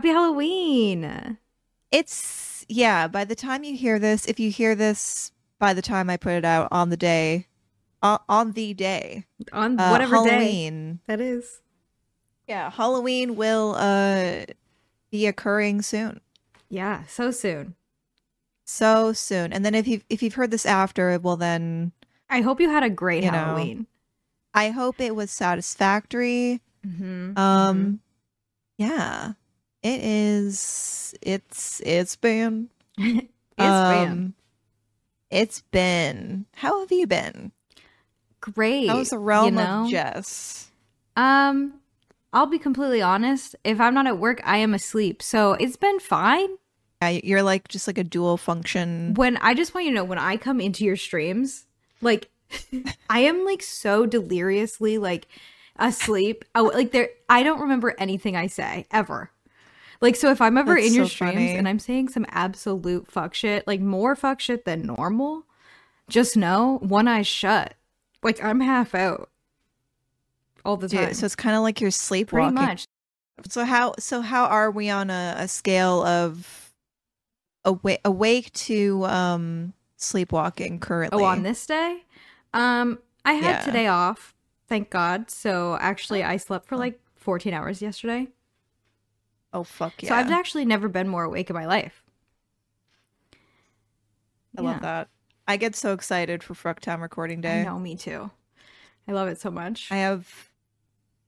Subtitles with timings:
[0.00, 1.36] Happy Halloween.
[1.90, 6.08] It's yeah, by the time you hear this, if you hear this by the time
[6.08, 7.48] I put it out on the day
[8.02, 11.60] uh, on the day, On uh, whatever day that is.
[12.48, 14.46] Yeah, Halloween will uh
[15.10, 16.22] be occurring soon.
[16.70, 17.74] Yeah, so soon.
[18.64, 19.52] So soon.
[19.52, 21.92] And then if you if you've heard this after, well then
[22.30, 23.86] I hope you had a great You know, Halloween.
[24.54, 26.62] I hope it was satisfactory.
[26.86, 27.36] Mm-hmm.
[27.36, 28.00] Um
[28.78, 29.34] yeah.
[29.82, 34.34] It is it's it's been it's um, been
[35.30, 36.46] It's been.
[36.54, 37.52] How have you been?
[38.40, 38.88] great.
[38.88, 39.84] How's the realm you know?
[39.84, 40.70] of Jess?
[41.16, 41.74] Um,
[42.32, 43.56] I'll be completely honest.
[43.64, 45.22] If I'm not at work, I am asleep.
[45.22, 46.48] So it's been fine.
[47.02, 49.14] Yeah, you're like just like a dual function.
[49.14, 51.66] When I just want you to know, when I come into your streams,
[52.00, 52.28] like
[53.10, 55.26] I am like so deliriously like
[55.76, 56.44] asleep.
[56.54, 59.30] Oh, like there, I don't remember anything I say ever.
[60.00, 61.56] Like so, if I'm ever That's in your so streams funny.
[61.56, 65.44] and I'm saying some absolute fuck shit, like more fuck shit than normal,
[66.08, 67.74] just know one eye shut.
[68.22, 69.30] Like I'm half out
[70.64, 71.08] all the time.
[71.08, 72.56] Dude, so it's kind of like you're sleepwalking.
[72.56, 72.84] Pretty much.
[73.48, 76.72] So how so how are we on a, a scale of
[77.64, 81.22] awake awake to um sleepwalking currently?
[81.22, 82.04] Oh, on this day?
[82.54, 83.64] Um, I had Yeah.
[83.64, 84.34] today off,
[84.68, 85.30] thank God.
[85.30, 88.28] So actually, I slept for like 14 hours yesterday.
[89.52, 90.10] Oh fuck yeah!
[90.10, 92.02] So I've actually never been more awake in my life.
[94.56, 95.08] I love that.
[95.46, 97.64] I get so excited for Fructown recording I day.
[97.64, 98.30] know, me too.
[99.08, 99.88] I love it so much.
[99.90, 100.48] I have.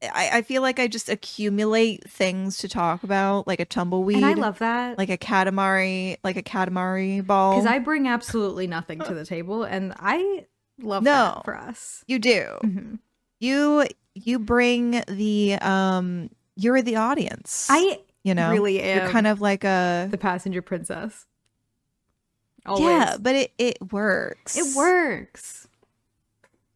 [0.02, 4.26] I, I feel like I just accumulate things to talk about, like a tumbleweed, and
[4.26, 4.98] I love that.
[4.98, 7.52] like a katamari, like a katamari ball.
[7.54, 10.46] because I bring absolutely nothing to the table, and I
[10.80, 11.12] love No.
[11.36, 12.04] that for us.
[12.08, 12.58] you do.
[12.64, 12.98] Mhm.
[13.38, 16.30] You you bring the um.
[16.56, 17.66] You're the audience.
[17.70, 21.26] I you know really am You're kind of like a the passenger princess.
[22.64, 22.84] Always.
[22.84, 24.56] yeah, but it it works.
[24.56, 25.66] it works.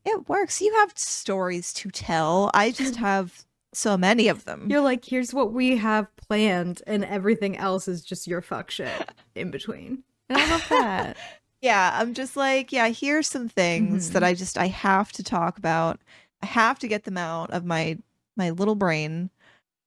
[0.04, 0.60] It works.
[0.60, 2.50] You have stories to tell.
[2.54, 4.68] I just have so many of them.
[4.70, 9.10] You're like, here's what we have planned, and everything else is just your fuck shit
[9.34, 10.02] in between.
[10.28, 11.16] And I love that.
[11.60, 14.12] Yeah, I'm just like, yeah, here's some things Mhm.
[14.14, 16.00] that I just I have to talk about.
[16.42, 17.98] I have to get them out of my
[18.36, 19.30] my little brain.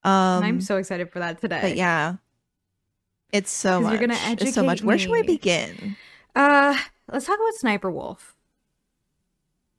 [0.03, 1.59] Um I'm so excited for that today.
[1.61, 2.15] but yeah.
[3.31, 3.91] It's so much.
[3.91, 4.77] you're gonna it's so much.
[4.77, 5.95] educate Where should we begin?
[6.35, 6.75] Uh,
[7.11, 8.35] let's talk about Sniper Wolf.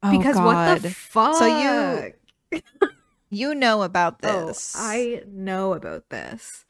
[0.02, 1.36] Oh, Because what the fuck?
[1.36, 2.12] So
[2.52, 2.60] you-
[3.30, 4.74] you know about Oh, this.
[4.76, 6.64] I know about this.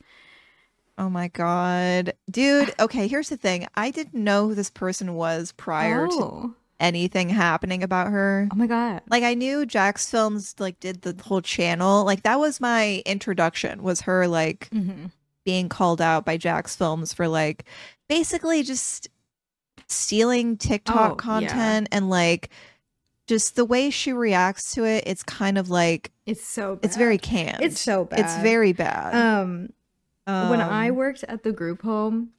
[0.98, 2.14] Oh my god.
[2.30, 3.66] Dude, okay, here's the thing.
[3.74, 6.54] I didn't know who this person was prior to oh.
[6.80, 8.48] Anything happening about her.
[8.50, 9.02] oh my god.
[9.10, 12.04] Like I knew Jacksfilms like did the whole channel.
[12.04, 15.06] Like that was my introduction was her like hmm
[15.44, 17.64] being called out by Jacksfilms for like
[18.08, 19.08] basically just
[19.88, 22.50] stealing TikTok Oh, content and like
[23.26, 26.84] just the way she reacts to it, it's kind of like It's so bad.
[26.84, 27.62] it's very canned.
[27.62, 28.20] It's so bad.
[28.20, 29.14] It's very bad.
[29.14, 29.72] um
[30.26, 32.30] when I Um, worked at the group home,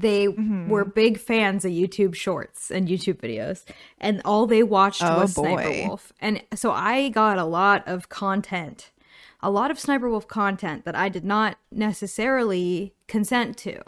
[0.00, 0.68] they mhm.
[0.68, 3.64] were big fans of YouTube shorts and YouTube videos,
[3.98, 5.54] and all they watched Oh, was boy.
[5.54, 6.12] Sniper Wolf.
[6.20, 8.90] And so I got a lot of content,
[9.42, 13.82] a lot of Sniper Wolf content that I did not necessarily consent to.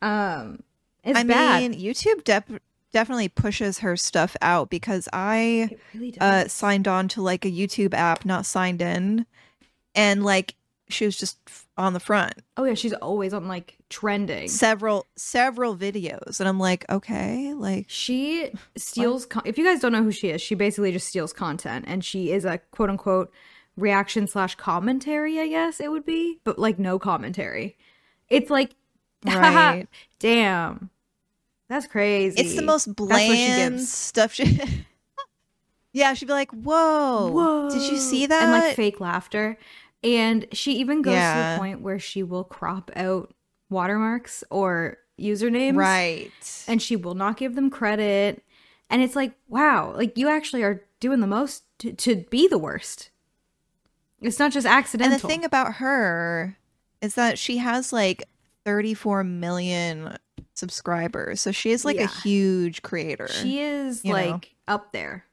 [0.00, 0.62] Um,
[1.02, 1.62] it's I bad.
[1.70, 2.60] mean, YouTube def-
[2.92, 7.94] definitely pushes her stuff out because I really uh signed on to like a YouTube
[7.94, 9.26] app, not signed in,
[9.94, 10.54] and like
[10.88, 11.38] she was just
[11.76, 14.48] on the front oh yeah, she's always on like trending.
[14.48, 19.26] several several videos, and I'm like, okay, like She steals.
[19.26, 22.04] Con- if you guys don't know who she is, she basically just steals content, and
[22.04, 23.32] she is a quote unquote
[23.76, 25.40] reaction slash commentary.
[25.40, 27.76] I guess it would be, but like no commentary.
[28.28, 28.74] It's like,
[29.24, 29.86] Right.
[30.18, 30.90] damn,
[31.68, 32.40] that's crazy.
[32.40, 34.32] it's the most what she bland stuff.
[34.34, 34.60] She-
[35.92, 38.42] yeah, she'd be like, whoa, whoa, did you see that?
[38.42, 39.56] And like fake laughter,
[40.04, 41.18] and she even goes to
[41.52, 43.34] the point where she will crop out
[43.70, 46.30] watermarks or usernames, right?
[46.68, 48.44] and she will not give them credit.
[48.90, 52.58] And it's like, wow, like you actually are doing the most to, to be the
[52.58, 53.10] worst.
[54.20, 55.14] It's not just accidental.
[55.14, 56.56] And the thing about her
[57.00, 58.24] is that she has like
[58.64, 60.16] 34 million
[60.54, 61.40] subscribers.
[61.40, 62.04] So she is like Yeah.
[62.04, 63.28] a huge creator.
[63.28, 64.16] she is you know.
[64.30, 65.24] like up there,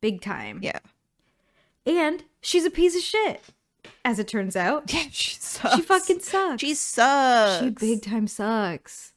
[0.00, 0.58] big time.
[0.62, 0.78] yeah.
[1.86, 3.42] And she's a piece of shit,
[4.04, 4.84] as it turns out.
[4.92, 5.76] Yeah, she sucks.
[5.76, 6.60] She fucking sucks.
[6.60, 7.62] She sucks.
[7.64, 9.12] She big time sucks.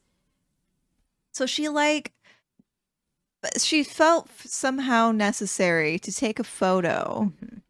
[1.33, 2.13] So she like
[3.57, 7.61] she felt somehow necessary to take a photo Mhm.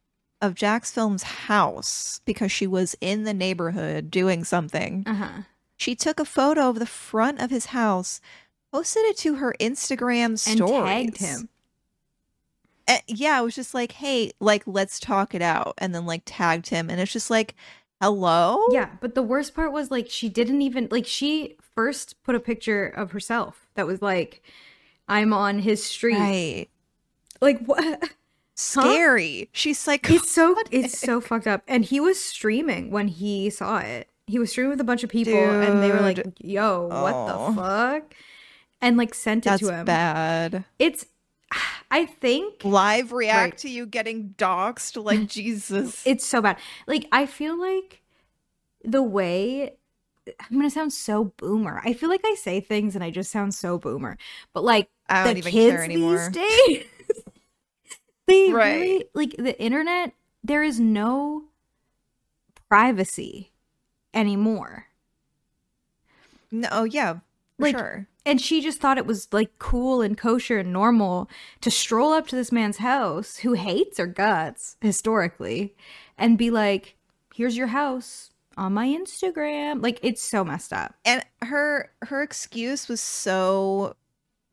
[0.42, 5.04] of Jack's Film's house because she was in the neighborhood doing something.
[5.06, 5.42] Uh-huh.
[5.76, 8.22] She took a photo of the front of his house,
[8.72, 11.50] posted it to her Instagram story, And tagged him.
[12.88, 15.74] Uh, yeah, it was just like, hey, like, let's talk it out.
[15.78, 16.90] And then, like, tagged him.
[16.90, 17.56] And it's just like,
[18.02, 18.60] hello?
[18.72, 22.40] Yeah, but the worst part was like she didn't even like she first put a
[22.40, 24.44] picture of herself that was like
[25.08, 26.16] I'm on his street.
[26.18, 26.68] Right.
[27.42, 28.12] Like what?
[28.56, 29.50] Scary.
[29.52, 31.64] She's like, It's so it's so fucked up.
[31.68, 34.10] And he was streaming when he saw it.
[34.28, 36.36] He was streaming with a bunch of people and they were like, Dude.
[36.40, 37.50] "Yo, what Oh.
[37.50, 38.14] the fuck?"
[38.82, 39.86] And like sent it that's to him.
[39.86, 40.66] bad.
[40.80, 41.06] It's
[41.90, 43.58] I think Live react Right.
[43.60, 45.02] to you getting doxxed.
[45.04, 46.04] Like, Jesus.
[46.06, 46.58] it's so bad.
[46.88, 48.02] Like I feel like
[48.84, 49.74] the way
[50.40, 51.82] I'm gonna sound so boomer.
[51.86, 54.18] I feel like I say things and I just sound so boomer.
[54.54, 56.18] But like I the don't even kids care anymore.
[56.18, 56.86] these days,
[58.28, 58.54] they Right.
[58.54, 60.14] really like the internet.
[60.44, 61.46] There is no
[62.70, 63.52] privacy
[64.14, 64.88] anymore.
[66.52, 67.20] No, oh, yeah,
[67.58, 68.08] for Like, sure.
[68.28, 71.30] And she just thought it was like cool and kosher and normal
[71.62, 75.74] to stroll up to this man's house who hates her guts historically
[76.18, 76.98] and be like,
[77.34, 79.82] here's your house on my Instagram.
[79.82, 80.96] Like, it's so messed up.
[81.06, 83.96] And her her excuse was so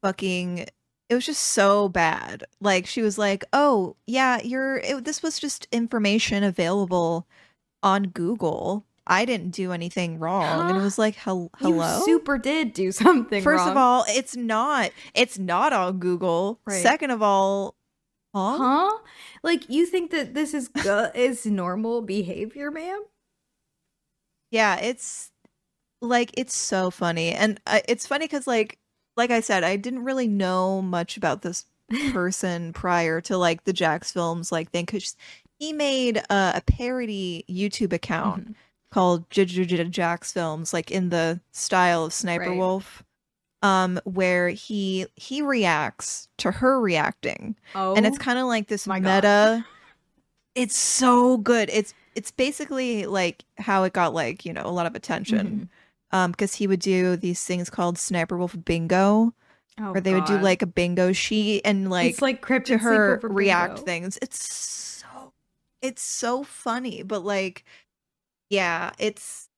[0.03, 0.67] fucking.
[1.09, 2.45] It was just so bad.
[2.61, 4.77] Like she was like, "Oh yeah, you're.
[4.79, 7.27] It, this was just information available
[7.83, 8.85] on Google.
[9.07, 13.43] I didn't do anything wrong." And it was like, "Hello." You super did do something
[13.43, 14.91] First of all, it's not.
[15.15, 16.61] It's not on Google.
[16.67, 16.83] Right.
[16.83, 17.77] Second of all,
[18.35, 18.57] huh?
[18.59, 18.99] huh?
[19.43, 23.05] Like, you think that this is gu- is normal behavior, ma'am?
[24.51, 25.31] Yeah, it's
[26.01, 28.79] like it's so funny, and uh, it's funny because like
[29.17, 31.65] like I said, I didn't really know much about this
[32.13, 35.17] person prior to like the Jacksfilms like thing because
[35.59, 38.55] he made uh, a parody YouTube account Mhm.
[38.95, 42.57] Called J- J- J- Jacksfilms, like in the style of Sniper Right.
[42.59, 43.03] Wolf,
[43.61, 48.87] um, where he he reacts to her reacting, Oh, and it's kind of like this
[48.87, 49.15] my God.
[49.25, 49.67] meta.
[50.55, 51.69] It's so good.
[51.73, 55.69] It's it's basically like how it got like you know a lot of attention,
[56.13, 56.17] Mm-hmm.
[56.17, 59.35] um, because he would do these things called Sniper Wolf Bingo,
[59.81, 62.79] oh, where they would do like a bingo sheet and like it's like cryptid to
[62.79, 63.85] her react bingo.
[63.87, 64.19] things.
[64.23, 65.33] It's so
[65.83, 67.65] it's so funny, but like
[68.51, 69.49] yeah, it's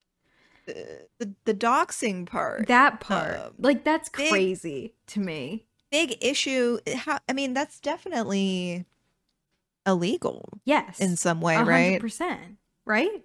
[0.68, 0.72] uh,
[1.18, 2.66] the the doxing part.
[2.68, 5.64] That part, um, like, that's big- crazy to me.
[5.90, 6.78] big issue.
[6.94, 8.84] How I mean, that's definitely
[9.86, 12.00] illegal Yes, in some way, a hundred right?
[12.00, 13.22] percent, right?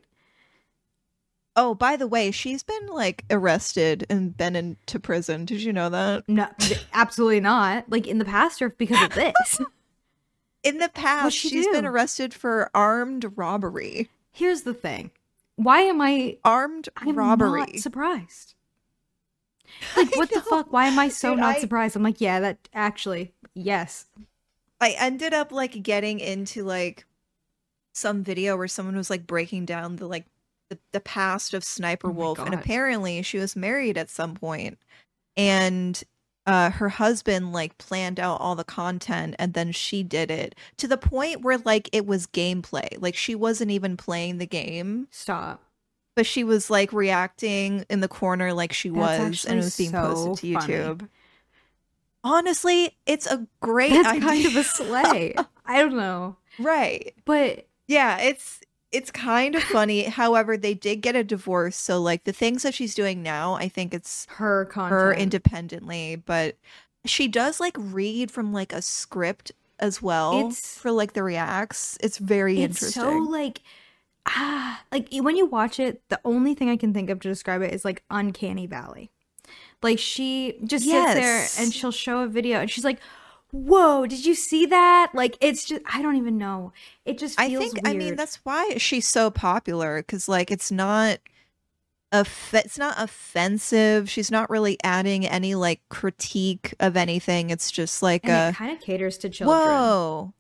[1.55, 5.43] Oh, by the way, she's been like arrested and been into prison.
[5.43, 6.23] Did you know that?
[6.29, 6.47] No,
[6.93, 7.89] absolutely not.
[7.89, 9.59] Like in the past, or because of this.
[10.63, 14.11] In the past, she she's been arrested for armed robbery.
[14.31, 15.09] Here's the thing:
[15.63, 16.37] why am I?
[16.43, 17.59] Armed I'm robbery.
[17.61, 18.55] not surprised.
[19.95, 20.73] Like, what the fuck?
[20.73, 21.95] Why am I so Dude, not I- surprised?
[21.95, 24.05] I'm like, yeah, that actually, yes.
[24.81, 27.05] I ended up like getting into like
[27.93, 30.25] some video where someone was like breaking down the like
[30.69, 34.77] the, the past of Sniper Oh Wolf and apparently she was married at some point
[35.38, 36.03] and
[36.48, 40.88] uh her husband like planned out all the content and then she did it to
[40.88, 45.62] the point where like it was gameplay like she wasn't even playing the game Stop.
[46.15, 49.77] but she was like reacting in the corner like she That's was and it was
[49.77, 50.74] being so posted to funny.
[50.74, 51.10] YouTube
[52.24, 54.21] honestly it's a great That's idea.
[54.21, 55.36] kind of a sleigh.
[55.65, 60.03] I don't know, right but yeah, it's it's kind of funny.
[60.03, 63.67] However, they did get a divorce, so like the things that she's doing now, I
[63.69, 64.91] think it's her content.
[64.91, 66.57] her independently, but
[67.05, 71.98] she does like read from like a script as well It's- for like the reacts.
[72.01, 73.01] It's very it's interesting.
[73.25, 73.62] so like
[74.27, 77.63] ah like when you watch it the only thing i can think of to describe
[77.63, 79.10] it is like uncanny valley
[79.81, 83.00] like she just sits there and she'll show a video and she's like
[83.51, 86.72] whoa did you see that like it's just i don't even know
[87.05, 91.20] it just I think I mean that's why she's so popular cuz like it's not
[92.12, 94.10] off- it's not offensive.
[94.10, 97.50] She's not really adding any like critique of anything.
[97.50, 100.34] It's just like and a kind of caters to children Whoa.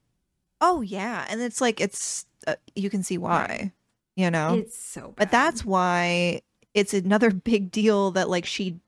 [0.59, 3.71] Oh yeah, and it's like it's uh, you can see why,
[4.15, 4.55] you know.
[4.55, 5.15] it's so bad.
[5.15, 6.41] but that's why
[6.73, 8.79] it's another big deal that like she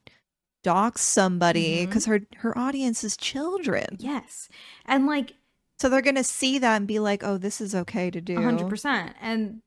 [0.64, 3.98] docks somebody because her her audience is children.
[4.00, 4.50] yes
[4.86, 5.34] and like
[5.80, 8.70] So they're gonna see that and be like, "Oh, this is okay to do." Hundred
[8.70, 9.16] percent.
[9.22, 9.60] And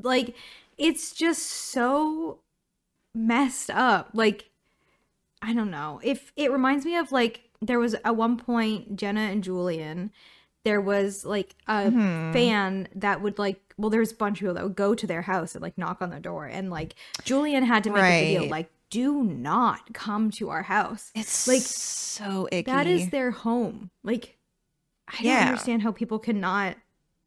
[0.00, 0.34] like
[0.78, 2.38] it's just so
[3.14, 4.10] messed up.
[4.12, 4.50] Like
[5.42, 6.00] I don't know.
[6.02, 10.10] If it reminds me of like there was at one point Jenna and Julian
[10.64, 12.32] there was like a Mhm.
[12.32, 15.22] fan that would like well there's a bunch of people that would go to their
[15.22, 16.94] house and like knock on their door and like
[17.24, 21.10] Julian had to make a video like do not come to our house.
[21.14, 22.70] It's Like, so icky.
[22.70, 23.90] That is their home.
[24.02, 24.38] Like
[25.08, 26.76] I don't understand how people cannot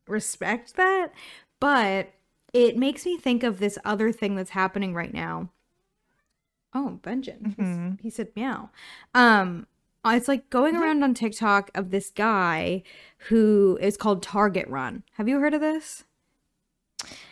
[0.07, 1.13] respect that,
[1.59, 2.13] but
[2.53, 5.49] it makes me think of this other thing that's happening right now.
[6.73, 7.55] Oh, Benjamin.
[7.57, 8.01] Mhm.
[8.01, 8.69] He said meow.
[9.13, 9.67] Um
[10.05, 10.81] uh, it's like going Mhm.
[10.81, 12.83] around on TikTok of this guy
[13.29, 15.03] who is called Target Run.
[15.13, 16.03] Have you heard of this?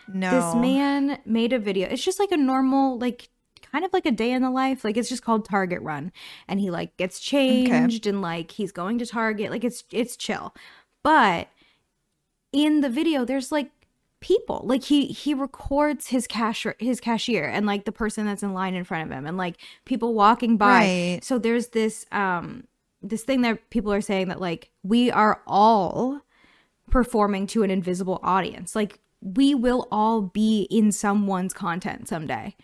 [0.07, 0.29] no.
[0.29, 1.87] This man made a video.
[1.89, 3.29] It's just like a normal, like
[3.71, 4.83] kind of like a day in the life.
[4.83, 6.11] Like it's just called Target Run,
[6.47, 9.51] and he like gets changed and like he's going to Target.
[9.51, 10.53] Like it's it's chill,
[11.03, 11.47] but
[12.51, 13.71] in the video, there's like
[14.19, 14.61] people.
[14.63, 18.73] Like he he records his cash his cashier and like the person that's in line
[18.73, 20.79] in front of him, and like people walking by.
[20.79, 21.19] Right.
[21.23, 22.65] So there's this um
[23.01, 26.21] this thing that people are saying that like we are all
[26.89, 28.75] performing to an invisible audience.
[28.75, 32.55] Like we will all be in someone's content someday,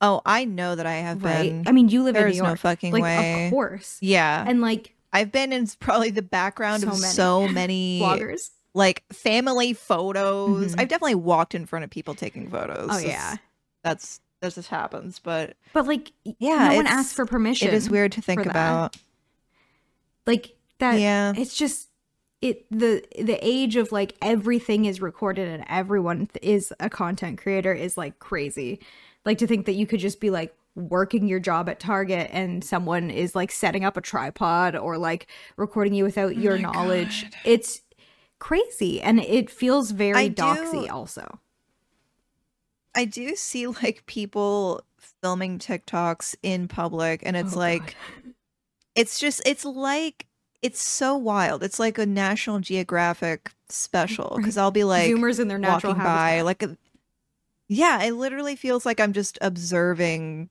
[0.00, 1.48] Oh, I know that I have right?
[1.50, 1.64] been.
[1.66, 3.46] I mean, you live in There's New no fucking like way.
[3.46, 4.44] of course, yeah.
[4.46, 7.12] and like I've been in probably the background So of many.
[7.12, 8.50] so many vloggers.
[8.74, 10.74] like family photos.
[10.74, 10.80] Mhm.
[10.80, 12.88] I've definitely walked in front of people taking photos.
[12.92, 13.36] Oh yeah,
[13.82, 17.68] That's that just happens, but but like Yeah, no one asks for permission.
[17.68, 18.50] it is weird to think that.
[18.50, 18.96] about.
[20.26, 21.00] like that.
[21.00, 21.32] Yeah.
[21.36, 21.88] it's just
[22.42, 27.38] it the the age of like everything is recorded and everyone th- is a content
[27.38, 28.78] creator is like crazy
[29.26, 32.62] like to think that you could just be like working your job at target and
[32.62, 36.56] someone is like setting up a tripod or like recording you without oh your Oh
[36.56, 37.32] my knowledge God.
[37.44, 37.80] it's
[38.38, 41.40] crazy and it feels very I do- doxy also
[42.94, 44.82] I do see like people
[45.22, 47.86] filming TikToks in public and it's Oh, like
[48.24, 48.32] God.
[48.94, 50.26] it's just it's like
[50.62, 51.62] it's so wild.
[51.62, 56.04] It's like a National Geographic special because I'll be like zoomers in their natural walking
[56.04, 56.76] by like a,
[57.68, 60.50] yeah, it literally feels like I'm just observing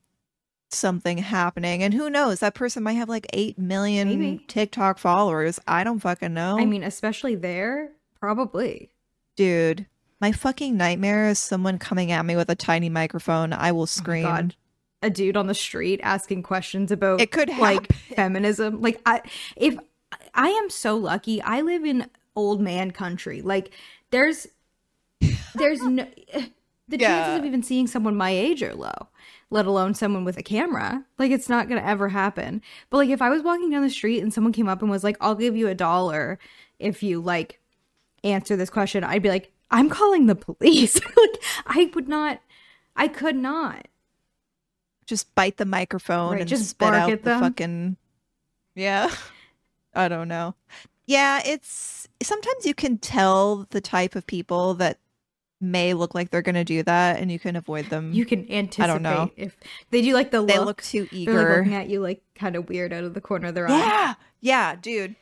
[0.70, 4.44] something happening and who knows that person might have like 8 million Maybe.
[4.48, 5.60] TikTok followers.
[5.66, 6.58] I don't fucking know.
[6.58, 8.90] i mean especially there probably
[9.36, 9.86] dude,
[10.20, 13.52] my fucking nightmare is someone coming at me with a tiny microphone.
[13.52, 14.22] I will Oh scream.
[14.24, 14.56] God.
[15.02, 19.22] a dude on the street asking questions about It could like feminism like i
[19.56, 19.76] if
[20.34, 23.70] i am so lucky i live in old man country like
[24.10, 24.48] there's
[25.54, 26.06] there's no
[26.88, 27.08] the Yeah.
[27.08, 29.08] chances of even seeing someone my age are low
[29.48, 31.04] let alone someone with a camera.
[31.18, 32.60] Like it's not gonna ever happen.
[32.90, 35.04] But like if i was walking down the street and someone came up and was
[35.04, 36.38] like i'll give you a dollar
[36.80, 37.60] if you like
[38.24, 41.00] answer this question i'd be like i'm calling the police.
[41.16, 42.40] Like i would not
[42.96, 43.86] i could not.
[45.06, 47.40] Just bite the microphone Right, and just spit out the them.
[47.40, 47.96] fucking
[48.74, 49.10] yeah.
[49.94, 50.56] I don't know.
[51.06, 54.98] Yeah it's sometimes you can tell the type of people that
[55.60, 59.00] may look like they're gonna do that and you can avoid them You can anticipate
[59.00, 59.30] know.
[59.36, 59.56] if
[59.90, 60.66] they do like the they look.
[60.66, 63.48] look too they're like looking at you like kind of weird out of the corner
[63.48, 63.78] of their eye.
[63.78, 65.16] yeah yeah dude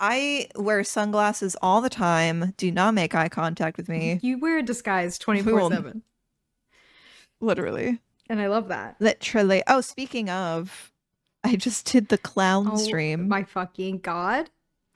[0.00, 4.58] i wear sunglasses all the time do not make eye contact with me You wear
[4.58, 6.02] a disguise twenty four seven,
[7.40, 8.96] literally and I love that.
[8.98, 10.92] literally oh speaking of
[11.44, 14.50] i just did the clown Oh stream my fucking god!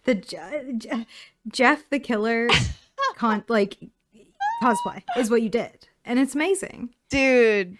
[0.04, 1.06] The Je- Je-
[1.48, 2.48] Jeff the Killer
[3.16, 3.76] con like
[4.62, 6.90] cosplay is what you did, and it's amazing.
[7.08, 7.76] dude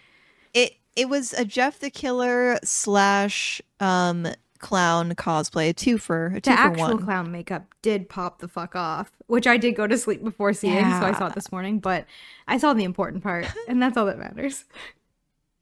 [0.53, 4.27] it it was a jeff the killer slash um
[4.59, 8.39] clown cosplay a two for a two The for actual one clown makeup did pop
[8.39, 11.33] the fuck off, which I did go to sleep before seeing, so I saw it
[11.33, 11.79] this morning.
[11.79, 12.05] But
[12.47, 14.65] I saw the important part, and that's all that matters.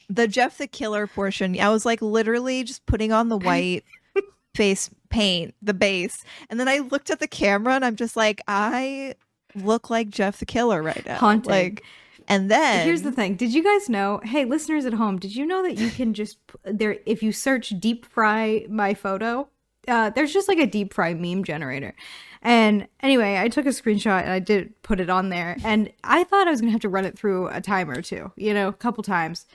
[0.09, 3.85] the jeff the killer portion i was like literally just putting on the white
[4.55, 8.41] face paint the base and then i looked at the camera and i'm just like
[8.47, 9.13] i
[9.63, 11.51] look like jeff the killer right now Haunting.
[11.51, 11.83] like
[12.29, 13.35] and then Here's the thing.
[13.35, 14.21] Did you guys know?
[14.23, 17.73] Hey, listeners at home, did you know that you can just there if you search
[17.79, 19.49] deep fry my photo,
[19.87, 21.95] uh, there's just like a deep fry meme generator.
[22.43, 26.23] And anyway, I took a screenshot and I did put it on there, and I
[26.23, 28.67] thought I was gonna have to run it through a timer or two, you know,
[28.67, 29.47] a couple times.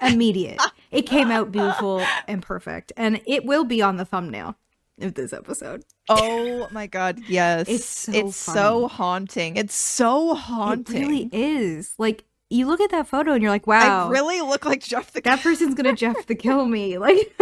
[0.00, 0.60] Immediate.
[0.92, 4.54] it came out beautiful and perfect, and it will be on the thumbnail
[5.00, 5.82] of this episode.
[6.08, 11.94] Oh my god yes It's so it's so haunting it's so haunting It really is.
[11.98, 15.12] Like you look at that photo and you're like, wow, i really look like jeff
[15.12, 16.96] the that person's gonna Jeff the kill me.
[16.98, 17.36] Like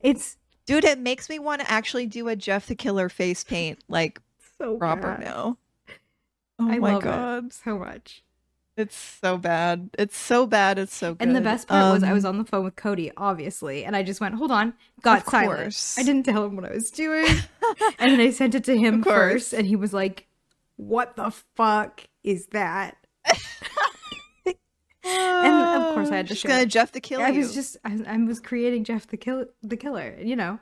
[0.00, 3.80] it's Dude, it makes me want to actually do a Jeff the Killer face paint
[3.88, 4.18] like
[4.58, 5.20] so proper bad.
[5.20, 5.58] now.
[6.58, 7.52] Oh I my god.
[7.52, 8.23] so much.
[8.76, 9.90] It's so bad.
[9.98, 10.78] It's so bad.
[10.80, 11.26] It's so good.
[11.28, 13.94] And the best part was I Um, was on the phone with Cody, obviously, and
[13.94, 15.60] I just went, "Hold on," got Of silent.
[15.60, 15.96] course.
[15.98, 17.26] I didn't tell him what I was doing.
[18.00, 20.26] and then I sent it to him first, and he was like,
[20.76, 22.96] "What the fuck is that?"
[25.06, 26.66] And, of course, I had to Just share gonna it.
[26.70, 27.24] Jeff the Killer.
[27.26, 30.16] I was just I, I was creating Jeff the kill the killer.
[30.18, 30.58] You know,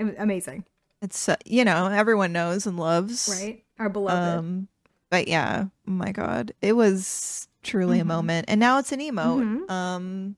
[0.00, 0.64] it was amazing,
[1.00, 3.28] It's uh, you know everyone knows and loves.
[3.40, 3.62] right?
[3.78, 4.38] Our beloved.
[4.40, 4.68] Um,
[5.10, 8.02] but yeah, oh my god, it was truly Mhm.
[8.02, 9.66] a moment, and now it's an emote.
[9.66, 9.70] Mhm.
[9.70, 10.36] Um,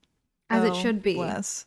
[0.49, 1.15] As it oh, should be.
[1.15, 1.67] bless.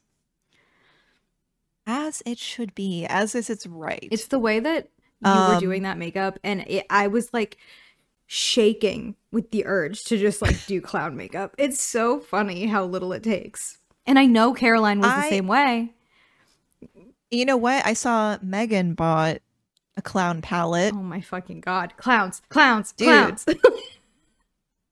[1.86, 4.08] As it should be, as is its right.
[4.12, 4.90] It's the way that
[5.22, 7.58] you were Um, doing that makeup, and it, I was like
[8.26, 11.54] shaking with the urge to just like do clown makeup.
[11.58, 13.78] It's so funny how little it takes.
[14.06, 15.94] And I know Caroline was the same way.
[17.32, 17.86] you know what?
[17.86, 19.42] I saw Megan bought
[19.98, 20.94] a clown palette.
[20.94, 21.94] Oh my fucking god.
[21.98, 23.08] Clowns, clowns, Dude.
[23.08, 23.46] clowns.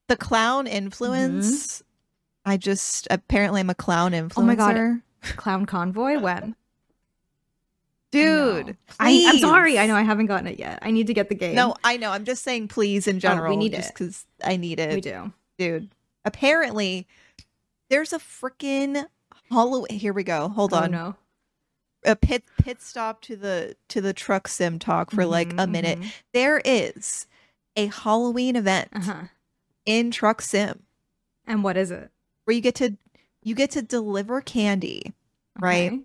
[0.07, 1.77] The clown influence.
[1.77, 2.51] Mm-hmm.
[2.51, 4.33] I just apparently I'm a clown influencer.
[4.37, 5.01] Oh my God.
[5.37, 6.55] Clown convoy when?
[8.11, 8.67] dude.
[8.67, 8.73] No.
[8.99, 9.79] I, I'm sorry.
[9.79, 10.79] I know I haven't gotten it yet.
[10.81, 11.55] I need to get the game.
[11.55, 12.11] No, I know.
[12.11, 13.49] I'm just saying, please in oh, general.
[13.51, 13.95] We need just it.
[13.97, 14.93] because I need it.
[14.93, 15.31] we do.
[15.57, 15.89] dude.
[16.25, 17.07] Apparently,
[17.89, 19.05] there's a freaking
[19.49, 19.97] Halloween.
[19.97, 20.49] Here we go.
[20.49, 20.91] Hold Oh, on.
[20.91, 21.15] no.
[22.03, 25.71] A pit pit stop to the to the truck sim talk for like a Mhm,
[25.71, 25.99] minute.
[25.99, 26.11] mhm.
[26.33, 27.27] There is
[27.75, 29.23] a Halloween event Uh-huh.
[29.85, 30.83] in Truck Sim
[31.45, 32.09] And what is it?
[32.45, 32.97] where you get to
[33.43, 35.13] you get to deliver candy,
[35.59, 35.91] right?
[35.93, 36.01] Okay.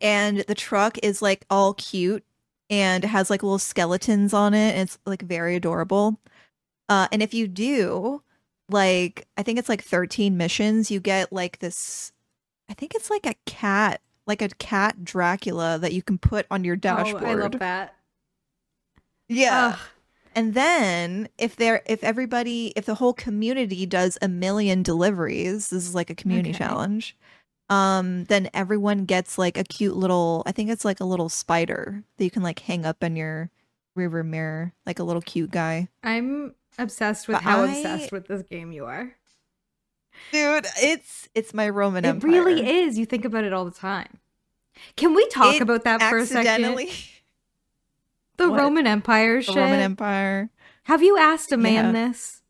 [0.00, 2.24] And the truck is like all cute
[2.68, 4.72] and has like little skeletons on it.
[4.72, 6.18] And it's like very adorable.
[6.88, 8.22] Uh, and if you do,
[8.68, 12.12] like, I think it's like 13 missions, you get like this,
[12.68, 16.64] I think it's like a cat, like a cat Dracula that you can put on
[16.64, 17.22] your dashboard.
[17.24, 17.96] Oh, I love that.
[19.28, 19.72] Yeah.
[19.74, 19.78] Ugh.
[20.34, 25.86] And then if there if everybody if the whole community does a million deliveries, this
[25.86, 26.58] is like a community Okay.
[26.58, 27.16] challenge.
[27.68, 32.02] Um then everyone gets like a cute little I think it's like a little spider
[32.16, 33.50] that you can like hang up in your
[33.96, 35.88] rearview mirror, like a little cute guy.
[36.02, 39.14] I'm obsessed with But how I- obsessed with this game you are.
[40.32, 42.30] Dude, it's it's my Roman It Empire.
[42.30, 42.98] really is.
[42.98, 44.18] You think about it all the time.
[44.96, 46.76] Can we talk It about that for a second?
[48.38, 48.58] The What?
[48.60, 49.56] Roman Empire the shit.
[49.56, 50.50] Roman Empire.
[50.84, 52.08] Have you asked a man Yeah.
[52.08, 52.42] this?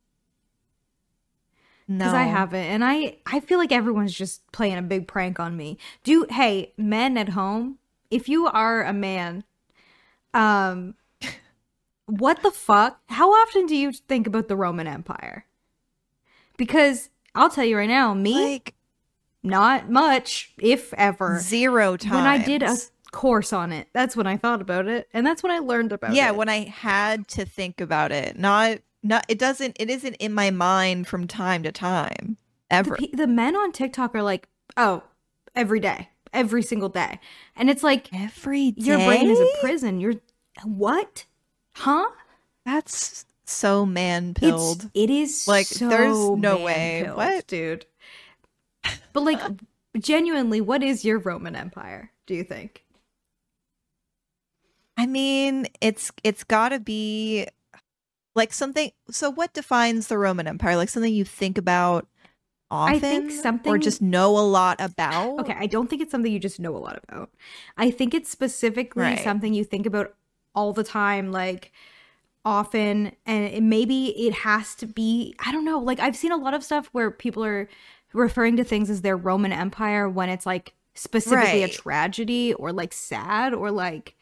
[1.89, 1.99] No.
[1.99, 5.57] Because I haven't, and I I feel like everyone's just playing a big prank on
[5.57, 5.77] me.
[6.05, 7.79] Do hey men at home,
[8.11, 9.45] if you are a man,
[10.33, 10.95] um,
[12.07, 13.01] what the fuck?
[13.09, 15.45] How often do you think about the Roman Empire?
[16.57, 18.75] Because I'll tell you right now, me like
[19.43, 21.39] not much, if ever.
[21.41, 22.15] zero times.
[22.15, 22.77] When I did a
[23.11, 26.15] course on it, that's when I thought about it, and that's when I learned about
[26.15, 26.27] yeah it.
[26.27, 30.33] Yeah, when i had to think about it not not it doesn't it isn't in
[30.33, 32.37] my mind from time to time
[32.73, 35.03] the, ever pe- the men on TikTok are like, oh,
[35.55, 37.21] every day, every single day,
[37.55, 40.01] and it's like every day your brain is a prison.
[40.01, 40.15] You're
[40.65, 41.27] what?
[41.75, 42.09] Huh?
[42.65, 47.11] that's so man pilled it is Like, so there's no way.
[47.15, 47.47] What?
[47.47, 47.87] dude?
[49.13, 49.41] But like,
[49.99, 52.11] genuinely, what is your Roman Empire?
[52.27, 52.85] Do you think?
[54.97, 57.47] i mean it's it's gotta be
[58.35, 62.07] like something so what defines the roman empire like something you think about
[62.71, 66.11] often I think something or just know a lot about Okay, I don't think it's
[66.11, 67.31] something you just know a lot about.
[67.77, 69.19] I think it's specifically Right.
[69.19, 70.15] something you think about
[70.55, 71.71] all the time, like
[72.45, 75.35] often, and it, maybe it has to be.
[75.45, 75.79] I don't know.
[75.79, 77.69] Like I've seen a lot of stuff where people are
[78.13, 82.93] referring to things as their Roman Empire when it's like specifically a tragedy or like
[82.93, 84.15] sad or like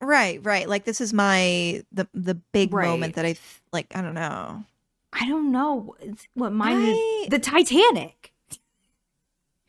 [0.00, 2.86] right right like this is my the the big Right.
[2.86, 3.34] moment that i
[3.72, 4.62] like i don't know
[5.12, 5.96] I don't know
[6.34, 6.96] what mine is.
[6.96, 8.32] I- The Titanic.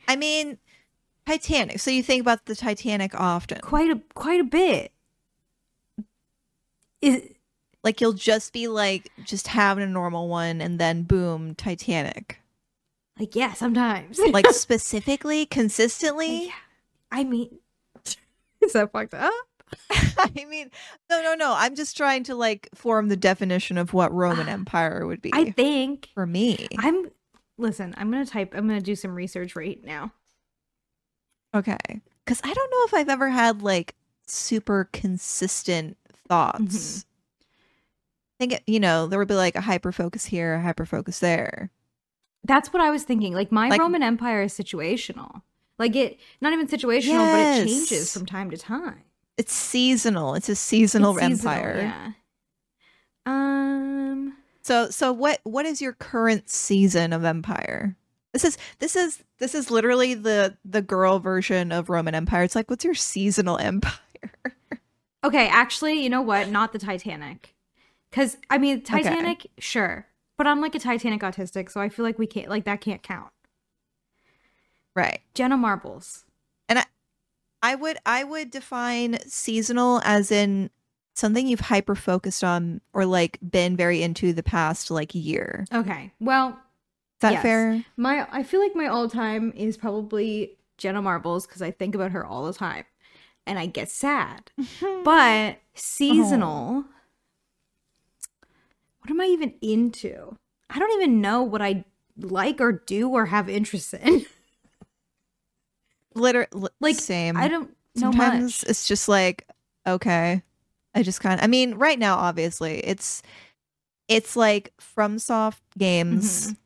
[0.05, 0.57] I mean,
[1.25, 1.79] Titanic.
[1.79, 3.61] So you think about the Titanic often.
[3.61, 4.91] Quite a quite a bit.
[7.01, 7.21] Is
[7.83, 12.39] Like you'll just be like just having a normal one and then boom, Titanic.
[13.19, 14.19] like yeah, sometimes.
[14.31, 16.47] Like specifically, consistently?
[16.47, 16.51] Yeah.
[17.11, 17.59] I mean,
[18.61, 19.33] is that fucked up?
[19.91, 20.71] I mean,
[21.09, 21.53] no, no, no.
[21.55, 25.31] I'm just trying to like form the definition of what Roman ah, Empire would be
[25.33, 26.67] I think for me.
[26.77, 27.11] I'm.
[27.57, 28.53] Listen, I'm gonna type.
[28.55, 30.11] I'm gonna do some research right now.
[31.53, 31.77] Okay.
[32.25, 33.95] Cuz I don't know if I've ever had like
[34.27, 35.97] super consistent
[36.29, 37.05] thoughts.
[38.39, 41.19] I think you know, there would be like a hyper focus here, a hyper focus
[41.19, 41.71] there.
[42.45, 43.33] That's what I was thinking.
[43.33, 45.41] Like my Like- Roman Empire is situational.
[45.77, 49.01] Like it, not even situational, but it changes from time to time.
[49.37, 50.35] It's seasonal.
[50.35, 51.77] It's a seasonal It's seasonal, empire.
[51.77, 52.11] Yeah.
[53.25, 54.35] Um.
[54.61, 57.95] So so what what is your current season of empire?
[58.33, 62.43] This is this is this is literally the the girl version of Roman Empire.
[62.43, 63.99] It's like what's your seasonal empire?
[65.23, 66.49] Okay, actually, you know what?
[66.49, 67.55] Not the Titanic.
[68.11, 70.07] Cuz I mean, Titanic, sure.
[70.37, 73.03] But I'm like a Titanic autistic, so I feel like we can't like that can't
[73.03, 73.31] count.
[74.95, 75.21] Right.
[75.33, 76.25] Jenna Marbles.
[76.67, 76.83] And
[77.61, 80.69] I would I would define seasonal as in
[81.15, 85.65] something you've hyper focused on or like been very into the past like year.
[85.73, 86.11] Okay.
[86.19, 86.55] Well, Is
[87.21, 87.41] that Yes.
[87.41, 87.83] fair?
[87.97, 92.25] my I feel like my all-time is probably Jenna Marbles cuz I think about her
[92.25, 92.85] all the time
[93.49, 94.51] and I get sad.
[95.03, 96.85] But seasonal
[99.01, 100.35] What am I even into?
[100.69, 101.83] I don't even know what I
[102.17, 104.25] like or do or have interest in.
[106.15, 107.37] Literally Like, same.
[107.37, 108.69] I don't know Sometimes much.
[108.69, 109.47] it's just like
[109.87, 110.43] okay.
[110.93, 113.21] I just kind of I mean right now obviously it's
[114.07, 116.57] it's like FromSoft games Mhm.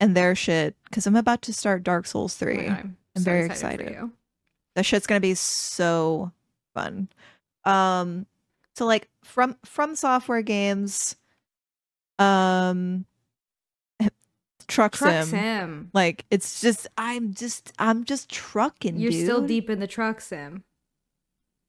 [0.00, 2.56] and their shit cuz I'm about to start Dark Souls Oh 3.
[2.56, 4.10] God, I'm, so very for excited.
[4.80, 6.32] That shit's gonna be so
[6.72, 7.10] fun
[7.66, 8.24] um
[8.74, 11.16] so like from FromSoftware games
[12.18, 13.04] um
[14.68, 15.90] truck, Truck sim, sim.
[15.92, 20.64] like it's just i'm just i'm just trucking You're still deep in the truck sim.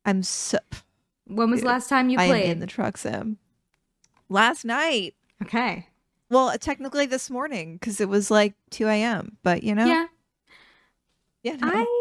[0.06, 0.60] i'm so
[1.28, 2.46] When was Dude, last time you played?
[2.50, 3.40] in the truck sim
[4.30, 5.86] last night okay.
[6.30, 10.06] well technically this morning because it was like 2 a.m but you know Yeah.
[11.44, 11.68] yeah no.
[11.74, 11.98] I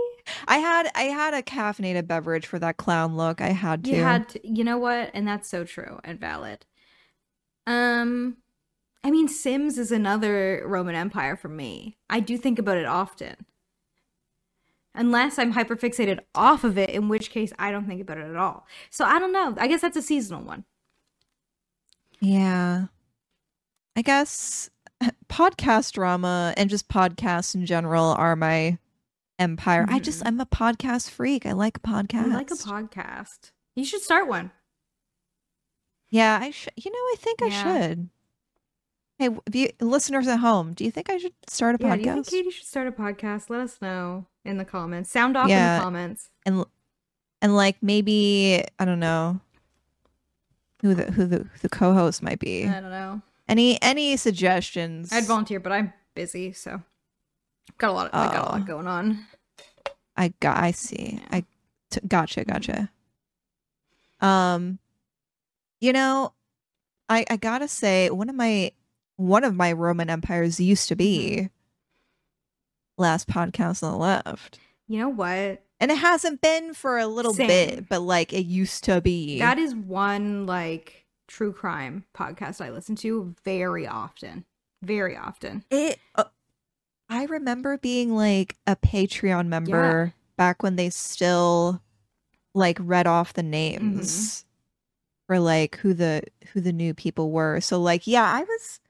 [0.48, 4.02] I had i had a caffeinated beverage for that clown look i had to you
[4.02, 5.10] had to, you know what?
[5.14, 6.66] And that's so true and valid.
[7.66, 8.36] Um
[9.02, 11.96] I mean Sims is another Roman Empire for me.
[12.08, 13.36] I do think about it often.
[14.94, 18.36] Unless I'm hyperfixated off of it, in which case I don't think about it at
[18.36, 18.66] all.
[18.90, 19.54] So I don't know.
[19.56, 20.64] I guess that's a seasonal one.
[22.20, 22.86] Yeah.
[23.96, 24.68] I guess
[25.28, 28.78] podcast drama and just podcasts in general are my
[29.40, 29.86] empire.
[29.88, 30.26] I just Mhm.
[30.28, 31.46] I'm a podcast freak.
[31.46, 32.30] I like podcasts.
[32.30, 33.50] I like a podcast.
[33.74, 34.52] You should start one.
[36.10, 36.72] Yeah, I should.
[36.76, 38.08] You know, I think I should.
[39.18, 42.02] Hey, if you, listeners at home, do you think I should start a Yeah, podcast?
[42.02, 43.50] do you think Katie should start a podcast?
[43.50, 45.10] Let us know in the comments.
[45.10, 45.78] Sound off in Yeah.
[45.78, 46.30] the comments.
[46.46, 46.64] and
[47.42, 49.40] and like maybe I don't know
[50.82, 52.66] who the who the the co-host might be.
[52.66, 53.22] I don't know.
[53.48, 55.12] Any any suggestions?
[55.12, 56.82] I'd volunteer, but I'm busy, so
[57.78, 58.06] got a lot.
[58.08, 58.52] Of, I got a Oh.
[58.58, 59.26] lot going on.
[60.16, 60.56] I got.
[60.58, 61.18] I see.
[61.20, 61.28] Yeah.
[61.30, 61.44] I
[61.90, 62.44] t- gotcha.
[62.44, 62.90] Gotcha.
[64.20, 64.78] Um,
[65.80, 66.32] you know,
[67.08, 68.72] I I gotta say one of my
[69.16, 71.48] one of my Roman empires used to be
[72.98, 75.62] last podcast on the left, You know what?
[75.82, 77.46] and it hasn't been for a little Same.
[77.46, 79.38] bit, but like it used to be.
[79.38, 84.44] That is one like true crime podcast I listen to very often.
[84.82, 85.64] Very often.
[85.70, 85.98] it.
[86.14, 86.24] Uh,
[87.10, 91.82] I remember being like a Patreon member back when they still
[92.54, 94.44] like read off the names
[95.26, 97.60] for like who the who the new people were.
[97.60, 98.80] So like yeah, I was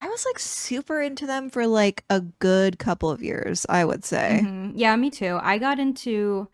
[0.00, 4.04] I was like super into them for like a good couple of years, I would
[4.04, 4.40] say.
[4.42, 4.72] Mhm.
[4.74, 5.38] Yeah, me too.
[5.42, 6.48] I got into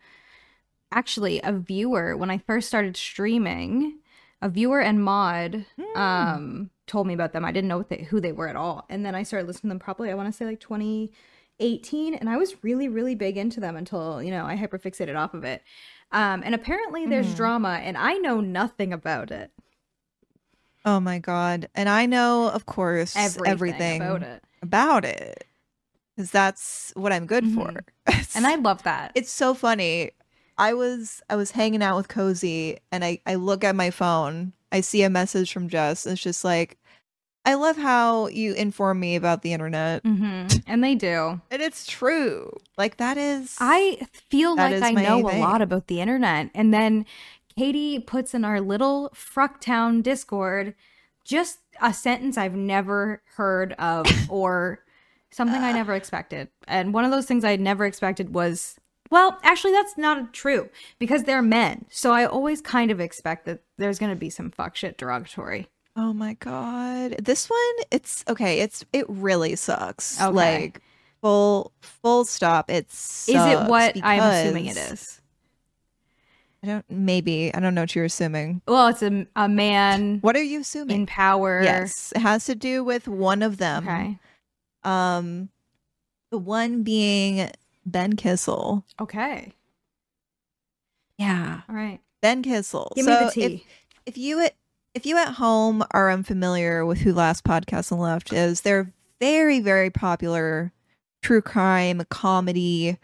[0.91, 3.99] actually a viewer when I first started streaming.
[4.41, 5.97] A viewer and mod Mm.
[5.97, 7.45] um told me about them.
[7.45, 8.85] I didn't know what they, who they were at all.
[8.89, 12.29] And then I started listening to them probably I want to say like 2018 and
[12.29, 15.63] I was really really big into them until, you know, I hyperfixated off of it.
[16.11, 17.37] Um and apparently there's Mhm.
[17.37, 19.51] drama and I know nothing about it.
[20.85, 21.69] Oh my god.
[21.75, 24.43] And I know of course Everything, everything, about it.
[24.61, 25.47] about it.
[26.17, 27.67] Cuz that's what I'm good for.
[27.67, 27.79] Mhm.
[28.35, 29.11] And I love that.
[29.15, 30.11] it's so funny.
[30.57, 34.53] I was I was hanging out with Cozy and I I look at my phone.
[34.73, 36.05] I see a message from Jess.
[36.05, 36.77] It's just like
[37.45, 40.01] I love how you inform me about the internet.
[40.03, 41.41] hmm And they do.
[41.51, 42.51] And it's true.
[42.77, 46.49] Like that is I feel like I know a lot about the internet.
[46.55, 47.05] And then
[47.55, 50.73] Katie puts in our little Frucktown Discord
[51.23, 54.79] just a sentence I've never heard of or
[55.31, 56.49] something I never expected.
[56.67, 58.77] And one of those things I never expected was
[59.13, 61.85] well, actually that's not true because they're men.
[61.91, 65.67] So I always kind of expect that there's going to be some fuck shit derogatory.
[65.95, 67.17] Oh my god.
[67.23, 70.19] This one it's okay, it's it really sucks.
[70.19, 70.31] Okay.
[70.31, 70.81] Like
[71.21, 72.71] full full stop.
[72.71, 75.21] It's Is it what I'm assuming it is?
[76.63, 77.53] I don't maybe.
[77.53, 78.63] I don't know what you're assuming.
[78.67, 81.01] Well, it's a, a man What are you assuming?
[81.01, 81.61] in power.
[81.61, 82.13] Yes.
[82.15, 83.87] It has to do with one of them.
[83.87, 84.17] Okay.
[84.83, 85.49] Um
[86.31, 87.51] the one being
[87.85, 88.83] Ben Kissel.
[88.99, 89.53] Okay.
[91.17, 91.61] Yeah.
[91.69, 91.99] All right.
[92.21, 92.93] Ben Kissel.
[92.95, 93.43] Give so me the tea.
[93.43, 93.61] If,
[94.05, 94.55] if you at
[94.93, 98.91] if you at home are unfamiliar with who Last Podcast on the Left is, they're
[99.19, 100.71] very very popular
[101.21, 102.97] true crime comedy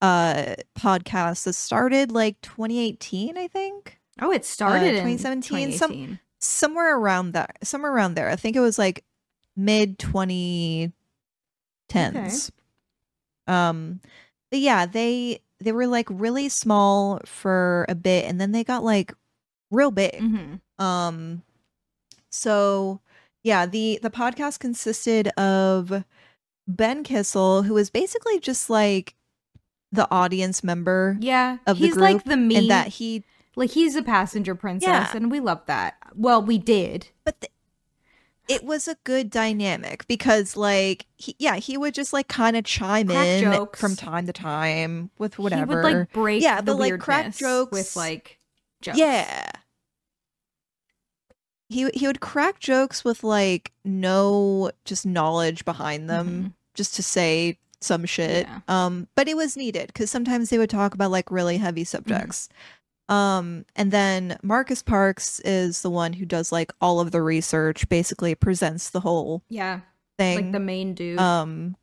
[0.00, 3.98] uh podcast that started like 2018, I think.
[4.20, 8.60] Oh, it started in 2017, some- somewhere around that somewhere around there i think it
[8.60, 9.04] was like
[9.56, 10.92] mid 2010s
[13.48, 14.00] um
[14.50, 18.84] but yeah they they were like really small for a bit and then they got
[18.84, 19.12] like
[19.70, 20.60] real big Mhm.
[20.78, 21.42] um
[22.30, 23.00] so
[23.44, 26.04] yeah the the podcast consisted of
[26.66, 29.14] ben kissel who was basically just like
[29.90, 32.56] the audience member Yeah, of the he's like the me.
[32.56, 33.24] and that he
[33.56, 35.16] like he's a passenger princess, Yeah.
[35.16, 35.96] and we love that.
[36.14, 37.08] Well, we did.
[37.24, 37.50] but th-
[38.48, 42.64] it was a good dynamic because like he, yeah he would just like kind of
[42.64, 43.80] chime Crack in jokes.
[43.80, 47.34] from time to time with whatever He would like break Yeah, the but, like, crack
[47.36, 48.38] jokes- with like
[48.80, 48.98] jokes.
[48.98, 49.50] yeah
[51.68, 57.58] he he would crack jokes with like no just knowledge behind them just to say
[57.80, 58.60] some shit Yeah.
[58.68, 62.48] um but it was needed because sometimes they would talk about like really heavy subjects
[63.08, 67.88] um and then marcus parks is the one who does like all of the research
[67.88, 69.80] basically presents the whole yeah,
[70.18, 71.76] thing like the main dude, um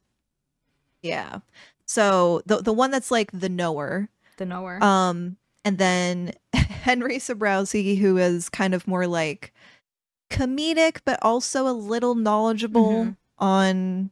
[1.02, 1.40] yeah
[1.86, 4.84] so the the one that's like the knower the knower.
[4.84, 9.54] um and then henry zebrowski who is kind of more like
[10.30, 13.18] comedic but also a little knowledgeable Mhm.
[13.38, 14.10] on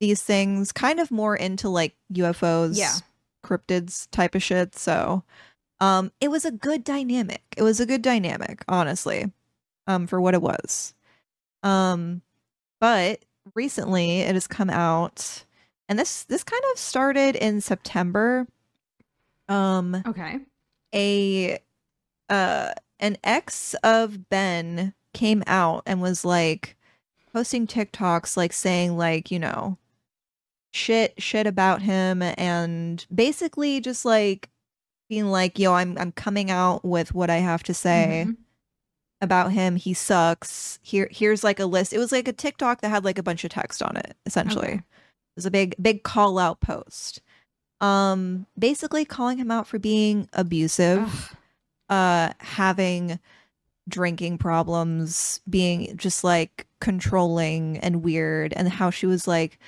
[0.00, 2.94] these things kind of more into like ufos Yeah.
[3.44, 5.22] cryptids type of shit so
[5.82, 7.42] um it was a good dynamic.
[7.56, 9.30] It was a good dynamic honestly
[9.86, 10.94] um for what it was.
[11.62, 12.22] Um
[12.80, 15.44] but recently it has come out
[15.88, 18.46] and this this kind of started in september.
[19.48, 20.38] Um okay.
[20.94, 21.58] a
[22.30, 26.76] uh an ex of Ben came out and was like
[27.32, 29.78] posting TikToks like saying like, you know,
[30.70, 34.48] shit shit about him and basically just like
[35.12, 38.36] being like, yo, I'm I'm coming out with what I have to say Mhm.
[39.20, 39.76] about him.
[39.76, 40.78] He sucks.
[40.82, 41.92] Here here's like a list.
[41.92, 44.66] It was like a TikTok that had like a bunch of text on it, essentially.
[44.68, 44.74] Okay.
[44.76, 47.20] It was a big big call out post.
[47.82, 51.36] Um basically calling him out for being abusive Ugh.
[51.90, 53.18] uh having
[53.86, 59.58] drinking problems being just like controlling and weird and how she was like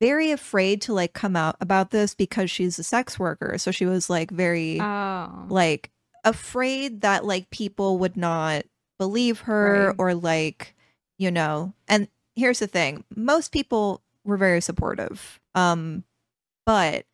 [0.00, 3.86] very afraid to like come out about this because she's a sex worker so she
[3.86, 5.46] was like very Oh.
[5.48, 5.90] like
[6.24, 8.64] afraid that like people would not
[8.98, 9.96] believe her Right.
[9.98, 10.74] or like
[11.18, 16.04] you know and here's the thing most people were very supportive um
[16.66, 17.06] but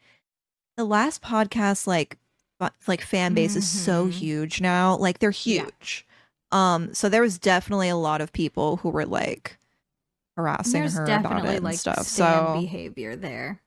[0.76, 2.16] the last podcast like
[2.86, 4.12] like fan base is so Mhm.
[4.12, 5.62] huge now like they're Yeah.
[5.64, 6.06] huge
[6.52, 9.58] um so there was definitely a lot of people who were like
[10.40, 13.60] harassing There's her about it and like stuff stan so behavior there.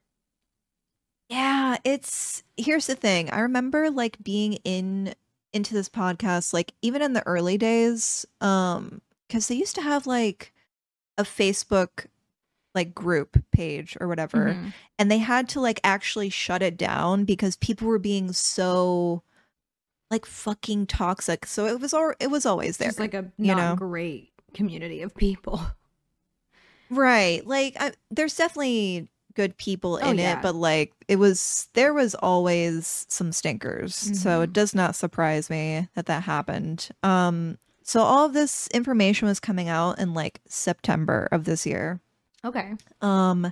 [1.30, 3.30] yeah, it's here's the thing.
[3.30, 5.14] I remember like being in
[5.52, 10.08] into this podcast like even in the early days um cuz they used to have
[10.08, 10.52] like
[11.18, 12.08] a Facebook
[12.76, 14.74] like group page or whatever Mhm.
[14.98, 19.22] and they had to like actually shut it down because people were being so
[20.10, 21.46] like fucking toxic.
[21.46, 22.90] So it was all it was always there.
[22.90, 23.76] Just like a you not know?
[23.76, 25.62] great community of people.
[26.94, 27.46] Right.
[27.46, 30.34] Like I, there's definitely good people Oh, in yeah.
[30.38, 33.96] it, but like it was there was always some stinkers.
[33.96, 34.44] So Mhm.
[34.44, 36.90] it does not surprise me that that happened.
[37.02, 42.00] Um so all of this information was coming out in like September of this year.
[42.46, 42.74] Okay.
[43.02, 43.52] Um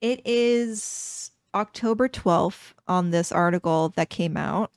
[0.00, 4.72] it is October 12th on this article that came out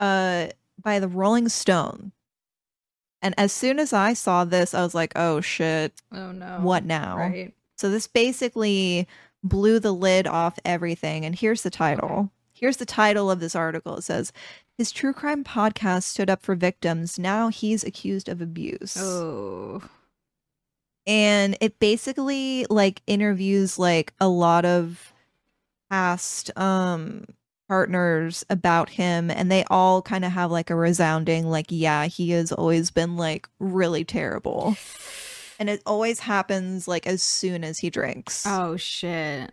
[0.00, 0.48] uh
[0.82, 2.12] by the Rolling Stone.
[3.22, 6.58] And as soon as I saw this, I was like, "Oh shit, Oh no.
[6.62, 7.54] what now?" Right.
[7.76, 9.06] So this basically
[9.42, 11.24] blew the lid off everything.
[11.24, 12.10] And here's the title.
[12.10, 12.28] Okay.
[12.52, 13.96] Here's the title of this article.
[13.96, 14.32] It says,
[14.76, 17.18] His true crime podcast stood up for victims.
[17.18, 18.98] Now he's accused of abuse.
[19.00, 19.82] Oh.
[21.06, 25.12] And it basically like interviews like a lot of
[25.90, 27.24] past um
[27.70, 32.30] partners about him and they all kind of have like a resounding like yeah he
[32.30, 34.74] has always been like really terrible
[35.56, 39.52] and it always happens like as soon as he drinks Oh shit.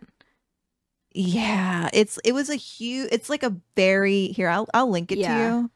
[1.12, 5.18] yeah it's it was a huge it's like a very here i'll, I'll link it
[5.18, 5.28] Yeah.
[5.28, 5.70] to you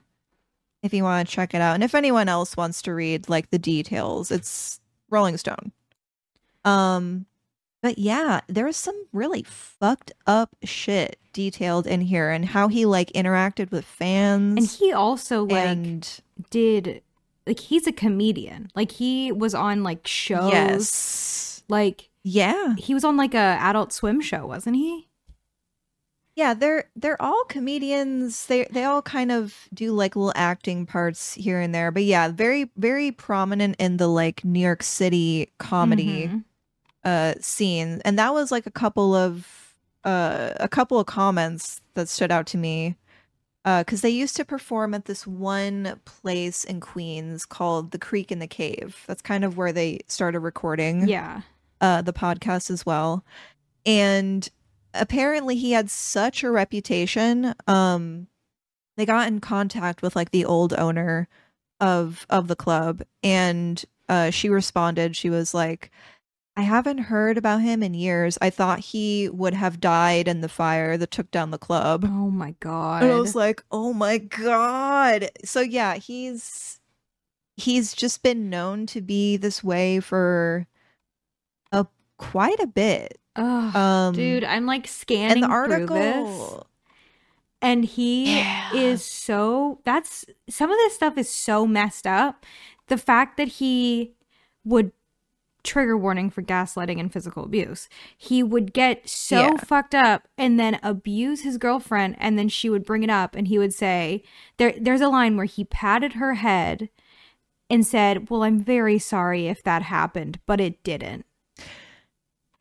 [0.83, 3.51] if you want to check it out and if anyone else wants to read like
[3.51, 5.71] the details it's rolling stone
[6.65, 7.25] um
[7.83, 13.11] but yeah there's some really fucked up shit detailed in here and how he like
[13.13, 17.03] interacted with fans And he also like and did
[17.47, 18.71] like he's a comedian.
[18.75, 20.53] Like he was on like shows.
[20.53, 25.09] yes Like yeah he was on like a adult swim show, wasn't he?
[26.35, 28.47] Yeah, they're they're all comedians.
[28.47, 31.91] They they all kind of do like little acting parts here and there.
[31.91, 36.45] But yeah, very very prominent in the like New York City comedy Mhm.
[37.05, 38.01] Uh scene.
[38.05, 42.47] And that was like a couple of uh a couple of comments that stood out
[42.49, 42.97] to me.
[43.65, 48.31] Uh cuz they used to perform at this one place in Queens called The Creek
[48.31, 49.05] and the Cave.
[49.07, 51.43] That's kind of where they started recording Yeah.
[51.81, 53.25] uh, the podcast as well.
[53.87, 54.49] And
[54.95, 57.55] apparently he had such a reputation.
[57.67, 58.29] Um,
[58.97, 61.29] they got in contact with like the old owner
[61.81, 65.17] of of the club, and uh, she responded.
[65.17, 65.91] She was like,
[66.57, 68.37] "I haven't heard about him in years.
[68.43, 72.31] I thought he would have died in the fire that took down the club." Oh
[72.31, 73.03] my god.
[73.05, 76.81] And I was like, "Oh my god!" So yeah, he's
[77.57, 80.67] he's just been known to be this way for
[81.71, 81.87] a
[82.19, 83.19] quite a bit.
[83.37, 86.67] Ugh, Um, dude, I'm like scanning and the article,
[87.63, 88.69] and he Yeah.
[88.75, 89.81] is so.
[89.85, 92.45] That's some of this stuff is so messed up.
[92.89, 94.15] The fact that he
[94.65, 94.93] would
[95.65, 97.89] trigger warning for gaslighting and physical abuse.
[98.17, 99.57] He would get so Yeah.
[99.59, 103.49] fucked up and then abuse his girlfriend and then she would bring it up and
[103.49, 104.23] he would say
[104.57, 106.89] there there's a line where he patted her head
[107.71, 111.25] and said, "Well, I'm very sorry if that happened, but it didn't."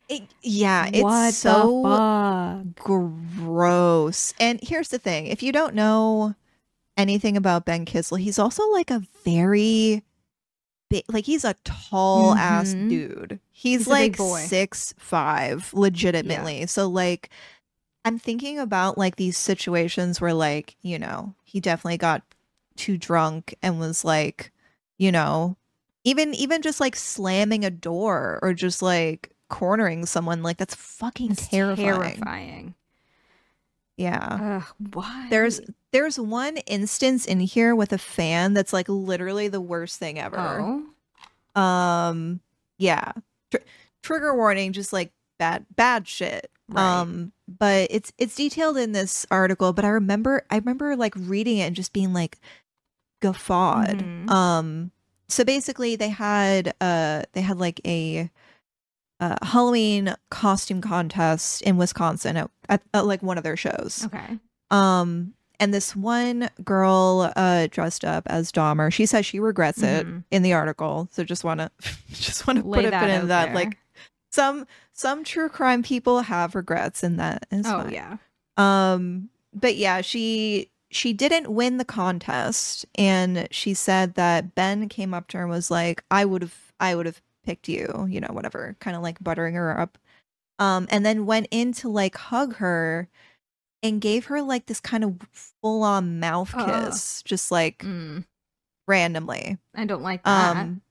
[0.08, 4.34] it- yeah, it's what so gross.
[4.38, 6.34] And here's the thing: if you don't know
[6.96, 10.02] anything about Ben Kissel, he's also like a very
[10.92, 12.88] big, like he's a tall ass Mhm.
[12.88, 13.40] dude.
[13.50, 16.66] He's, He's like six five, legitimately.
[16.66, 17.30] So like,
[18.04, 22.22] I'm thinking about like these situations where like you know he definitely got
[22.76, 24.50] too drunk and was like,
[24.98, 25.56] you know,
[26.04, 31.34] even even just like slamming a door or just like cornering someone like that's fucking
[31.36, 32.16] terrifying.
[32.16, 32.74] terrifying.
[34.02, 34.60] Yeah.
[34.62, 35.26] Ugh, why?
[35.30, 35.60] There's
[35.92, 40.38] there's one instance in here with a fan that's like literally the worst thing ever.
[41.56, 42.40] oh, Um
[42.78, 43.12] yeah.
[43.50, 43.58] Tr-
[44.02, 46.50] trigger warning just like bad bad shit.
[46.68, 46.82] Right.
[47.00, 51.58] Um but it's it's detailed in this article, but I remember I remember like reading
[51.58, 52.38] it and just being like
[53.20, 53.98] guffawed.
[53.98, 54.30] Mhm.
[54.30, 54.90] Um
[55.28, 58.30] so basically they had uh they had like a
[59.22, 64.02] uh, Halloween costume contest in Wisconsin at, at, at like one of their shows.
[64.06, 64.38] okay.
[64.70, 70.06] Um, and this one girl uh dressed up as Dahmer, she says she regrets it
[70.06, 70.24] Mhm.
[70.32, 71.08] in the article.
[71.12, 71.70] So just wanna
[72.10, 73.54] just wanna Lay put it that put out in that there.
[73.54, 73.78] like
[74.32, 77.46] some some true crime people have regrets in that.
[77.52, 77.92] it's Oh fine.
[77.92, 78.16] yeah.
[78.56, 85.14] Um, but yeah, she she didn't win the contest, and she said that Ben came
[85.14, 88.20] up to her and was like, "I would have, I would have picked you," you
[88.20, 89.98] know, whatever, kind of like buttering her up.
[90.58, 93.08] Um, and then went in to like hug her
[93.82, 98.24] and gave her like this kind of full on mouth kiss, just like Mm,
[98.86, 99.58] randomly.
[99.74, 100.56] I don't like that.
[100.56, 100.82] Um,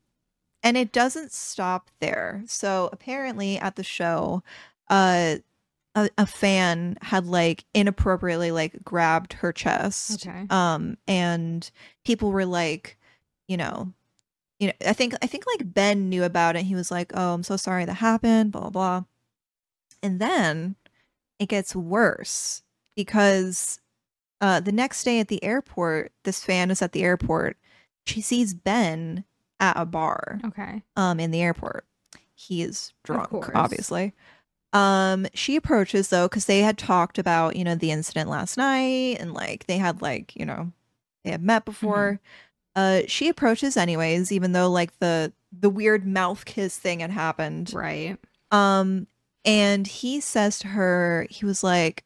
[0.63, 2.43] and it doesn't stop there.
[2.47, 4.43] So apparently at the show,
[4.89, 5.37] uh,
[5.95, 10.25] a, a fan had like inappropriately like grabbed her chest.
[10.27, 10.45] okay.
[10.49, 11.69] Um, and
[12.05, 12.97] people were like,
[13.47, 13.93] you know,
[14.61, 16.63] you know, I think I think like Ben knew about it.
[16.65, 19.03] He was like, "Oh, I'm so sorry that happened." Blah blah blah.
[20.03, 20.75] And then
[21.39, 22.61] it gets worse
[22.95, 23.79] because
[24.39, 27.57] uh, the next day at the airport, this fan is at the airport.
[28.05, 29.25] She sees Ben
[29.59, 30.83] at a bar Okay.
[30.95, 31.85] um in the airport.
[32.35, 34.13] He is drunk, obviously.
[34.73, 39.17] Um, she approaches though because they had talked about you know the incident last night
[39.19, 40.71] and like they had like you know
[41.25, 42.19] they had met before.
[42.75, 47.73] Uh, she approaches anyways, even though like the the weird mouth kiss thing had happened.
[47.73, 48.17] Right.
[48.51, 49.07] Um,
[49.43, 52.03] and he says to her, he was like,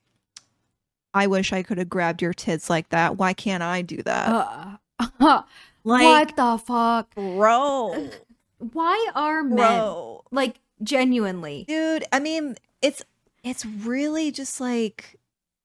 [1.13, 3.18] "I wish I could have grabbed your tits like that.
[3.18, 4.80] Why can't I do that?"
[5.20, 5.41] Uh,
[5.84, 7.13] like, what the fuck?
[7.16, 8.09] bro,
[8.72, 10.24] Why are men bro.
[10.32, 11.66] like genuinely?
[11.68, 13.01] dude i mean it's
[13.43, 15.16] it's really just like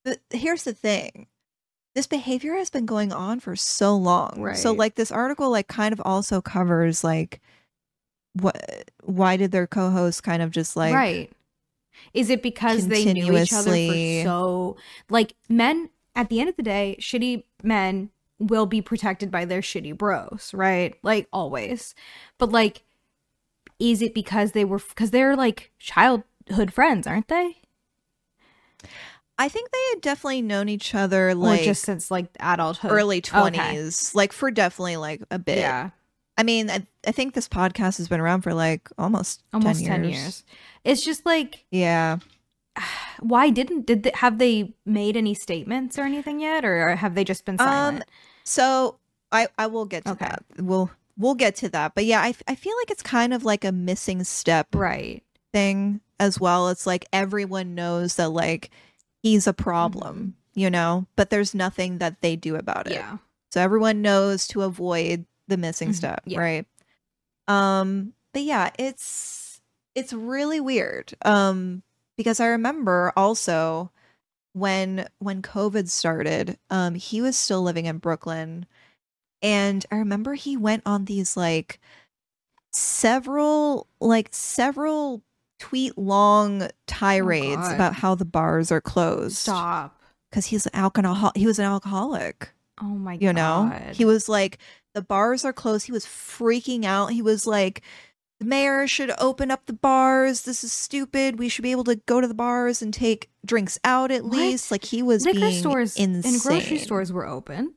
[0.04, 1.26] the, here's the thing
[1.94, 4.56] this behavior has been going on for so long Right.
[4.56, 7.40] so like this article like kind of also covers like
[8.34, 8.56] what
[9.02, 11.30] why did their co-host kind of just like right.
[12.14, 13.72] Is it because they knew each other
[14.22, 14.76] for so
[15.10, 19.60] like men at the end of the day, shitty men will be protected by their
[19.60, 20.94] shitty bros, right?
[21.02, 21.94] Like always.
[22.38, 22.84] But like
[23.78, 27.56] is it because they were cuz they're like childhood friends, aren't they?
[29.40, 32.92] I think they had definitely known each other like or just since like adulthood.
[32.92, 33.30] early Okay.
[33.36, 35.90] 20s like for definitely like a bit Yeah.
[36.38, 39.88] i mean I, I think this podcast has been around for like almost Almost 10
[39.88, 40.44] 10 years, years.
[40.84, 42.18] It's just like yeah
[43.20, 47.24] why didn't did they, have they made any statements or anything yet, or have they
[47.24, 47.98] just been silent?
[47.98, 48.04] Um,
[48.44, 48.98] so
[49.32, 50.26] I I will get to Okay.
[50.26, 50.44] that.
[50.58, 51.94] We'll we'll get to that.
[51.94, 55.22] But yeah, I I feel like it's kind of like a missing step right.
[55.52, 56.68] thing as well.
[56.68, 58.70] It's like everyone knows that like
[59.22, 62.92] he's a problem, you know, but there's nothing that they do about it.
[62.94, 63.18] Yeah.
[63.52, 65.94] So everyone knows to avoid the missing Mhm.
[65.94, 66.38] step, Yeah.
[66.38, 66.66] right?
[67.48, 69.60] Um but yeah, it's
[69.94, 71.14] it's really weird.
[71.22, 71.82] Um
[72.16, 73.90] because I remember also
[74.52, 78.66] when when COVID started, um he was still living in Brooklyn
[79.42, 81.80] and I remember he went on these like
[82.72, 85.22] several like several
[85.60, 87.74] tweet long oh, tirades God.
[87.74, 90.00] about how the bars are closed Stop.
[90.30, 92.50] because he's an alcohol he was an alcoholic
[92.80, 93.22] Oh my god.
[93.22, 94.58] you know he was like
[94.94, 97.82] the bars are closed he was freaking out he was like
[98.40, 101.96] the mayor should open up the bars this is stupid we should be able to
[102.06, 104.32] go to the bars and take drinks out at What?
[104.32, 107.74] least like he was liquor being stores insane and grocery stores were open.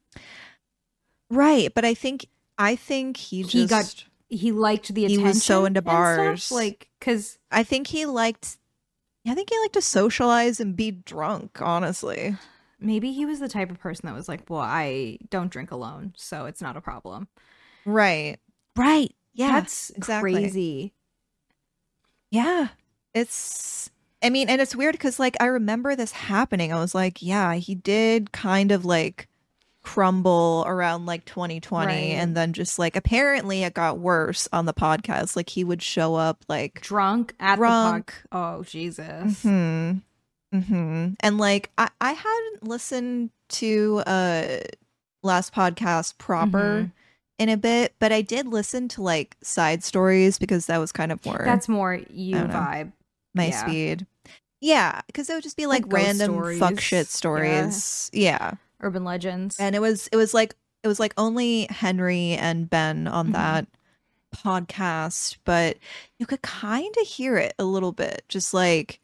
[1.30, 2.26] right but i think
[2.58, 5.20] i think he just He got- He liked the attention.
[5.20, 6.52] He was so into bars.
[6.52, 8.58] like because i think he liked
[9.28, 12.36] i think he liked to socialize and be drunk honestly
[12.80, 16.14] maybe he was the type of person that was like, "Well, I don't drink alone,
[16.18, 17.28] so it's not a problem."
[17.86, 18.38] right
[18.78, 20.34] right yeah That's exactly.
[20.34, 20.94] crazy.
[22.32, 22.70] Yeah.
[23.14, 23.90] It's
[24.22, 26.72] I mean, and it's weird because like I remember this happening.
[26.72, 29.28] I was like, yeah, he did kind of like
[29.84, 31.94] crumble around like 2020 Right.
[32.18, 35.36] and then just like apparently it got worse on the podcast.
[35.36, 38.16] Like he would show up like Drunk at Drunk.
[38.24, 38.60] the pod.
[38.60, 39.42] Oh Jesus.
[39.44, 39.92] hmm
[40.54, 44.58] hmm And like I I hadn't listened to uh
[45.22, 46.92] last podcast proper Mhm.
[47.40, 51.12] in a bit, but I did listen to like side stories because that was kind
[51.12, 52.56] of more That's more you don't know.
[52.56, 52.92] vibe.
[53.36, 53.66] my Yeah.
[53.66, 54.08] speed.
[54.62, 56.82] Yeah, because it would just be like, Like random fuck stories.
[56.82, 57.10] shit Yeah.
[57.10, 58.10] stories.
[58.14, 58.52] Yeah.
[58.84, 59.60] Urban legends.
[59.60, 63.34] And it was it was like it was like only Henry and Ben on Mhm.
[63.34, 63.68] that
[64.36, 65.78] podcast, but
[66.20, 68.24] you could kind of hear it a little bit.
[68.28, 69.00] Just like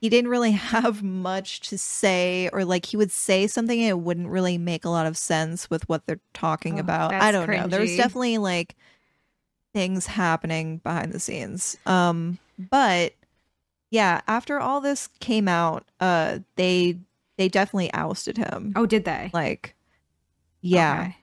[0.00, 3.98] he didn't really have much to say or like he would say something and it
[3.98, 7.12] wouldn't really make a lot of sense with what they're talking Oh, about.
[7.12, 7.66] I don't know.
[7.66, 8.76] There was definitely like
[9.74, 11.76] things happening behind the scenes.
[11.86, 13.12] Um but
[13.90, 16.96] yeah, after all this came out, uh they
[17.40, 18.74] they definitely ousted him.
[18.76, 19.30] oh, did they?
[19.32, 19.74] Like
[20.60, 21.00] yeah.
[21.00, 21.16] Okay.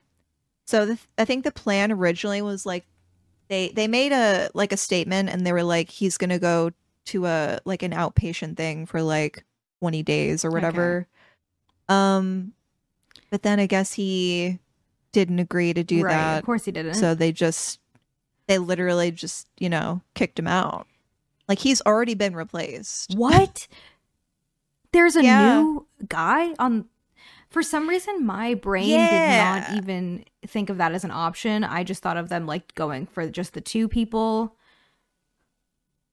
[0.66, 2.84] So the, I think the plan originally was like
[3.48, 6.72] they they made a like a statement and they were like he's going to go
[7.06, 9.44] to a like an outpatient thing for like
[9.80, 11.06] 20 days or whatever.
[11.88, 12.52] Um
[13.30, 14.58] but then I guess he
[15.12, 16.12] didn't agree to do right.
[16.12, 16.38] that.
[16.40, 16.94] Of course he didn't.
[16.94, 17.78] So they just
[18.48, 20.88] they literally just, you know, kicked him out.
[21.48, 23.14] Like he's already been replaced.
[23.14, 23.68] What?
[24.92, 25.60] There's a Yeah.
[25.60, 26.86] new guy on.
[27.50, 29.54] For some reason, my brain Yeah.
[29.70, 31.64] did not even think of that as an option.
[31.64, 34.54] I just thought of them like going for just the two people.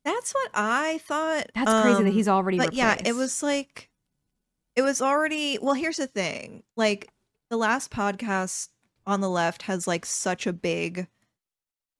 [0.03, 1.47] That's what I thought.
[1.55, 2.57] That's crazy that Um, he's already.
[2.57, 3.89] but yeah it was like
[4.75, 7.09] it was already well here's the thing like
[7.49, 8.69] the last podcast
[9.07, 11.07] on the left has like such a big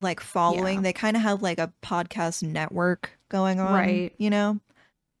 [0.00, 0.82] like following Yeah.
[0.82, 4.14] they kind of have like a podcast network going on Right.
[4.18, 4.60] you know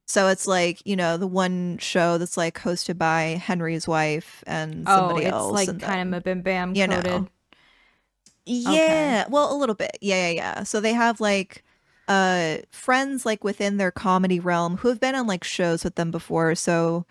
[0.06, 4.86] so it's like you know the one show that's like hosted by henry's wife and
[4.88, 7.02] Oh, somebody it's else like and kind of a bim bam you know.
[7.02, 7.28] coded.
[8.44, 9.98] yeah, well, a little bit.
[10.00, 10.62] Yeah, yeah, yeah.
[10.62, 11.64] So they have like
[12.08, 16.10] uh friends like within their comedy realm who have been on like shows with them
[16.10, 16.54] before.
[16.54, 17.04] So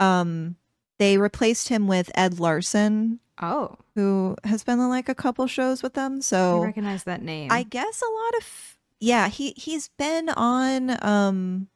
[0.00, 0.56] um
[0.98, 5.82] they replaced him with Ed Larson, Oh, who has been on like a couple shows
[5.82, 6.22] with them.
[6.22, 7.52] So I recognize that name.
[7.52, 11.68] I guess a lot of yeah, he he's been on um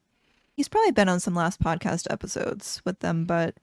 [0.63, 3.57] he's probably been on some last podcast episodes with them, but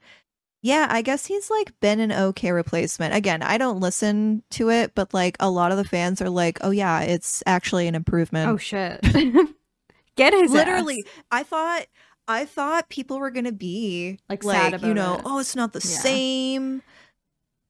[0.62, 3.16] yeah, I guess he's like been an okay replacement.
[3.16, 6.58] Again, I don't listen to it, but like a lot of the fans are like,
[6.60, 9.00] "Oh yeah, it's actually an improvement." oh shit!
[10.18, 11.24] Get his Literally, ass.
[11.32, 11.86] I thought
[12.28, 15.22] I thought people were going to be Like, like, you know, it.
[15.24, 15.95] "Oh, it's not the Yeah.
[16.02, 16.82] same."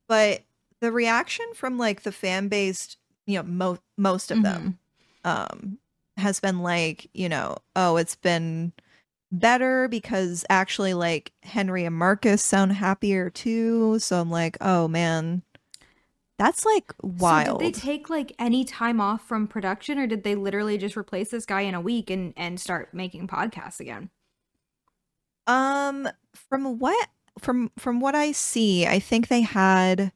[0.08, 0.42] But
[0.82, 4.80] the reaction from like the fan base, you know, mo- most of them
[5.24, 5.30] Mm-hmm.
[5.30, 5.78] um
[6.18, 8.74] has been like you know oh it's been
[9.32, 14.00] better because actually like henry and marcus sound happier too.
[14.00, 15.44] So i'm like oh man.
[16.38, 20.24] That's like wild So did they take like any time off from production, or did
[20.24, 24.10] they literally just replace this guy in a week and and start making podcasts again?
[25.48, 27.10] um from what
[27.40, 30.12] from from what i see i think they had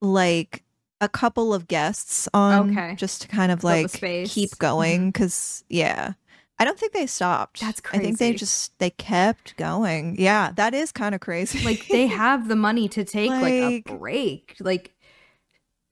[0.00, 0.64] like
[1.00, 2.94] a couple of guests on Okay.
[2.96, 3.90] just to kind of like
[4.24, 6.12] keep going because yeah
[6.60, 7.60] I don't think they stopped.
[7.60, 8.02] That's crazy.
[8.02, 10.14] I think they just they kept going.
[10.18, 11.64] Yeah, that is kind of crazy.
[11.64, 14.56] Like they have the money to take like, Like- a break.
[14.60, 14.94] Like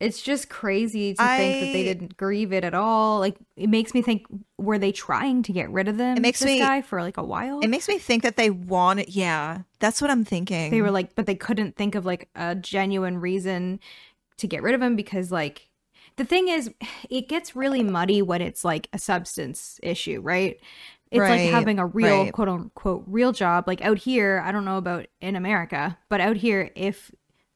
[0.01, 3.19] it's just crazy to think that they didn't grieve it at all.
[3.19, 6.17] Like it makes me think were they trying to get rid of them?
[6.17, 7.59] It makes this me- guy for like a while.
[7.61, 9.09] it makes me think that they wanted.
[9.09, 10.71] Yeah, that's what I'm thinking.
[10.71, 13.81] they were like, but they couldn't think of like a genuine reason
[14.37, 15.68] to get rid of him because like
[16.19, 16.71] the thing is,
[17.09, 20.61] it gets really muddy when it's like a substance issue, right?
[21.11, 22.33] It's like having a real right.
[22.33, 23.65] quote unquote real job.
[23.67, 27.11] Like out here, I don't know about in America, but out here, if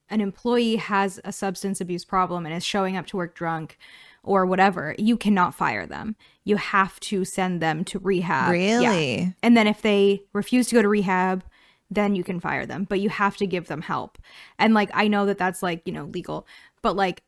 [0.08, 3.78] an employee has a substance abuse problem and is showing up to work drunk
[4.22, 6.16] or whatever, you cannot fire them.
[6.44, 8.54] You have to send them to rehab.
[8.54, 8.78] Yeah.
[8.78, 9.34] really.
[9.42, 11.44] And then if they refuse to go to rehab,
[11.90, 14.16] then you can fire them, but you have to give them help.
[14.58, 16.46] And like I know that that's like, you know, legal,
[16.80, 17.22] but like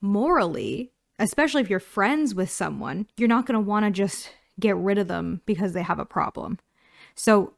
[0.00, 4.30] morally, especially if you're friends with someone, you're not going to want to just
[4.60, 6.58] get rid of them because they have a problem.
[7.14, 7.54] So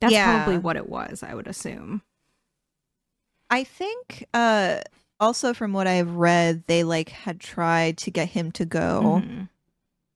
[0.00, 0.24] that's Yeah.
[0.24, 2.02] probably what it was, I would assume.
[3.50, 4.80] I think uh
[5.18, 9.48] also from what I've read, they like had tried to get him to go Mhm.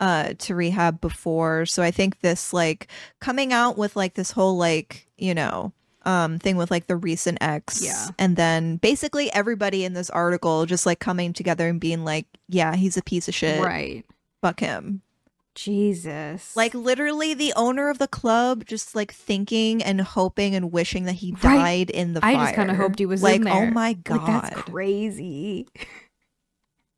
[0.00, 1.64] uh to rehab before.
[1.66, 2.88] So I think this like
[3.20, 5.72] coming out with like this whole like, you know,
[6.06, 8.08] um thing with like the recent ex Yeah.
[8.18, 12.74] and then basically everybody in this article just like coming together and being like, yeah,
[12.76, 13.60] he's a piece of shit.
[13.62, 14.04] Right.
[14.42, 15.02] Fuck him.
[15.54, 16.56] Jesus.
[16.56, 21.14] Like literally the owner of the club just like thinking and hoping and wishing that
[21.14, 21.40] he Right.
[21.42, 22.36] died in the fire.
[22.36, 23.54] I just kind of hoped he was like, in there.
[23.54, 24.20] oh my god.
[24.26, 25.66] Like, that's crazy.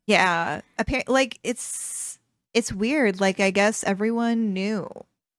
[0.05, 2.19] Yeah, apparently, like it's
[2.53, 3.19] it's weird.
[3.21, 4.89] Like I guess everyone knew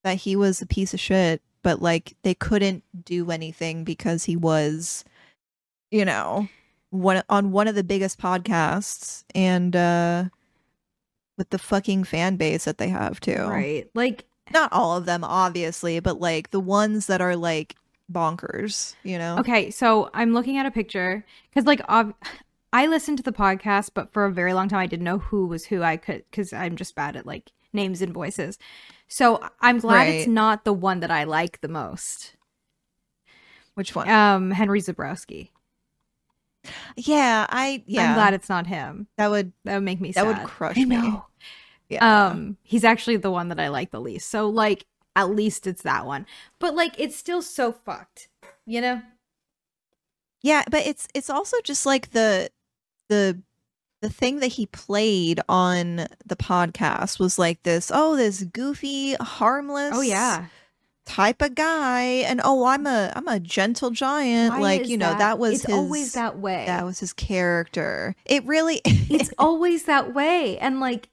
[0.02, 4.36] that he was a piece of shit, but like they couldn't do anything because he
[4.36, 5.04] was,
[5.90, 6.48] you know,
[6.90, 10.24] one on one of the biggest podcasts and uh
[11.36, 13.42] with the fucking fan base that they have too.
[13.42, 13.90] Right.
[13.94, 17.74] Like Not all of them, obviously, but like the ones that are like
[18.12, 18.94] bonkers.
[19.02, 19.38] You know.
[19.38, 22.14] Okay, so I'm looking at a picture because, like, ob-
[22.72, 25.46] I listened to the podcast, but for a very long time I didn't know who
[25.46, 25.82] was who.
[25.82, 28.58] I could because I'm just bad at like names and voices.
[29.14, 32.34] So I'm glad it's not the one that I like the most.
[33.74, 34.08] Which one?
[34.08, 35.50] Um, Henry Zebrowski.
[36.96, 38.08] yeah, I yeah.
[38.08, 39.06] I'm glad it's not him.
[39.16, 40.10] that would That would make me.
[40.10, 40.96] That would crush I me.
[40.96, 41.26] know.
[41.88, 42.26] yeah.
[42.26, 44.30] Um, he's actually the one that I like the least.
[44.30, 44.84] So like,
[45.14, 46.26] at least it's that one.
[46.58, 48.26] But like, it's still so fucked.
[48.66, 49.02] You know?
[50.42, 52.50] Yeah, but it's it's also just like the
[53.08, 53.40] the
[54.04, 59.94] the thing that he played on the podcast was like this, oh, this goofy, harmless
[59.96, 60.46] Oh yeah.
[61.06, 64.52] type of guy and oh, I'm a I'm a gentle giant.
[64.52, 66.64] Why like, you know, that, was it's his always that way.
[66.66, 68.14] that was his character.
[68.26, 71.08] It really it's always that way and like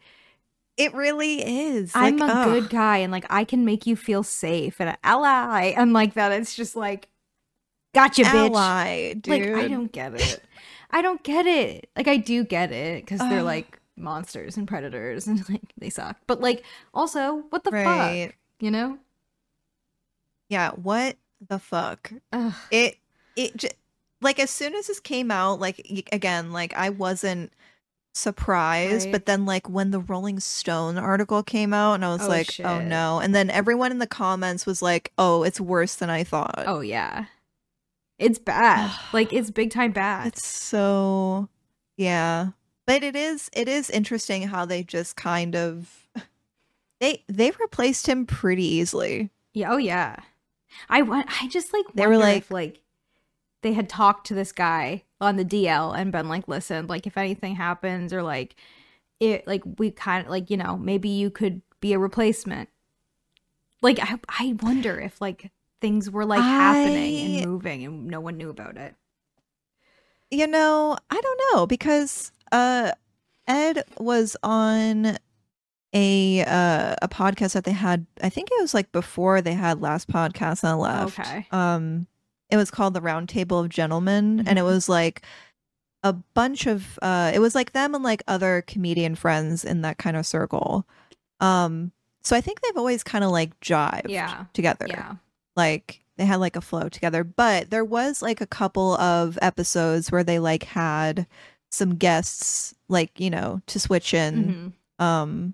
[0.77, 1.91] it really is.
[1.95, 2.45] i'm Like, a ugh.
[2.47, 6.13] good guy and like i can make you feel safe and an ally and like
[6.15, 7.09] that it's just like
[7.93, 9.27] gotcha bitch ally, dude.
[9.27, 10.41] like i don't get it
[10.91, 15.27] i don't get it like i do get it because they're like monsters and predators
[15.27, 16.63] and like they suck but like
[16.93, 18.27] also what the right.
[18.27, 18.97] fuck you know
[20.49, 21.17] Yeah, what
[21.47, 22.11] the fuck?
[22.33, 22.53] Ugh.
[22.71, 22.97] it
[23.35, 23.69] it j-
[24.21, 27.51] like as soon as this came out like again like i wasn't
[28.13, 29.11] surprised Right.
[29.13, 32.49] but then like when the rolling stone article came out and i was Oh, like
[32.63, 36.23] oh no and then everyone in the comments was like oh it's worse than i
[36.25, 37.25] thought oh yeah
[38.21, 41.49] it's bad like it's big time bad it's so
[41.97, 42.49] yeah
[42.85, 46.07] but it is it is interesting how they just kind of
[47.01, 50.15] they they replaced him pretty easily Yeah, oh yeah.
[50.87, 52.81] I want I just like They were like- if like
[53.61, 57.15] they had talked to this guy on the DL and been like, listen, like if
[57.17, 58.55] anything happens or like
[59.19, 62.69] it like we kind of like, you know, maybe you could be a replacement.
[63.81, 65.51] Like I I wonder if like
[65.81, 68.95] things were like happening and moving and no one knew about it.
[70.29, 72.91] You know, I don't know because uh
[73.47, 75.17] Ed was on
[75.93, 79.81] a uh a podcast that they had I think it was like before they had
[79.81, 81.19] last podcast and I left.
[81.19, 81.47] Okay.
[81.51, 82.07] Um
[82.49, 84.65] it was called the Round Table of Gentlemen and it Mhm.
[84.65, 85.23] was like
[86.03, 89.97] a bunch of uh it was like them and like other comedian friends in that
[89.97, 90.87] kind of circle.
[91.41, 91.91] Um
[92.23, 94.45] so I think they've always kind of like jived Yeah.
[94.53, 95.15] together Yeah.
[95.55, 100.11] Like they had like a flow together but there was like a couple of episodes
[100.11, 101.25] where they like had
[101.69, 105.03] some guests like you know to switch in Mhm.
[105.05, 105.53] um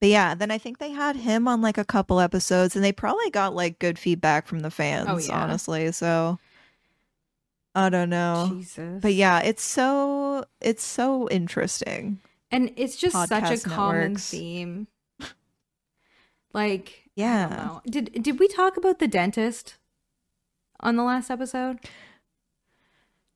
[0.00, 2.92] but yeah then i think they had him on like a couple episodes and they
[2.92, 5.42] probably got like good feedback from the fans Oh, yeah.
[5.42, 6.38] honestly so
[7.74, 9.00] i don't know Jesus.
[9.00, 12.18] but yeah it's so it's so interesting
[12.50, 14.88] And it's just such a podcast common theme.
[16.52, 17.78] Like, Yeah.
[17.88, 19.76] Did did we talk about the dentist
[20.80, 21.78] on the last episode?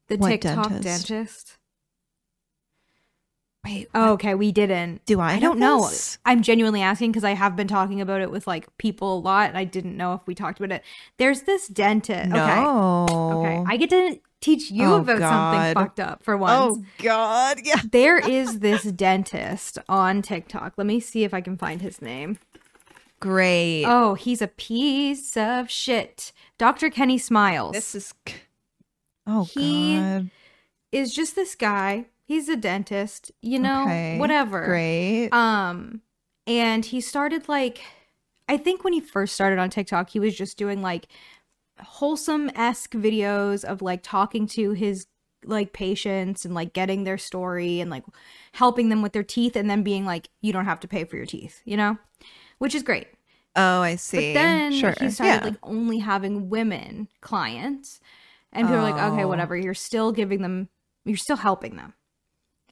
[0.08, 1.08] The What TikTok dentist?
[1.08, 1.58] dentist.
[3.64, 5.04] Wait, Oh, okay, we didn't.
[5.06, 5.32] do I?
[5.34, 5.90] I don't know.
[6.24, 9.48] I'm genuinely asking because I have been talking about it with like people a lot,
[9.48, 10.82] and I didn't know if we talked about it.
[11.18, 12.30] There's this dentist.
[12.32, 12.62] Okay.
[12.62, 13.06] No.
[13.10, 13.64] Okay.
[13.66, 16.78] I get to teach you Oh, about something fucked up for once.
[16.78, 17.58] Oh God.
[17.64, 17.80] Yeah.
[17.90, 20.74] There is this dentist on TikTok.
[20.76, 22.38] Let me see if I can find his name.
[23.20, 23.84] Great.
[23.86, 26.32] Oh, he's a piece of shit.
[26.58, 26.90] Dr.
[26.90, 28.14] Kenny Smiles This is.
[29.26, 30.30] Oh He- God.
[30.92, 32.06] is just this guy.
[32.24, 34.64] He's a dentist, you know, Okay, whatever.
[34.66, 35.28] Great.
[35.30, 36.00] Um,
[36.46, 37.80] and he started like,
[38.48, 41.06] I think when he first started on TikTok, he was just doing like
[41.80, 45.06] wholesome esque videos of like talking to his
[45.44, 48.02] like patients and like getting their story and like
[48.52, 51.16] helping them with their teeth and then being like, you don't have to pay for
[51.16, 51.96] your teeth, you know,
[52.59, 53.09] which is great.
[53.57, 54.32] oh, I see.
[54.34, 54.94] But then sure.
[55.00, 55.44] he started yeah.
[55.50, 58.00] like only having women clients,
[58.52, 59.28] and people are like, okay, Oh.
[59.28, 59.57] whatever.
[59.57, 60.68] You're still giving them,
[61.04, 61.94] you're still helping them.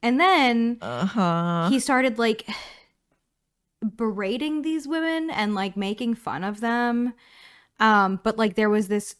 [0.03, 1.67] And then uh huh.
[1.71, 2.47] he started like
[3.95, 7.13] berating these women and like making fun of them.
[7.79, 9.15] Um, but like there was this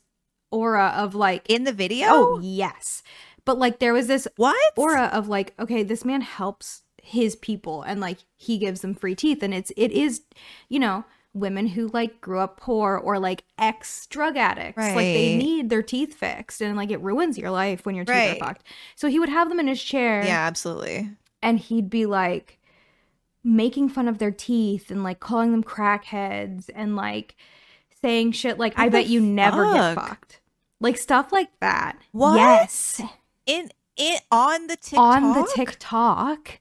[0.51, 2.07] aura of like, In the video.
[2.09, 3.03] oh yes,
[3.43, 4.74] but like there was this what?
[4.78, 9.14] aura of like okay this man helps his people and like he gives them free
[9.16, 10.22] teeth and it's it is
[10.70, 15.36] you know women who like grew up poor or like ex drug addicts like they
[15.38, 18.41] need their teeth fixed and like it ruins your life when your teeth Right.
[18.41, 18.64] are fucked
[18.95, 21.10] so he would have them in his chair Yeah, absolutely.
[21.41, 22.60] and he'd be like
[23.43, 27.36] making fun of their teeth and like calling them crackheads and like
[28.01, 30.39] saying shit like i bet you never get fucked
[30.80, 32.36] like stuff like that What?
[32.36, 33.01] yes
[33.45, 34.99] In it on the TikTok.
[34.99, 36.60] on the tiktok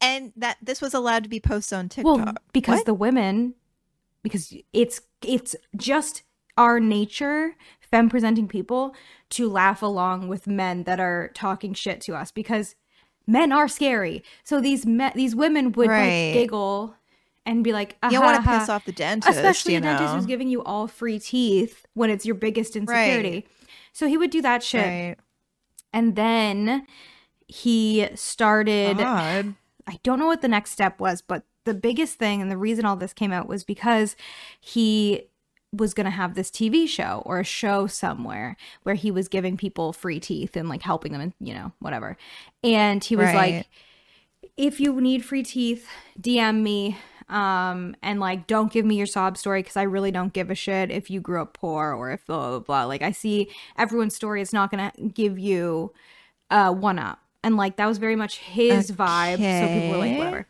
[0.00, 2.16] and that this was allowed to be posted on TikTok.
[2.16, 2.86] Well, because What?
[2.86, 3.54] the women,
[4.22, 6.22] because it's it's just
[6.56, 8.94] our nature, femme presenting people,
[9.30, 12.74] to laugh along with men that are talking shit to us because
[13.26, 14.22] men are scary.
[14.44, 16.32] So these men, these women would Right.
[16.32, 16.96] like giggle
[17.46, 19.82] and be like, you don't want to "Ah, piss off the dentist, especially you a
[19.82, 23.46] dentist who's giving you all free teeth when it's your biggest insecurity.
[23.92, 25.16] So he would do that shit, Right.
[25.92, 26.86] and then
[27.46, 28.98] he started.
[28.98, 29.54] God.
[29.86, 32.84] I don't know what the next step was, but the biggest thing and the reason
[32.84, 34.16] all this came out was because
[34.60, 35.28] he
[35.72, 39.56] was going to have this TV show or a show somewhere where he was giving
[39.56, 42.16] people free teeth and like helping them and you know whatever.
[42.64, 43.34] And he was Right.
[43.34, 43.68] like
[44.56, 45.88] if you need free teeth,
[46.20, 50.32] DM me um and like don't give me your sob story cuz I really don't
[50.32, 52.84] give a shit if you grew up poor or if blah blah blah.
[52.84, 55.92] Like I see everyone's story is not going to give you
[56.50, 57.20] uh one up.
[57.42, 59.38] And like that was very much his vibe.
[59.60, 60.46] So people were like whatever.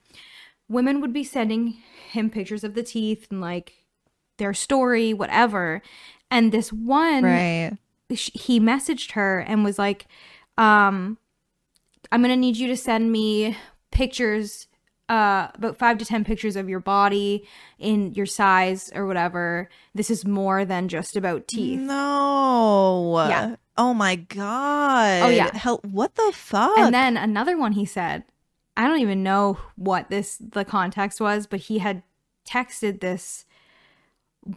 [0.68, 1.74] Women would be sending
[2.10, 3.72] him pictures of the teeth and like
[4.38, 5.82] their story, whatever.
[6.30, 7.72] And this one Right.
[8.14, 10.06] sh- he messaged her and was like
[10.58, 11.16] um
[12.12, 13.56] i'm gonna need you to send me
[13.92, 14.66] pictures
[15.08, 17.46] uh about five to ten pictures of your body
[17.78, 23.14] in your size or whatever this is more than just about teeth No.
[23.28, 23.56] Yeah.
[23.80, 25.22] Oh my god.
[25.22, 25.56] Oh, yeah.
[25.56, 26.76] Hell, what the fuck?
[26.78, 28.24] and then another one he said
[28.76, 32.02] i don't even know what this the context was but he had
[32.46, 33.44] texted this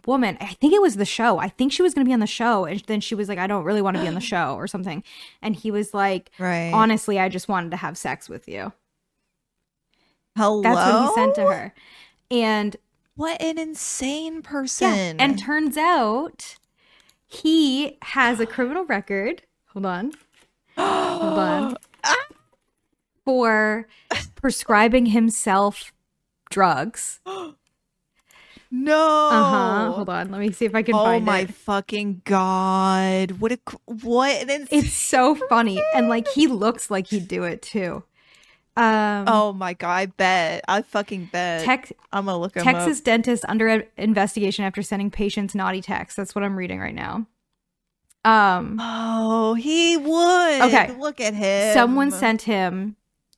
[0.06, 2.20] woman i think it was the show i think she was going to be on
[2.20, 4.20] the show and then she was like i don't really want to be on the
[4.32, 5.02] show or something
[5.42, 6.70] and he was like right.
[6.72, 8.72] honestly i just wanted to have sex with you
[10.36, 10.62] Hello.
[10.62, 11.74] That's what he sent to her.
[12.30, 12.76] And
[13.14, 14.88] What an insane person.
[14.88, 16.56] yeah, and turns out
[17.34, 19.42] he has a criminal record.
[19.72, 20.12] Hold on.
[20.76, 21.76] Hold on.
[23.24, 23.88] For
[24.34, 25.92] prescribing himself
[26.50, 27.20] drugs.
[28.70, 29.28] no.
[29.32, 29.92] Uh-huh.
[29.92, 30.30] Hold on.
[30.30, 33.32] Let me see if I can Oh find my fucking god!
[33.40, 34.78] What a what an insane.
[34.80, 35.82] It's so funny.
[35.94, 38.04] And like he looks like he'd do it too.
[38.76, 39.90] Um oh my god!
[39.90, 40.64] I bet.
[40.66, 41.64] I fucking bet.
[41.64, 46.16] Tex- I'm gonna look Texas dentist under investigation after sending patients naughty texts.
[46.16, 47.26] That's what I'm reading right now.
[48.24, 48.78] Um.
[48.80, 50.62] Oh, he would.
[50.62, 50.96] Okay.
[50.98, 51.74] Look at him.
[51.74, 52.96] someone sent him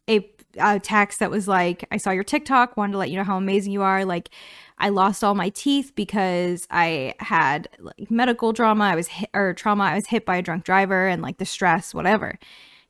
[0.09, 3.25] a, a text that was like i saw your tiktok wanted to let you know
[3.25, 4.31] how amazing you are like
[4.79, 9.53] i lost all my teeth because i had like medical drama i was hit or
[9.53, 12.39] trauma i was hit by a drunk driver and like the stress whatever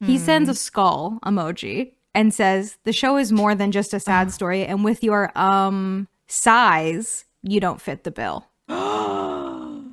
[0.04, 4.32] he sends a skull emoji and says the show is more than just a sad
[4.32, 9.84] story and with your um size you don't fit the bill what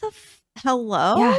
[0.00, 0.06] the?
[0.06, 1.18] F- Hello.
[1.18, 1.38] Yeah.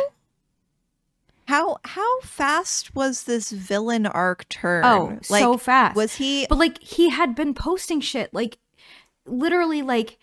[1.48, 4.86] How how fast was this villain arc turn?
[4.86, 6.46] oh like, so fast Was he?
[6.48, 8.58] But like he had been posting shit like
[9.26, 10.18] literally like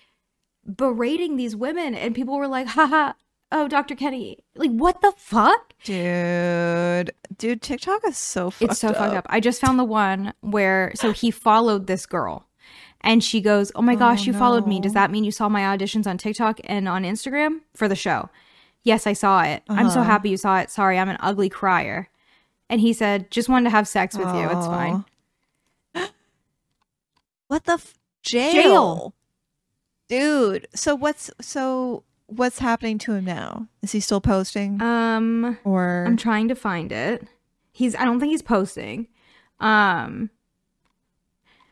[0.65, 3.13] berating these women and people were like haha
[3.53, 4.39] oh dr kenny.
[4.55, 5.73] Like what the fuck?
[5.85, 8.97] Dude, dude, TikTok is so fucked it's so up.
[8.97, 9.27] fucked up.
[9.29, 12.47] i just found the one where so he followed this girl.
[13.03, 14.81] And she goes oh my gosh Oh, you followed me.
[14.81, 18.31] Does that mean you saw my auditions on tiktok and on instagram for the show?
[18.83, 19.63] Yes i saw it.
[19.69, 20.11] I'm so Uh-huh.
[20.11, 20.71] happy you saw it.
[20.71, 22.09] Sorry i'm an ugly crier.
[22.69, 24.49] And he said just wanted to have sex with you.
[24.51, 25.05] It's fine.
[27.49, 28.53] What the f- jail.
[28.53, 29.15] Jail.
[30.09, 33.69] Dude, so what's so what's happening to him now?
[33.83, 37.27] Is he still posting um or I'm trying to find it.
[37.73, 39.09] He's I don't think he's posting.
[39.61, 40.31] Um,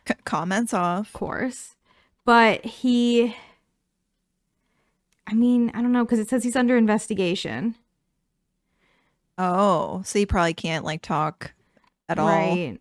[0.08, 1.08] c- comments off?
[1.08, 1.76] of course.
[2.24, 3.34] But he
[5.26, 7.76] I mean, I don't know cuz it says he's under investigation.
[9.36, 11.52] Oh, so he probably can't like talk
[12.08, 12.28] at all.
[12.28, 12.78] Right.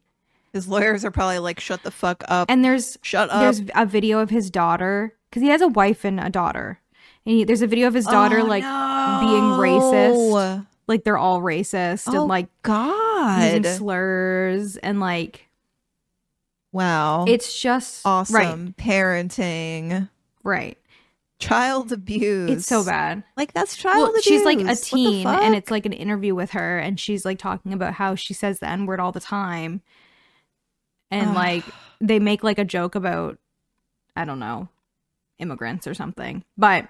[0.51, 2.49] His lawyers are probably like, "Shut the fuck up!
[2.51, 6.05] And there's Shut up!" there's a video of his daughter cuz he has a wife
[6.05, 6.79] and a daughter.
[7.25, 9.17] And he, there's a video of his daughter Oh, like no.
[9.19, 10.65] being racist.
[10.87, 15.47] like they're all racist Oh, and like God, using slurs and like
[16.71, 18.77] wow, it's just awesome Right.
[18.77, 20.09] parenting,
[20.43, 20.77] Right.
[21.39, 22.49] child abuse.
[22.51, 23.23] It's so bad.
[23.37, 24.23] Like that's child well, abuse.
[24.23, 27.73] she's like a teen and it's like an interview with her and she's like talking
[27.73, 29.81] about how she says the n-word all the time
[31.11, 31.35] and Ugh.
[31.35, 33.37] like they make like a joke about
[34.15, 34.67] i don't know
[35.39, 36.87] immigrants or something but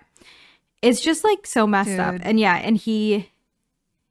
[0.81, 3.29] it's just like so messed up and yeah and he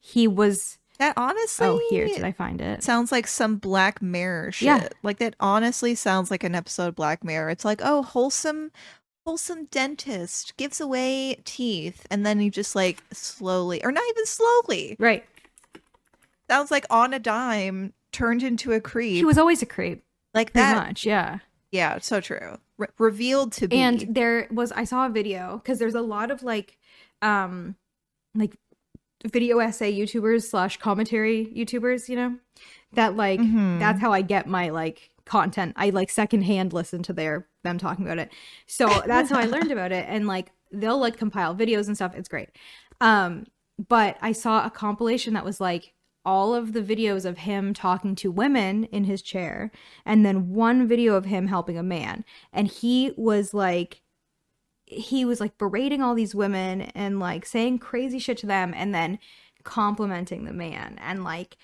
[0.01, 1.67] he was that honestly.
[1.67, 4.67] oh here did i find it sounds like some Black Mirror shit.
[4.67, 4.89] Yeah.
[5.03, 7.51] Like that honestly sounds like an episode of Black Mirror.
[7.51, 8.71] It's like, oh, wholesome
[9.27, 14.97] wholesome dentist gives away teeth and then he just like slowly or not even slowly.
[14.99, 15.25] right
[16.49, 19.15] Sounds like on a dime turned into a creep.
[19.17, 20.05] he was always a creep
[20.35, 20.77] like that.
[20.87, 21.39] much yeah
[21.71, 22.59] Yeah, so true.
[22.83, 23.77] Re- revealed to be.
[23.79, 26.79] And there was i saw a video because there's a lot of like
[27.23, 27.77] um
[28.35, 28.57] like
[29.27, 32.37] video essay youtubers slash commentary youtubers you know
[32.95, 33.79] that like Mhm.
[33.79, 35.73] that's how i get my like content.
[35.77, 38.33] I like secondhand listen to their them talking about it.
[38.67, 40.05] So that's how i learned about it.
[40.09, 42.15] And like they'll like compile videos and stuff.
[42.17, 42.49] It's great.
[43.01, 43.47] Um
[43.89, 45.95] but i saw a compilation that was like
[46.25, 49.71] all of the videos of him talking to women in his chair
[50.05, 52.25] and then one video of him helping a man.
[52.53, 54.01] And he was like
[54.85, 58.95] he was like berating all these women and like saying crazy shit to them and
[58.95, 59.19] then
[59.65, 61.57] complimenting the man and like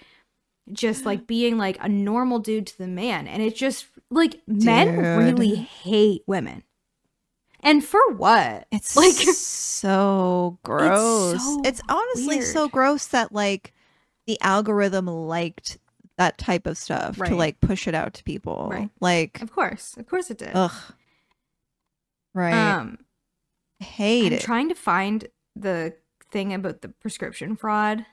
[0.73, 3.27] just like being like a normal dude to the man.
[3.27, 6.63] And it just like men really hate women.
[7.61, 8.67] And for what?
[8.71, 11.43] It's Like- so gross.
[11.43, 13.73] so It's, honestly so gross that like
[14.29, 15.79] the algorithm liked
[16.19, 17.29] that type of stuff Right.
[17.31, 18.69] to like push it out to people.
[18.71, 18.91] Right.
[19.01, 20.73] Like, of course of course it did ugh.
[22.35, 22.53] Right.
[22.55, 22.99] um
[23.81, 24.41] Hate i'm it.
[24.43, 25.27] trying to find
[25.57, 25.95] the
[26.31, 28.05] thing about the prescription fraud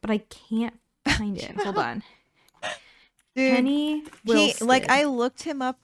[0.00, 0.78] but i can't
[1.08, 2.02] find it hold on
[3.34, 5.78] Dude, penny he, like I looked him up.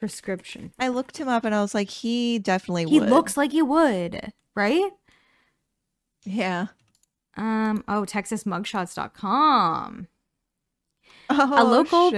[0.00, 3.08] prescription I looked him up and I was like, he definitely he would.
[3.08, 4.90] looks like he would right
[6.24, 6.66] Yeah.
[7.36, 10.08] Um, oh, texasmugshots.com.
[11.28, 12.10] Oh, a local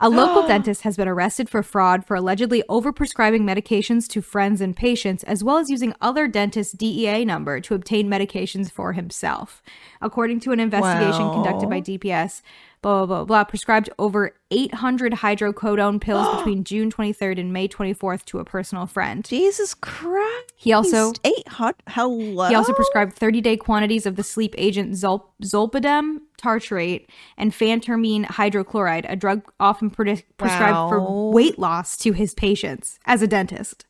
[0.00, 4.76] a local dentist has been arrested for fraud for allegedly overprescribing medications to friends and
[4.76, 9.62] patients as well as using other dentists' DEA number to obtain medications for himself.
[10.02, 12.42] According to an investigation conducted by DPS,
[12.86, 18.24] blah blah blah blah prescribed over 800 hydrocodone pills between June 23rd and May 24th
[18.26, 19.24] to a personal friend.
[19.24, 20.52] Jesus Christ.
[20.54, 21.82] He also eight hot.
[21.88, 22.48] Hello.
[22.48, 28.24] He also prescribed 30 day quantities of the sleep agent Zol- Zolpidem tartrate and phentermine
[28.26, 33.84] hydrochloride, a drug often pre- prescribed for weight loss to his patients as a dentist.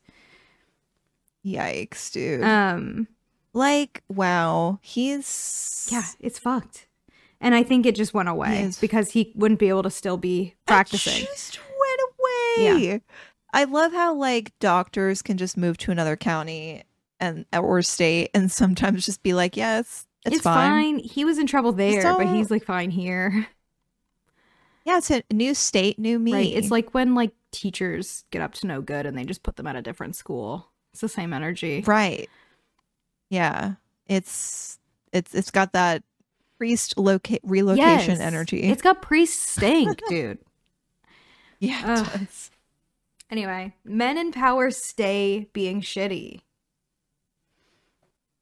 [1.45, 2.43] Yikes, dude.
[2.43, 3.07] Um,
[3.53, 4.79] like, wow.
[4.81, 6.86] He's yeah, it's fucked.
[7.39, 10.17] And I think it just went away is- because he wouldn't be able to still
[10.17, 11.25] be It practicing.
[11.25, 12.83] just went away.
[12.83, 12.97] Yeah.
[13.53, 16.83] I love how like doctors can just move to another county
[17.19, 20.95] and or state and sometimes just be like, yeah, it's it's, It's, fine.
[20.97, 20.99] fine.
[20.99, 23.47] He was in trouble there, but he's like fine here.
[24.85, 26.33] Yeah, it's a new state, new me.
[26.33, 26.53] Right.
[26.53, 29.67] It's like when like teachers get up to no good and they just put them
[29.67, 30.69] at a different school.
[30.93, 31.83] It's the same energy.
[31.85, 32.29] right.
[33.29, 33.73] Yeah,
[34.07, 34.79] it's
[35.11, 36.03] it's it's got that
[36.57, 38.19] priest loca- relocation Yes.
[38.19, 38.63] energy.
[38.63, 40.39] It's got priest stink, dude.
[41.59, 42.07] yeah.
[43.29, 46.41] Anyway, men in power stay being shitty.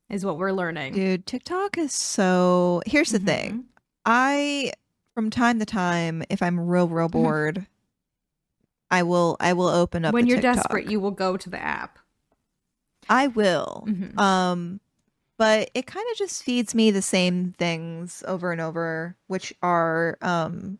[0.09, 0.93] Is what we're learning.
[0.93, 1.25] dude.
[1.25, 2.81] TikTok is so.
[2.85, 3.51] Here's the thing.
[3.51, 3.63] Mhm.
[4.05, 4.71] I
[5.15, 7.23] from time to time, if I'm real, real Mm-hmm.
[7.23, 7.65] bored,
[8.91, 10.55] I will I will open up when you're TikTok.
[10.57, 11.97] desperate, you will go to the app.
[13.09, 13.85] I will.
[13.87, 14.17] Mhm.
[14.19, 14.79] Um
[15.37, 20.17] but it kind of just feeds me the same things over and over, which are
[20.21, 20.79] um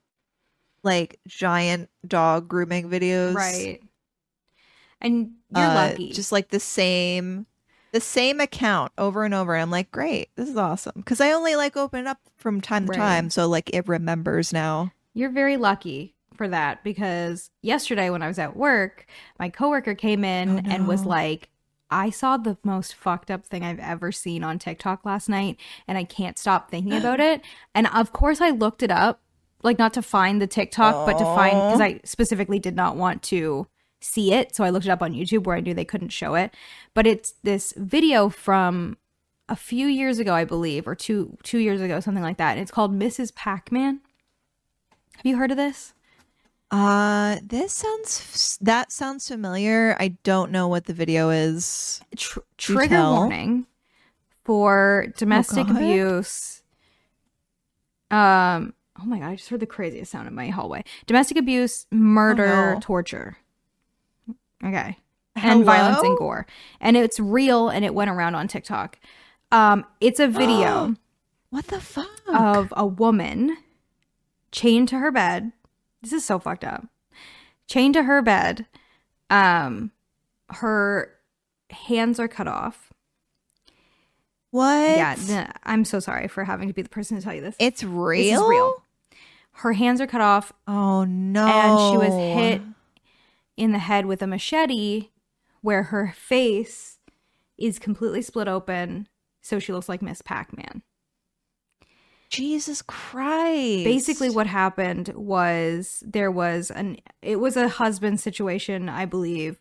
[0.84, 3.36] like giant dog grooming videos.
[3.36, 3.82] Right.
[5.02, 6.08] And you're Uh, lucky.
[6.10, 7.46] Just like the same
[7.92, 9.54] the same account over and over.
[9.56, 10.94] And I'm like, great, this is awesome.
[10.98, 12.92] Because I only like open it up from time to Right.
[12.92, 13.30] time.
[13.30, 14.92] So like it remembers now.
[15.14, 19.06] You're very lucky for that because yesterday when I was at work,
[19.40, 21.50] my coworker came in Oh, and was like,
[21.90, 25.58] I saw the most fucked up thing I've ever seen on TikTok last night
[25.88, 27.42] and I can't stop thinking about it.
[27.74, 29.22] And of course I looked it up,
[29.64, 33.24] like not to find the TikTok, but to find because I specifically did not want
[33.24, 33.68] to
[34.02, 34.56] see it.
[34.56, 36.54] So I looked it up on YouTube where I knew they couldn't show it.
[36.94, 38.98] But it's this video from
[39.50, 42.54] a few years ago, I believe, or two two years ago, something like that.
[42.54, 43.34] And it's called Mrs.
[43.34, 44.02] Pac-Man.
[45.18, 45.95] Have you heard of this?
[46.72, 49.96] Uh this sounds that sounds familiar.
[50.00, 52.02] I don't know what the video is.
[52.18, 53.68] Tr- trigger warning
[54.44, 55.76] for domestic God.
[55.78, 56.64] abuse.
[58.12, 58.74] Um.
[59.00, 59.30] Oh my god!
[59.30, 60.84] I just heard the craziest sound in my hallway.
[61.06, 62.80] Domestic abuse, murder, Oh, no.
[62.82, 63.38] torture.
[64.64, 64.98] Okay,
[65.36, 66.46] and violence and gore,
[66.80, 68.98] and it's real, and it went around on TikTok.
[69.52, 70.96] Um, it's a video
[71.50, 72.10] What the fuck?
[72.28, 73.58] of a woman
[74.52, 75.52] chained to her bed.
[76.06, 76.86] This is so fucked up.
[77.68, 78.68] Chained to her bed.
[79.32, 79.92] Um
[80.50, 81.12] her
[81.72, 82.94] hands are cut off.
[84.52, 84.98] what?
[84.98, 87.56] Yeah, th- I'm so sorry for having to be the person to tell you this.
[87.60, 88.24] It's real.
[88.24, 88.84] This is real.
[89.54, 91.48] Her hands are cut off Oh no.
[91.48, 92.62] and she was hit
[93.58, 95.10] in the head with a machete
[95.62, 97.00] where her face
[97.58, 99.08] is completely split open
[99.42, 100.84] so she looks like Miss Pac-Man.
[102.36, 103.84] Jesus Christ.
[103.84, 109.58] basically what happened was there was an it was a husband situation i believe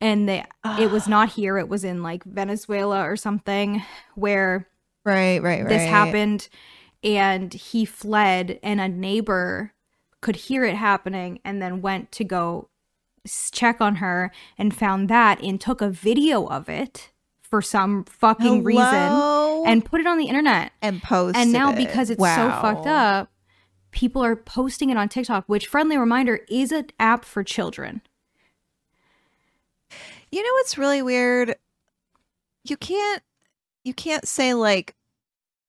[0.00, 0.44] and they
[0.78, 1.32] it was not ah.
[1.32, 3.82] here it was in like venezuela or something
[4.14, 4.68] where
[5.04, 5.68] Right, right, right.
[5.68, 6.48] this happened
[7.04, 9.72] and he fled and a neighbor
[10.20, 12.68] could hear it happening and then went to go
[13.52, 18.64] check on her and found that and took a video of it for some fucking
[18.64, 18.82] reason
[19.64, 20.72] And put it on the internet.
[20.82, 23.30] And post and now because it's so fucked up
[23.96, 28.02] people are posting it on tiktok which friendly reminder is an app for children.
[30.30, 31.56] You know what's really weird?
[32.64, 33.22] You can't
[33.84, 34.94] you can't say like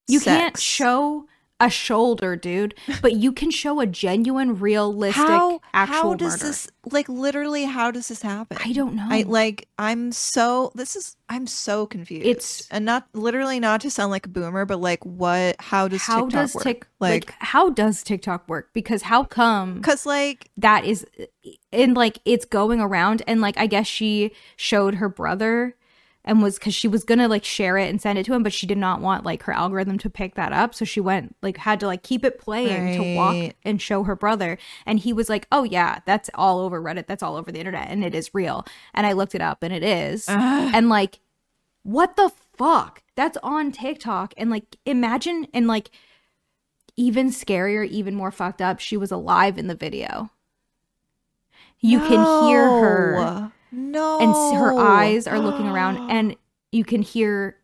[0.07, 1.25] you can't show
[1.59, 6.45] a shoulder dude but you can show a genuine realistic how actual how does murder
[6.45, 8.57] this like literally how does this happen?
[8.63, 12.25] i don't know I like I'm so this is I'm so confused.
[12.25, 16.01] It's- and not literally not to sound like a boomer, but like what how does
[16.03, 16.63] how TikTok does work?
[16.63, 21.05] tik like, how does tiktok work because how come Cause like that is
[21.71, 25.75] and like it's going around and like i guess she showed her brother
[26.27, 28.53] and was because she was gonna like share it and send it to him but
[28.53, 30.75] she did not want like her algorithm to pick that up.
[30.75, 34.15] So she went like had to like keep it playing to walk and show her
[34.15, 34.59] brother.
[34.85, 37.07] And he was like oh yeah that's all over reddit.
[37.07, 38.65] That's all over the internet and it is real.
[38.93, 40.27] And i looked it up and it is.
[40.77, 41.19] And like
[41.83, 43.01] what the fuck?
[43.15, 44.33] That's on tiktok.
[44.37, 45.89] And like imagine and like
[46.97, 50.29] even scarier even more fucked up she was alive in the video.
[51.79, 54.19] You can hear her No.
[54.19, 56.35] and her eyes are looking around and
[56.71, 57.57] you can hear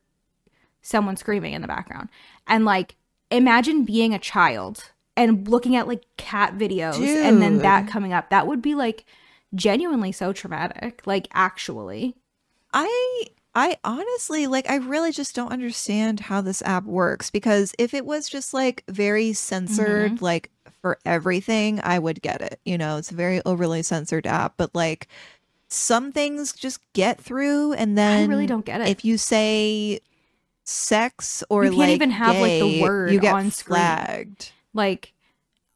[0.81, 2.09] someone screaming in the background
[2.47, 2.95] and like
[3.31, 8.29] imagine being a child and looking at like cat videos and then that coming up
[8.29, 9.05] that would be like
[9.55, 12.15] genuinely so traumatic like actually
[12.73, 13.23] I
[13.55, 18.05] I honestly like I really just don't understand how this app works because if it
[18.05, 20.25] was just like very censored Mm-hmm.
[20.25, 20.49] like
[20.81, 22.59] for everything, I would get it.
[22.65, 25.07] You know, it's a very overly censored app, but like
[25.73, 29.99] some things just get through and then i really don't get it if you say
[30.63, 33.75] sex or like You can't like even have, like, the word you get on screen.
[33.75, 34.51] flagged.
[34.73, 35.13] like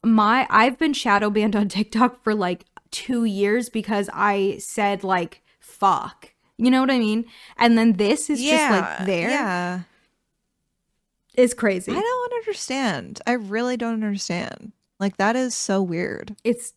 [0.04, 5.41] my i've been shadow banned on tiktok for like two years because i said like
[5.60, 7.26] fuck you know what i mean
[7.58, 9.82] and then this is just like there Yeah.
[11.36, 13.20] it's crazy I don't understand.
[13.28, 14.72] I really don't understand.
[15.00, 16.36] Like that is so weird.
[16.43, 16.74] it's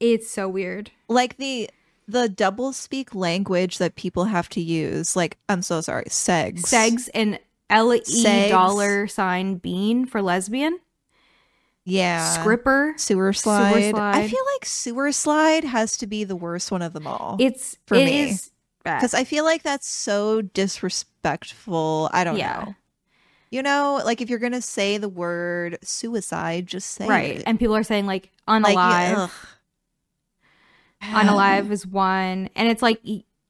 [0.00, 1.68] it's so weird Like the
[2.06, 5.16] the double speak language that people have to use.
[5.16, 6.62] Like I'm so sorry, segs.
[6.62, 7.38] segs and
[7.70, 10.78] l-e dollar sign bean for lesbian
[11.84, 12.34] Yeah.
[12.40, 13.74] scripper Sewer slide.
[13.74, 14.30] I slide.
[14.30, 17.36] feel like sewer slide has to be the worst one of them all.
[17.40, 18.36] it's For it me.
[18.84, 22.10] Because I feel like that's so disrespectful.
[22.12, 22.64] I don't Yeah.
[22.66, 22.74] know.
[23.50, 27.44] You know, like if you're gonna say the word suicide, just say right it.
[27.46, 29.30] and people are saying like Like, unalive ugh.
[31.12, 33.00] Unalive is one, and it's like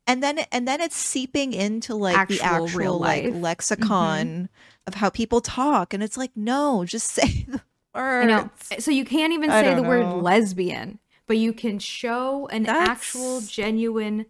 [0.06, 3.32] and then and then it's seeping into like the Actual actual real like life.
[3.32, 3.42] Mm-hmm.
[3.42, 4.48] lexicon
[4.86, 7.60] of how people talk and it's like no just say the
[7.94, 11.52] words you know, so you can't even I say the don't word lesbian, but you
[11.52, 14.26] can show an That's- actual genuine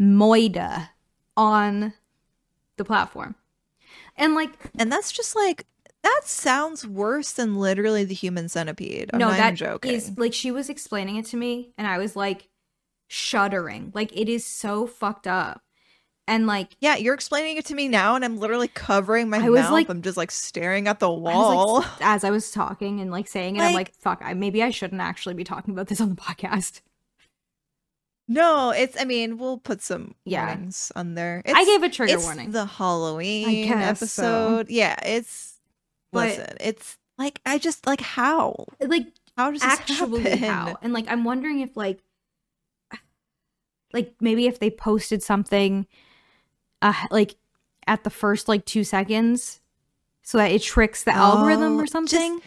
[0.00, 0.90] moida
[1.36, 1.94] on
[2.76, 3.34] the platform,
[4.16, 5.66] and like and that's just like
[6.02, 10.32] that sounds worse than literally the human centipede I'm no, not that joking is like
[10.34, 12.48] she was explaining it to me, and I was like
[13.08, 13.92] shuddering.
[13.94, 15.62] Like it is so fucked up,
[16.26, 19.48] and like yeah you're explaining it to me now and i'm literally covering my I
[19.50, 22.50] was mouth like- i'm just like staring at the I wall like, as I was
[22.52, 25.42] talking and like saying it, I'm Like- like, fuck, I, maybe I shouldn't actually be
[25.44, 26.80] talking about this on the podcast.
[28.28, 30.46] no it's i mean we'll put some Yeah.
[30.46, 32.52] warnings on there I gave a trigger it's warning.
[32.52, 34.22] the halloween guess so.
[34.24, 35.51] episode yeah it's
[36.12, 39.06] But- listen it's like i just like how like
[39.36, 40.38] how does this actually happen?
[40.48, 42.00] how and like i'm wondering if like
[43.92, 45.86] like maybe if they posted something
[46.80, 47.36] uh like
[47.86, 49.60] at the first like two seconds
[50.22, 52.40] so that it tricks the algorithm Oh, or just- something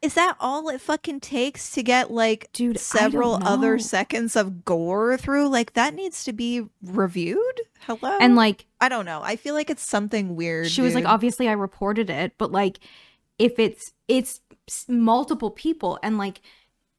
[0.00, 5.16] Is that all it fucking takes to get like Dude, several other seconds of gore
[5.18, 5.48] through?
[5.48, 7.60] Like that needs to be reviewed.
[7.80, 8.16] Hello.
[8.20, 9.20] and like I don't know.
[9.22, 10.68] I feel like it's something weird.
[10.68, 12.78] she was like obviously i reported it but like
[13.38, 14.40] if it's it's
[14.88, 16.40] multiple people and like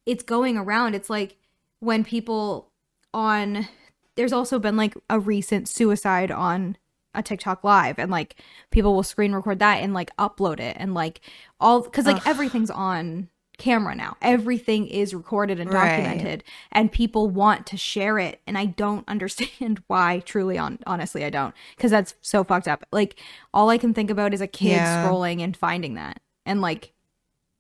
[0.06, 1.38] it's going around it's like
[1.80, 2.72] when people
[3.14, 3.68] on
[4.16, 6.78] there's also been like a recent suicide on
[7.16, 8.36] a TikTok live and like
[8.70, 11.22] people will screen record that and like upload it and like
[11.60, 12.24] all cuz like Ugh.
[12.26, 14.16] everything's on camera now.
[14.22, 15.90] Everything is recorded and Right.
[15.90, 21.26] documented and people want to share it and I don't understand why truly on honestly
[21.26, 22.86] I don't cuz that's so fucked up.
[22.92, 23.20] Like
[23.54, 25.04] all I can think about is a kid Yeah.
[25.04, 26.92] scrolling and finding that and like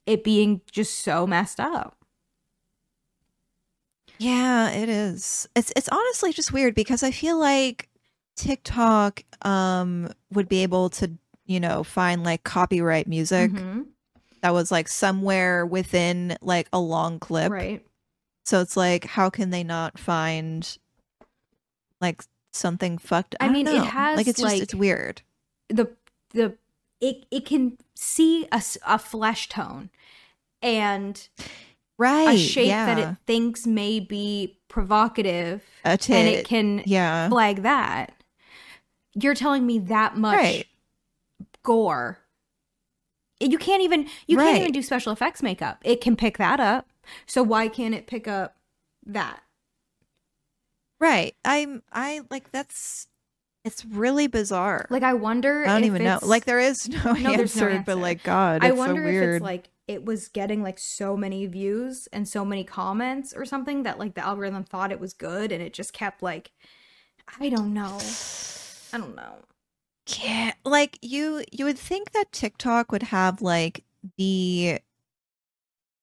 [0.05, 1.95] it being just so messed up.
[4.17, 5.47] Yeah, it is.
[5.55, 7.87] It's it's honestly just weird because I feel like
[8.35, 11.11] TikTok um would be able to,
[11.45, 13.85] you know, find like copyright music Mhm.
[14.41, 17.51] that was like somewhere within like a long clip.
[17.51, 17.85] Right.
[18.43, 20.77] So it's like how can they not find
[22.01, 23.41] like something fucked up?
[23.41, 25.21] I don't mean, it has, like it's just like- it's weird.
[25.69, 25.89] the
[26.31, 26.57] the
[27.01, 29.89] it it can see a flesh tone
[30.61, 31.27] and
[31.97, 32.29] Right.
[32.29, 32.85] a shape yeah.
[32.85, 37.27] that it thinks may be provocative a and it can yeah.
[37.27, 38.13] flag that
[39.15, 40.67] you're telling me that much Right.
[41.63, 42.19] gore
[43.41, 46.87] you can't even you can't even do special effects makeup it can pick that up
[47.25, 48.55] so why can't it pick up
[49.05, 49.41] that
[50.99, 51.35] Right.
[51.45, 53.07] I'm I like that's
[53.65, 54.85] it's really bizarre.
[54.89, 56.19] like i wonder I don't even know.
[56.21, 59.23] Like there is no, No, there's no answer, but like God, I wonder so if
[59.35, 63.83] it's like it was getting like so many views and so many comments or something
[63.83, 66.51] that like the algorithm thought it was good and it just kept like
[67.39, 67.99] I don't know.
[68.93, 69.35] I don't know.
[70.21, 73.83] Yeah, like you you would think that TikTok would have like
[74.17, 74.79] the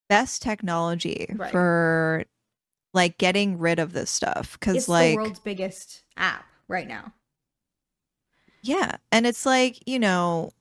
[0.09, 1.51] best technology Right.
[1.51, 2.23] for
[2.93, 7.13] like getting rid of this stuff cuz like the world's biggest app right now.
[8.67, 10.51] Yeah, and it's like, you know,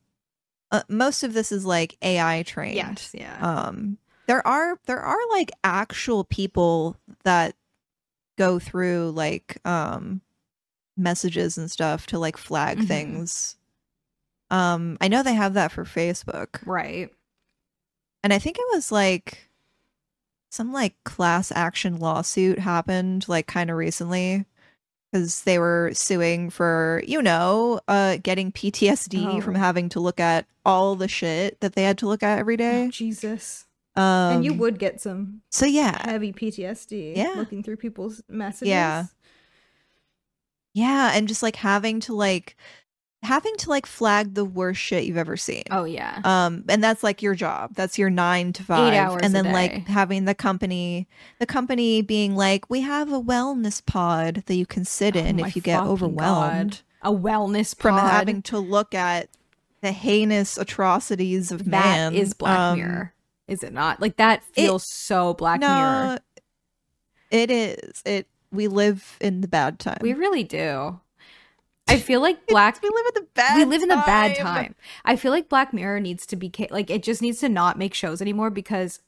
[0.70, 3.08] uh, most of this is like AI trained.
[3.14, 3.38] yeah.
[3.40, 7.54] um there are there are like actual people that
[8.36, 10.20] go through like um
[10.96, 12.88] messages and stuff to like flag Mhm.
[12.88, 13.56] things
[14.50, 17.10] um i know they have that for facebook right.
[18.24, 19.50] and i think it was like
[20.50, 24.44] some like class action lawsuit happened like kind of recently
[25.16, 29.58] because they were suing for you know uh getting ptsd from Oh.
[29.58, 32.86] having to look at all the shit that they had to look at every day
[32.86, 33.66] Oh, Jesus.
[33.94, 34.02] um
[34.36, 37.34] and you would get some so yeah heavy PTSD Yeah.
[37.36, 38.68] looking through people's messages.
[38.68, 39.04] Yeah.
[40.74, 42.54] Yeah, and just like having to like
[43.26, 45.64] having to like flag the worst shit you've ever seen.
[45.70, 46.20] Oh yeah.
[46.24, 47.74] Um and that's like your job.
[47.74, 51.06] That's your 9 to 5 hours and then like having the company
[51.38, 55.36] the company being like we have a wellness pod that you can sit Oh in
[55.36, 57.10] my if you get overwhelmed God.
[57.10, 58.10] A wellness from pod.
[58.10, 59.28] having to look at
[59.82, 61.70] the heinous atrocities of That
[62.12, 62.14] man.
[62.14, 63.12] is Black Um, Mirror,
[63.46, 64.00] is it not?
[64.00, 66.18] Like that feels so Black no, Mirror.
[67.30, 68.02] It is.
[68.04, 69.98] It we live in the bad time.
[70.00, 71.00] We really do.
[71.88, 72.82] I feel like Black.
[72.82, 74.74] we live in the bad we live in the bad time.
[75.04, 77.94] I feel like Black Mirror needs to be like it just needs to not make
[77.94, 79.00] shows anymore because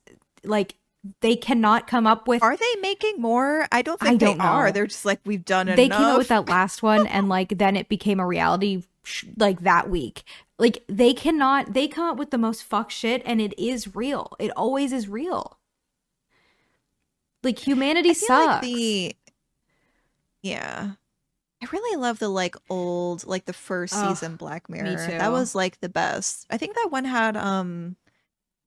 [0.44, 0.76] like
[1.20, 2.42] they cannot come up with.
[2.42, 3.66] Are they making more?
[3.72, 4.66] I don't I think don't they are.
[4.66, 4.72] know.
[4.72, 5.98] They're just like we've done they enough.
[5.98, 9.60] came out with that last one and like then it became a reality sh- like
[9.62, 10.22] that week.
[10.58, 11.72] Like they cannot.
[11.74, 14.36] They come up with the most fuck shit and it is real.
[14.38, 15.58] It always is real.
[17.42, 18.52] Like humanity I feel sucks.
[18.52, 19.16] like the
[20.42, 20.90] Yeah.
[21.62, 25.06] I really love the like old like the first Ugh, season Black Mirror.
[25.06, 25.18] too.
[25.18, 26.46] That was like the best.
[26.50, 27.96] I think that one had um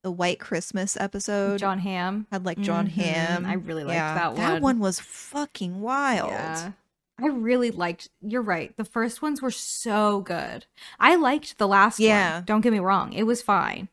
[0.03, 1.59] the White Christmas episode.
[1.59, 2.27] Jon Hamm.
[2.31, 2.91] had like Jon Mhm.
[2.91, 3.45] Hamm.
[3.45, 4.37] I really liked Yeah, that one.
[4.41, 6.31] That one was fucking wild.
[6.31, 6.71] Yeah.
[7.19, 8.75] I really liked you're right.
[8.77, 10.65] The first ones were so good.
[10.99, 12.37] I liked the last Yeah.
[12.37, 12.43] one.
[12.45, 13.13] Don't get me wrong.
[13.13, 13.89] It was fine.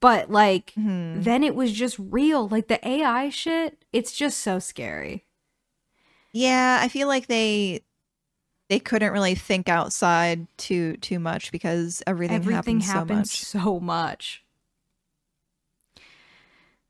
[0.00, 1.22] But like Mhm.
[1.24, 2.48] then it was just real.
[2.48, 5.26] Like the AI shit, it's just so scary.
[6.32, 7.82] Yeah, I feel like they
[8.72, 13.64] they couldn't really think outside too too much because everything, Everything happens, happens so much.
[13.68, 14.44] so much.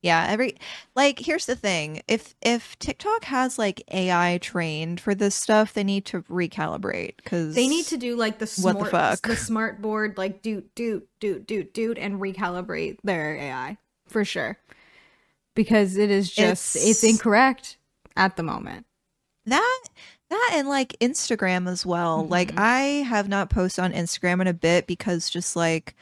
[0.01, 0.57] Yeah, every
[0.95, 2.01] like here's the thing.
[2.07, 7.57] If if TikTok has like AI trained for this stuff, they need to recalibrate cuz
[7.57, 9.27] They need to do like the What the smart fuck?
[9.27, 13.77] the smart board like doot doot doot doot doot and recalibrate their AI
[14.07, 14.57] for sure.
[15.57, 17.77] Because it is just it's, It's- incorrect
[18.17, 18.87] at the moment.
[19.47, 19.81] that
[20.33, 22.27] that and like Instagram as well.
[22.27, 22.59] Like Mhm.
[22.59, 25.95] I have not posted on Instagram in a bit because just like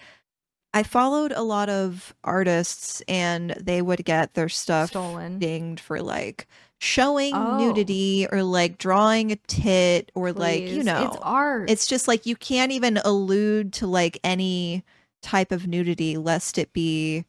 [0.73, 5.39] I followed a lot of artists and they would get their stuff Stolen.
[5.39, 6.47] dinged for like
[6.79, 7.59] showing Oh.
[7.59, 11.69] nudity or like drawing a tit or like you know it's art.
[11.69, 14.83] it's just like you can't even allude to like any
[15.23, 17.27] type of nudity lest it be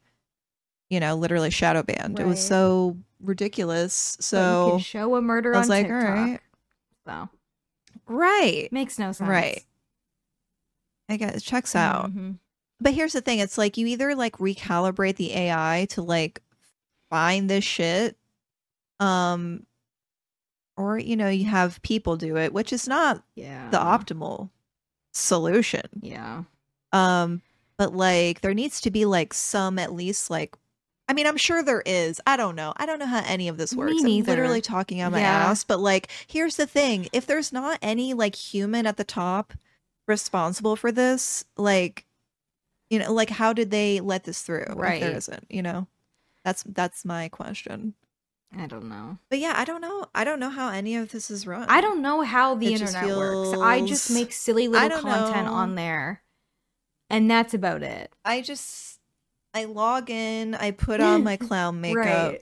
[0.89, 5.57] you know literally shadow banned it was so ridiculous so can show a murder I
[5.59, 6.03] was on like, TikTok.
[6.09, 6.39] all right.
[7.05, 7.29] So
[8.07, 9.27] right makes no sense.
[9.29, 9.63] right
[11.09, 12.37] i guess it checks out Mhm.
[12.79, 16.41] but here's the thing it's like you either like recalibrate the ai to like
[17.09, 18.17] find this shit
[18.99, 19.65] um
[20.77, 23.69] or you know you have people do it which is not Yeah.
[23.71, 24.49] the optimal
[25.13, 26.43] solution Yeah.
[26.93, 27.41] Um,
[27.77, 30.55] but like there needs to be like some at least like
[31.11, 32.21] I mean, I'm sure there is.
[32.25, 32.71] I don't know.
[32.77, 34.01] I don't know how any of this works.
[34.01, 35.49] I'm literally talking out my Yeah.
[35.49, 35.65] ass.
[35.65, 39.51] But like, here's the thing: if there's not any like human at the top
[40.07, 42.05] responsible for this, like,
[42.89, 44.67] you know, like how did they let this through?
[44.69, 45.01] If Right.
[45.01, 45.87] there isn't, you know,
[46.45, 47.95] that's that's my question.
[48.57, 49.17] I don't know.
[49.29, 50.05] But yeah, I don't know.
[50.15, 51.65] I don't know how any of this is run.
[51.67, 53.53] I don't know how the It internet works.
[53.61, 55.53] I just make silly little content know.
[55.53, 56.23] on there.
[57.09, 58.13] And that's about it.
[58.23, 58.90] I just
[59.53, 60.55] I log in.
[60.55, 62.33] I put on my clown makeup.
[62.33, 62.41] Right.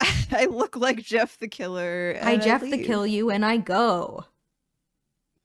[0.32, 2.18] I look like Jeff the Killer.
[2.22, 4.24] I Jeff the kill you and I go.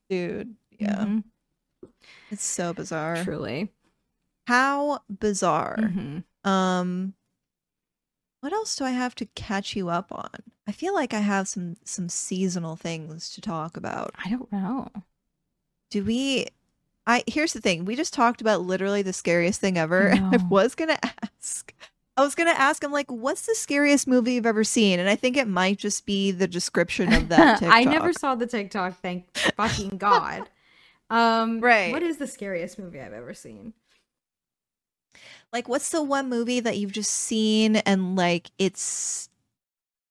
[0.09, 0.55] dude.
[0.79, 1.23] Yeah, Mhm.
[2.29, 3.23] it's so bizarre.
[3.23, 3.71] Truly.
[4.47, 5.77] How bizarre.
[5.77, 6.23] Mhm.
[6.43, 7.15] Um,
[8.41, 10.29] what else do I have to catch you up on?
[10.67, 14.11] I feel like I have some some seasonal things to talk about.
[14.23, 14.89] I don't know.
[15.89, 16.47] Do we?
[17.07, 17.85] I here's the thing.
[17.85, 20.13] We just talked about literally the scariest thing ever.
[20.13, 20.99] I I was gonna
[21.33, 21.73] ask.
[22.17, 25.15] I was gonna ask I'm like, "What's the scariest movie you've ever seen?" And I
[25.15, 27.59] think it might just be the description of that.
[27.59, 27.75] TikTok.
[27.75, 30.49] I never saw the TikTok, thank fucking God.
[31.09, 31.91] Um Right.
[31.91, 33.73] what is the scariest movie I've ever seen?
[35.53, 39.29] like what's the one movie that you've just seen and like it's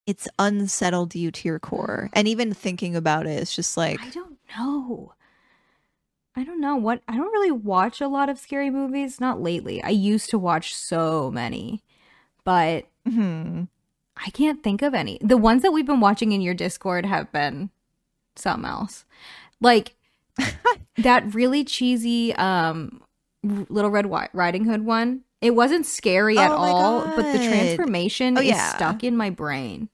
[0.07, 4.09] it's unsettled you to your core and even thinking about it it's just like I
[4.11, 5.13] don't know.
[6.37, 9.83] I don't know what I don't really watch a lot of scary movies, not lately.
[9.83, 11.83] I used to watch so many.
[12.45, 13.65] But hmm
[14.17, 15.19] I can't think of any.
[15.21, 17.71] The ones that we've been watching in your Discord have been
[18.37, 19.05] something else.
[19.61, 19.95] Like
[20.99, 23.03] that really cheesy um
[23.43, 25.23] Little Red Riding Hood one.
[25.41, 29.91] It wasn't scary at Oh all, but the transformation Oh, is stuck in my brain.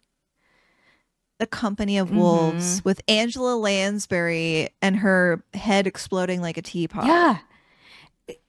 [1.41, 2.89] The company of wolves mm-hmm.
[2.89, 7.39] with angela lansbury and her head exploding like a teapot Yeah.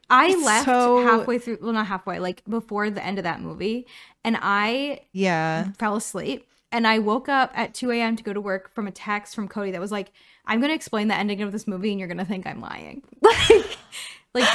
[0.09, 3.39] I It's left so- halfway through, well, not halfway, like before the end of that
[3.39, 3.87] movie,
[4.25, 6.45] and I yeah fell asleep.
[6.73, 8.17] And I woke up at 2 a.m.
[8.17, 10.11] to go to work from a text from Cody that was like,
[10.45, 12.59] I'm going to explain the ending of this movie and you're going to think I'm
[12.61, 13.03] lying.
[13.21, 13.79] like,
[14.33, 14.49] like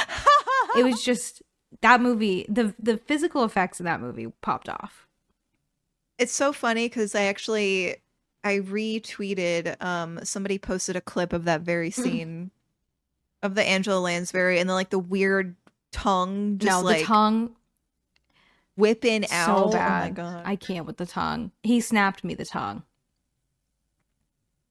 [0.77, 1.41] it was just
[1.81, 5.07] that movie, the, the physical effects in that movie popped off.
[6.19, 7.97] it's so funny because i actually
[8.47, 12.51] i retweeted um somebody posted a clip of that very scene
[13.43, 15.55] of the angela lansbury and then like the weird
[15.91, 17.55] tongue just no, like the tongue,
[18.75, 21.51] whipping out so oh my god I can't with the tongue.
[21.63, 22.83] He snapped me the tongue.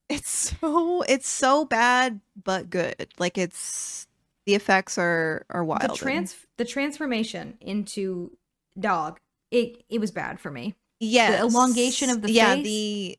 [0.08, 4.06] it's so it's so bad but good like it's
[4.44, 8.30] the effects are are wild the trans the transformation into
[8.78, 9.18] dog
[9.50, 11.32] it it was bad for me Yeah.
[11.32, 12.64] The elongation of the yeah face.
[12.64, 13.18] the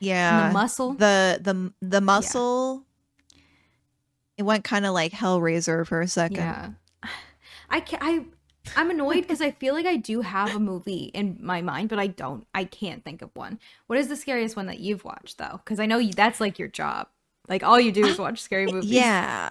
[0.00, 2.84] and yeah the muscle the the the muscle
[4.36, 6.70] it went kind of like hellraiser for a second yeah
[7.70, 8.24] i can i
[8.76, 11.98] I'm annoyed because I feel like I do have a movie in my mind, but
[11.98, 12.46] I don't.
[12.54, 13.58] I can't think of one.
[13.86, 15.60] What is the scariest one that you've watched though?
[15.64, 17.08] Because I know you, that's like your job.
[17.48, 18.90] Like all you do is watch scary movies.
[18.92, 19.50] Yeah.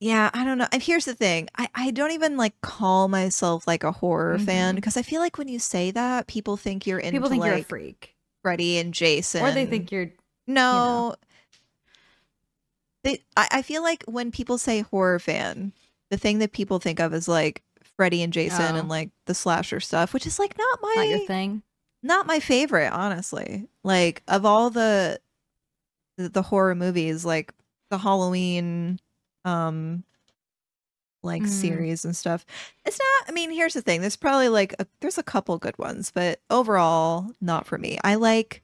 [0.00, 0.66] Yeah, I don't know.
[0.72, 1.50] And here's the thing.
[1.58, 4.76] I, I don't even like call myself like a horror fan Mhm.
[4.76, 7.54] because I feel like when you say that, people think you're into People think you're
[7.56, 9.44] a freak, Freddy and Jason.
[9.44, 10.10] or they think you're.
[10.46, 11.14] No.
[13.04, 15.72] They, I, I feel like when people say horror fan,
[16.10, 17.62] the thing that people think of is like
[17.96, 18.78] Freddy and Jason Oh.
[18.78, 21.62] and like the slasher stuff, which is like not my Not your thing.
[22.02, 23.68] not my favorite, honestly.
[23.84, 25.20] Like of all the
[26.18, 27.52] the, the horror movies, like
[27.90, 28.98] the Halloween
[29.46, 30.04] um
[31.22, 31.48] like Mm.
[31.48, 32.44] series and stuff.
[32.84, 34.00] It's not I mean, here's the thing.
[34.00, 37.98] There's probably like a, there's a couple good ones, but overall not for me.
[38.04, 38.62] I like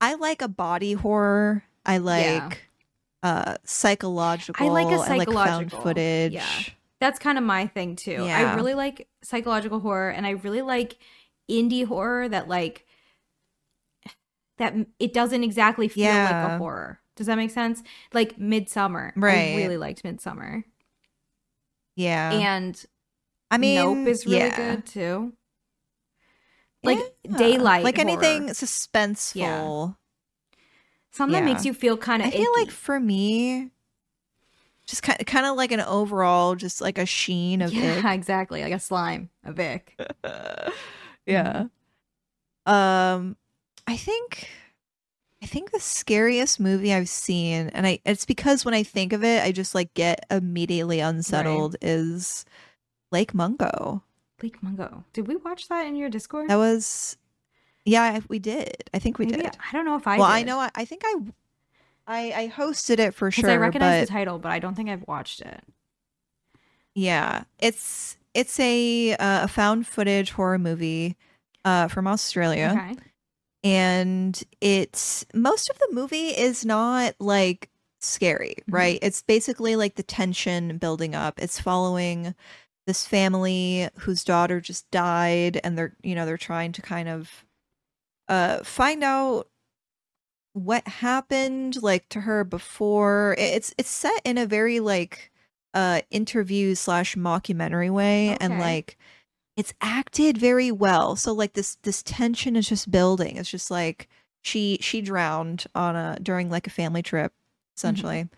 [0.00, 1.64] I like a body horror.
[1.86, 2.50] I like Yeah.
[3.22, 4.64] uh psychological.
[4.66, 6.32] I like a I like found psychological, footage.
[6.34, 6.62] yeah.
[7.00, 8.24] That's kind of my thing too.
[8.24, 10.98] I really like psychological horror, and I really like
[11.48, 12.84] indie horror that like
[14.58, 17.00] that it doesn't exactly feel like a horror.
[17.16, 17.82] Does that make sense?
[18.12, 19.56] Like Midsommar, I Right.
[19.56, 20.64] really liked Midsommar,
[21.98, 22.32] Yeah.
[22.32, 22.86] and
[23.50, 24.56] I mean Nope is really yeah.
[24.56, 25.32] good too.
[26.84, 27.36] Like Yeah.
[27.36, 28.54] daylight, like anything horror.
[28.54, 29.96] suspenseful.
[31.10, 32.28] something that makes you feel kind of.
[32.28, 33.72] I feel like for me,
[34.86, 38.62] just kind of, kind of like an overall, just like a sheen of yeah, exactly,
[38.62, 39.96] like a slime, a Vic.
[39.98, 40.72] ick.
[41.26, 41.64] yeah.
[42.64, 43.36] Um,
[43.88, 44.48] I think,
[45.42, 49.22] I think the scariest movie I've seen, and I it's because when I think of
[49.22, 51.76] it, I just like get immediately unsettled.
[51.80, 52.44] Is
[53.12, 54.02] Lake Mungo.
[54.42, 55.04] Lake Mungo.
[55.12, 56.48] Did we watch that in your Discord?
[56.48, 57.16] That was,
[57.84, 58.84] yeah, we did.
[58.94, 59.56] I think we Maybe- did.
[59.56, 60.16] I don't know if I.
[60.18, 60.58] well, I know.
[60.58, 61.14] I, I think I,
[62.06, 63.50] I, I hosted it for sure.
[63.50, 65.62] I recognize but the title, but I don't think I've watched it.
[66.94, 71.16] Yeah, it's it's a uh, a found footage horror movie
[71.64, 72.96] uh, from Australia, Okay.
[73.64, 77.70] And it's most of the movie is not like
[78.00, 78.74] scary, Mhm.
[78.74, 78.98] right?
[79.02, 81.40] It's basically like the tension building up.
[81.40, 82.34] It's following
[82.86, 87.44] this family whose daughter just died, and they're you know they're trying to kind of
[88.28, 89.48] uh find out
[90.54, 95.30] what happened like to her before it's it's set in a very like
[95.74, 98.96] uh interview slash mockumentary way and like
[99.58, 101.16] it's acted very well.
[101.16, 103.36] So like this this tension is just building.
[103.36, 104.08] It's just like
[104.40, 107.32] she she drowned on a during like a family trip
[107.76, 108.28] essentially.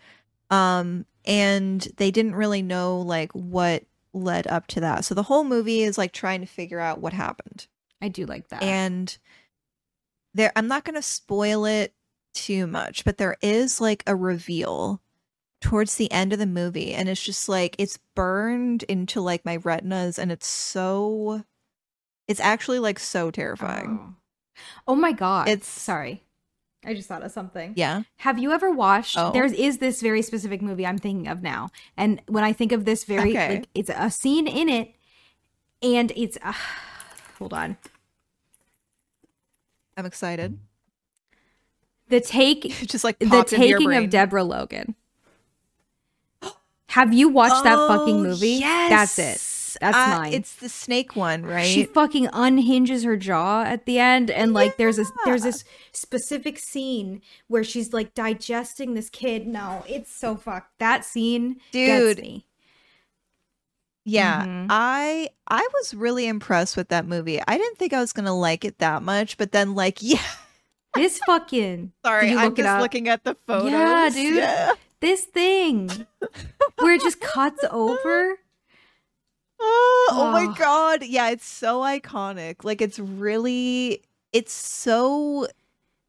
[0.49, 3.83] Um and they didn't really know like what
[4.13, 5.05] led up to that.
[5.05, 7.67] So the whole movie is like trying to figure out what happened.
[8.01, 8.63] I do like that.
[8.63, 9.15] and
[10.33, 11.93] there i'm not going to spoil it
[12.33, 15.01] too much but there is like a reveal
[15.61, 19.57] towards the end of the movie and it's just like it's burned into like my
[19.57, 21.43] retinas and it's so
[22.27, 24.15] it's actually like so terrifying Oh.
[24.89, 25.47] Oh my god.
[25.47, 26.23] It's- sorry.
[26.83, 27.73] I just thought of something.
[27.75, 29.31] yeah Have you ever watched Oh.
[29.31, 31.69] there is this very specific movie I'm thinking of now.
[31.95, 33.49] And when I think of this very Okay.
[33.59, 34.95] like it's a scene in it
[35.83, 36.53] and it's uh,
[37.39, 37.77] hold on.
[39.97, 40.57] i'm excited
[42.09, 44.95] The take just like the popped into your taking of Deborah Logan.
[46.91, 48.59] Have you watched that fucking Oh, movie?
[48.59, 49.47] That's it.
[49.79, 50.33] That's Uh, mine.
[50.33, 54.75] it's the snake one right She fucking unhinges her jaw at the end, and like
[54.77, 55.63] there's a there's this
[55.93, 59.47] specific scene where she's like digesting this kid.
[59.47, 60.77] No, it's so fucked.
[60.79, 62.17] That scene Dude.
[62.17, 62.45] gets me.
[64.03, 64.67] Yeah, Mhm.
[64.69, 67.39] I I was really impressed with that movie.
[67.47, 70.19] I didn't think I was gonna like it that much, but then like, yeah,
[70.95, 73.71] This fucking sorry, I'm just looking at the photos.
[73.71, 74.35] Yeah, dude.
[74.35, 74.71] Yeah.
[75.01, 75.89] This thing
[76.77, 78.35] where it just cuts over.
[79.59, 80.55] Oh, oh my Oh.
[80.57, 82.63] god, yeah, it's so iconic.
[82.63, 84.01] Like it's really,
[84.33, 85.47] it's so,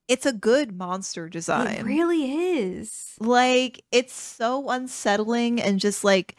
[0.09, 1.77] it's a good monster design.
[1.77, 3.15] It really is.
[3.21, 6.37] like it's so unsettling and just like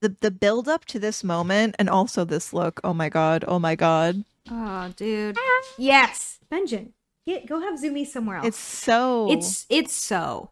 [0.00, 2.80] the the build up to this moment and also this look.
[2.84, 5.36] Oh my god, oh my god, Oh, dude.
[5.78, 6.92] Yes, Benjamin,
[7.26, 8.46] get go have Zoomy somewhere else.
[8.46, 10.50] it's so it's it's so,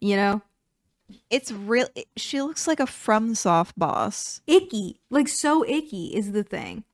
[0.00, 0.42] you know,
[1.30, 1.88] It's real.
[2.16, 4.40] She looks like a FromSoft boss.
[4.46, 5.00] icky.
[5.10, 6.84] Like so icky is the thing.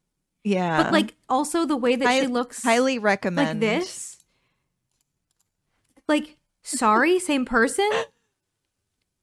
[0.44, 4.16] Yeah, but like also the way that Hi- she looks highly like recommend this.
[6.06, 7.90] Like sorry, same person.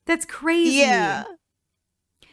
[0.05, 0.77] That's crazy.
[0.77, 1.23] Yeah,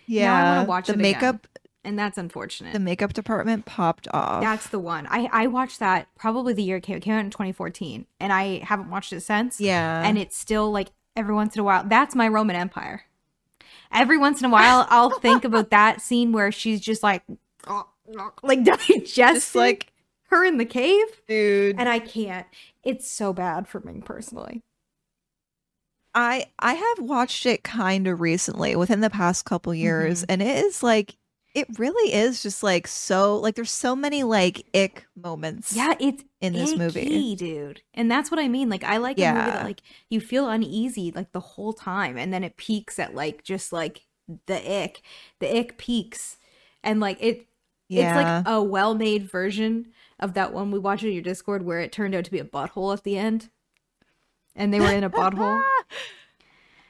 [0.06, 0.34] yeah.
[0.34, 1.12] I wanna watch the it again.
[1.12, 1.46] makeup.
[1.84, 2.72] and that's unfortunate.
[2.74, 4.42] The makeup department popped off.
[4.42, 5.06] That's the one.
[5.08, 8.32] I I watched that probably the year it came, it came out in 2014, and
[8.32, 9.60] I haven't watched it since.
[9.60, 11.84] yeah, and it's still like every once in a while.
[11.84, 13.04] That's my Roman Empire.
[13.92, 17.22] Every once in a while, I'll think about that scene where she's just like
[18.42, 19.92] like digesting Just like,
[20.30, 21.06] her in the cave.
[21.28, 21.76] dude.
[21.78, 22.46] And I can't.
[22.82, 24.62] It's so bad for me personally.
[26.14, 30.26] I I have watched it kind of recently within the past couple years Mhm.
[30.28, 31.16] and it is like
[31.54, 36.24] it really is just like so like there's so many like ick moments Yeah, it's
[36.40, 37.34] in this movie.
[37.36, 37.82] dude.
[37.94, 38.68] And that's what I mean.
[38.70, 39.50] Like I like a movie Yeah.
[39.50, 43.44] that like you feel uneasy like the whole time and then it peaks at like
[43.44, 44.06] just like
[44.46, 45.02] the ick.
[45.40, 46.38] The ick peaks.
[46.82, 47.46] And like it
[47.88, 48.18] Yeah.
[48.18, 51.92] it's like a well-made version of that one we watched in your Discord where it
[51.92, 53.50] turned out to be a butthole at the end.
[54.56, 55.62] And they were in a butthole.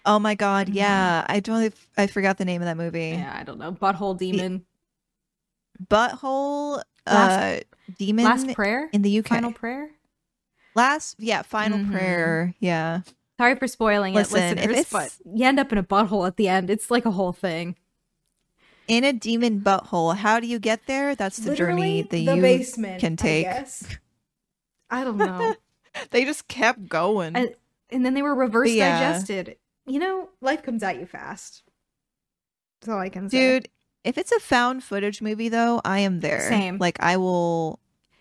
[0.05, 0.75] oh my god, Mhm.
[0.75, 1.25] yeah.
[1.29, 3.11] I don't I forgot the name of that movie.
[3.11, 3.73] yeah, I don't know.
[3.73, 4.65] Butthole demon.
[5.89, 7.61] Butthole Last- uh
[7.99, 8.89] demon Last prayer?
[8.93, 9.29] in the UK.
[9.29, 9.91] Final prayer?
[10.75, 11.91] Last yeah, final Mhm.
[11.93, 12.55] prayer.
[12.61, 13.01] Yeah.
[13.39, 16.27] Sorry for spoiling Listen, it, if listeners, but it's- you end up in a butthole
[16.27, 16.71] at the end.
[16.71, 17.77] It's like a whole thing.
[18.89, 20.17] In a demon butthole.
[20.17, 21.15] How do you get there?
[21.15, 23.47] That's the journey that the you basement can take.
[23.47, 23.87] I, guess.
[24.91, 25.55] I don't know.
[26.11, 27.37] They just kept going.
[27.37, 27.55] I-
[27.91, 28.99] and then they were reverse yeah.
[29.01, 29.57] digested.
[29.87, 31.63] You know, life comes at you fast.
[32.81, 33.39] That's all I can say.
[33.61, 33.69] Dude,
[34.05, 36.49] if it's a found footage movie though, I am there.
[36.49, 36.79] Same.
[36.79, 37.79] Like I will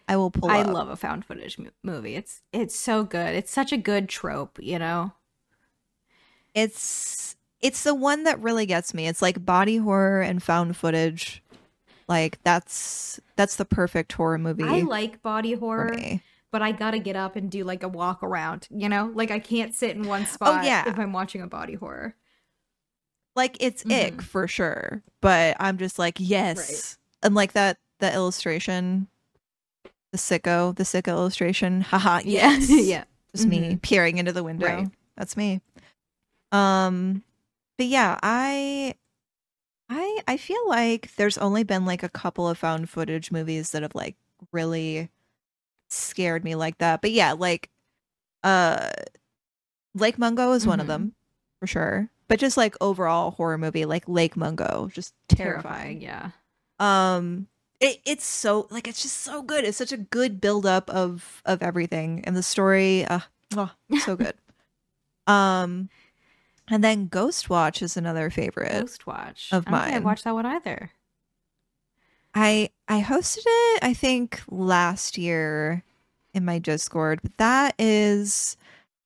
[0.08, 0.68] I will pull I up.
[0.74, 2.16] love a found footage mo- movie.
[2.16, 3.36] It's it's so good.
[3.36, 5.14] It's such a good trope, you know.
[6.54, 9.08] it's it's the one that really gets me.
[9.08, 11.44] It's like body horror and found footage.
[12.08, 15.96] Like that's that's the perfect horror movie I like body horror.
[16.52, 19.11] But I got to get up and do like a walk around, you know?
[19.14, 20.88] Like I can't sit in one spot Oh, yeah.
[20.90, 22.15] if I'm watching a body horror.
[23.36, 24.22] Like it's ick Mhm.
[24.22, 26.98] for sure, but I'm just like yes.
[27.23, 29.07] And like that the illustration
[30.11, 31.80] the sicko, the sicko illustration.
[31.91, 32.69] Haha, yes.
[32.69, 33.06] Yeah.
[33.34, 34.65] just me peering into the window.
[34.68, 34.90] Right.
[35.15, 35.61] That's me.
[36.52, 37.23] Um
[37.78, 38.95] but yeah, I
[39.90, 43.82] I I feel like there's only been like a couple of found footage movies that
[43.84, 44.18] have like
[44.52, 45.10] really
[45.92, 47.02] scared me like that.
[47.02, 47.70] But yeah, like
[48.44, 48.90] uh
[49.94, 50.90] Lake Mungo is one of Mhm.
[50.90, 51.16] them
[51.60, 52.10] for sure.
[52.28, 56.00] But just like overall horror movie like Lake Mungo, just terrifying.
[56.00, 56.32] Terrifying, yeah.
[56.80, 57.48] Um
[57.80, 59.66] it, it's so like it's just so good.
[59.66, 63.20] It's such a good build up of of everything and the story uh
[63.52, 64.36] mwah, so good.
[65.28, 65.90] um
[66.68, 68.72] and then Ghostwatch is another favorite.
[68.72, 69.52] Ghostwatch.
[69.52, 70.92] of think I watched that one either.
[72.34, 75.84] I I hosted it I think last year
[76.34, 78.58] in my Discord, but that is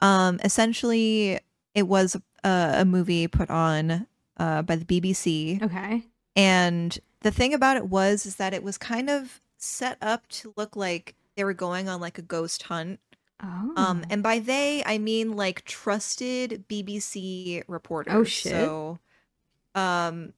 [0.02, 1.40] um essentially
[1.74, 4.08] it was a, a movie put on
[4.38, 6.04] uh by the BBC Okay.
[6.36, 10.54] And the thing about it was is that it was kind of set up to
[10.58, 13.00] look like they were going on like a ghost hunt.
[13.42, 13.74] Oh.
[13.76, 18.14] Um and by they I mean like trusted BBC reporters.
[18.14, 18.52] Oh, shit.
[18.52, 19.00] So
[19.74, 20.34] um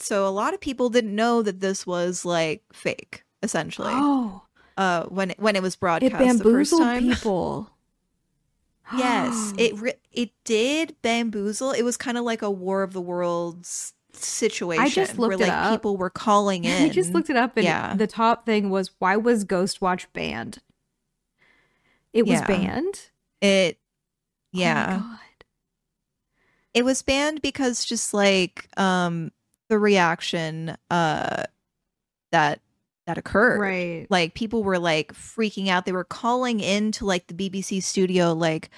[0.00, 3.92] so a lot of people didn't know that this was like fake essentially.
[3.94, 4.42] oh,
[4.76, 7.02] Uh when it, when it was it broadcast the first bamboozled time.
[7.02, 7.70] people.
[8.98, 11.72] Yes, it re- it did bamboozle.
[11.72, 15.52] It was kind of like a War of the Worlds situation where looked it like
[15.52, 15.70] up.
[15.72, 16.82] people were calling in.
[16.82, 17.94] I just looked it up, and Yeah.
[17.94, 20.58] the top thing was why was Ghostwatch banned?
[22.12, 22.46] It was Yeah.
[22.46, 23.10] banned.
[23.40, 23.78] It
[24.54, 24.98] Oh yeah.
[25.00, 25.18] God.
[26.74, 29.32] it was banned because just like um
[29.72, 31.44] the reaction uh
[32.30, 32.60] that
[33.06, 33.58] that occurred.
[33.58, 34.06] Right.
[34.10, 35.86] Like people were like freaking out.
[35.86, 38.68] They were calling into like the BBC studio like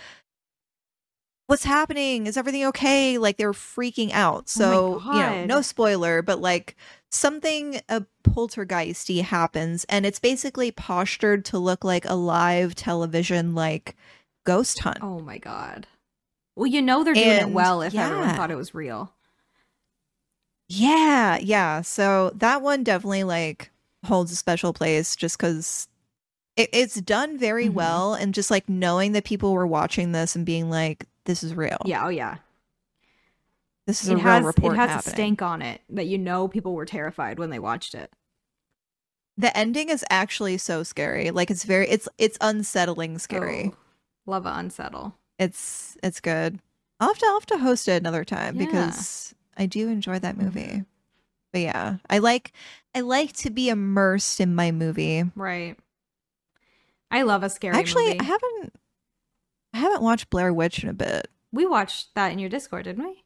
[1.49, 2.29] what's happening?
[2.29, 3.19] Is everything okay?
[3.19, 4.49] Like they were freaking out.
[4.49, 6.77] So, you know, no spoiler, but like
[7.11, 13.97] something a poltergeisty happens and it's basically postured to look like a live television like
[14.47, 14.99] ghost hunt.
[15.03, 15.89] Oh my god.
[16.55, 19.13] Well, you know they're doing it well if everyone thought it was real.
[20.75, 21.83] Yeah, yeah.
[21.83, 23.71] So that one definitely like
[24.05, 25.89] holds a special place just because
[26.57, 27.75] it, it's done very Mhm.
[27.75, 31.55] well, and just like knowing that people were watching this and being like, "This is
[31.55, 31.79] real.
[31.85, 32.05] Yeah.
[32.07, 32.37] Oh yeah.
[33.87, 36.07] this is It a real has report it has happening." a stank on it that
[36.07, 38.11] you know people were terrified when they watched it.
[39.37, 41.31] The ending is actually so scary.
[41.31, 43.73] Like it's very, it's it's unsettling scary.
[43.73, 43.77] Oh,
[44.27, 45.17] love a unsettle.
[45.39, 46.61] It's it's good.
[47.01, 48.65] I'll have to I'll have to host it another time Yeah.
[48.67, 50.61] because I do enjoy that movie.
[50.67, 50.87] Mhm.
[51.53, 52.53] But yeah, I like
[52.95, 55.25] I like to be immersed in my movie.
[55.37, 55.77] Right.
[57.11, 58.21] I love a scary Actually, movie.
[58.21, 58.73] I haven't
[59.73, 61.29] I haven't watched Blair Witch in a bit.
[61.53, 63.23] we watched that in your Discord, didn't we?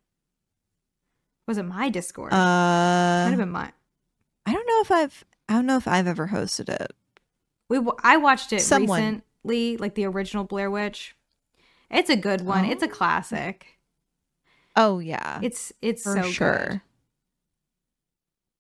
[1.47, 2.33] Was it my Discord?
[2.33, 3.73] Uh Might have been mine.
[4.45, 6.93] I don't know if I've I don't know if I've ever hosted it.
[7.71, 9.23] We I watched it Someone.
[9.45, 11.15] recently, like the original Blair Witch.
[11.91, 12.67] It's a good one.
[12.67, 12.91] It's a Oh.
[12.91, 13.78] classic.
[14.79, 15.41] Oh yeah.
[15.43, 16.67] It's it's for so sure.
[16.69, 16.81] good.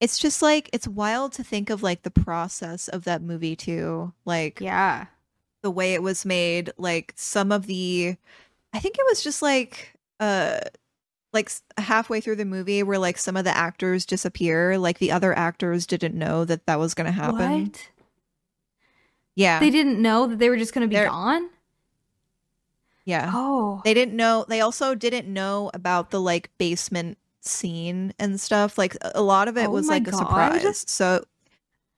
[0.00, 4.12] it's just like it's wild to think of like the process of that movie too.
[4.24, 5.06] Like Yeah.
[5.62, 8.16] the way it was made, like some of the
[8.72, 10.58] I think it was just like uh
[11.32, 15.36] like halfway through the movie where like some of the actors disappear, like the other
[15.38, 17.64] actors didn't know that that was going to happen.
[17.64, 17.90] What?
[19.36, 19.60] Yeah.
[19.60, 21.50] They didn't know that they were just going to be They're- gone?
[23.08, 23.30] Yeah.
[23.32, 23.80] Oh.
[23.84, 24.44] They didn't know.
[24.46, 28.76] They also didn't know about the like basement scene and stuff.
[28.76, 30.84] Like a- lot of it Oh was like a surprise.
[30.86, 31.24] So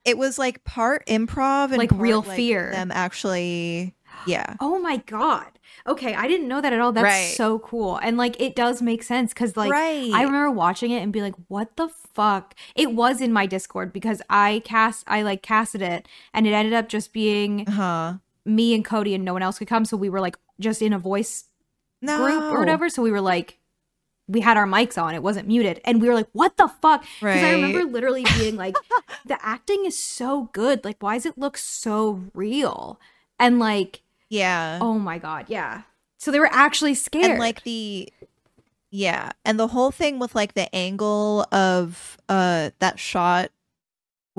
[0.05, 2.71] it was like part improv and Like part, real fear.
[2.71, 5.47] Them actually, yeah, Oh my god.
[5.85, 6.93] Okay, I didn't know that at all.
[6.93, 7.35] That's Right.
[7.35, 7.97] so cool.
[7.97, 10.13] And like it does make sense cuz like right.
[10.15, 13.93] I remember watching it and be like, "What the fuck?" It was in my Discord
[13.93, 18.15] because I cast I like casted it and it ended up just being huh?
[18.45, 20.93] me and Cody and no one else could come, so we were like just in
[20.93, 21.45] a voice
[22.03, 22.17] No.
[22.19, 22.89] group or whatever.
[22.89, 23.59] So we were like,
[24.29, 27.03] we had our mics on, it wasn't muted, and we were like, "What the fuck?"
[27.21, 28.77] Because I remember literally being like,
[29.27, 30.85] "The acting is so good.
[30.85, 33.01] Like, why does it look so real?"
[33.41, 34.79] And like, Yeah.
[34.81, 35.83] oh my god, yeah.
[36.19, 37.25] So they were actually scared.
[37.33, 38.09] and like the
[38.93, 43.51] yeah and the whole thing with like the angle of uh that shot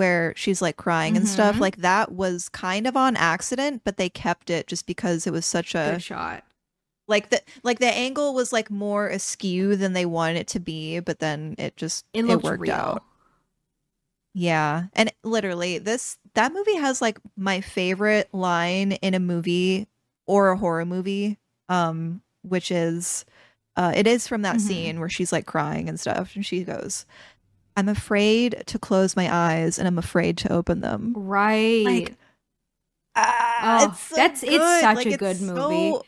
[0.01, 1.59] where she's like crying and stuff Mhm.
[1.61, 5.45] like that was kind of on accident but they kept it just because it was
[5.45, 6.43] such a good shot.
[7.07, 10.99] like the like the angle was like more askew than they wanted it to be
[10.99, 12.71] but then it just It it, worked real.
[12.73, 13.03] out
[14.33, 19.87] yeah and literally this that movie has like my favorite line in a movie
[20.25, 21.37] or a horror movie
[21.69, 23.25] um which is
[23.75, 24.61] uh it is from that Mhm.
[24.61, 27.05] scene where she's like crying and stuff and she goes
[27.77, 31.85] i'm afraid to close my eyes and i'm afraid to open them Right.
[31.85, 32.15] Like,
[33.15, 35.91] ah, Oh, it's so that's- it's such Like, a it's good movie.
[35.91, 36.03] so-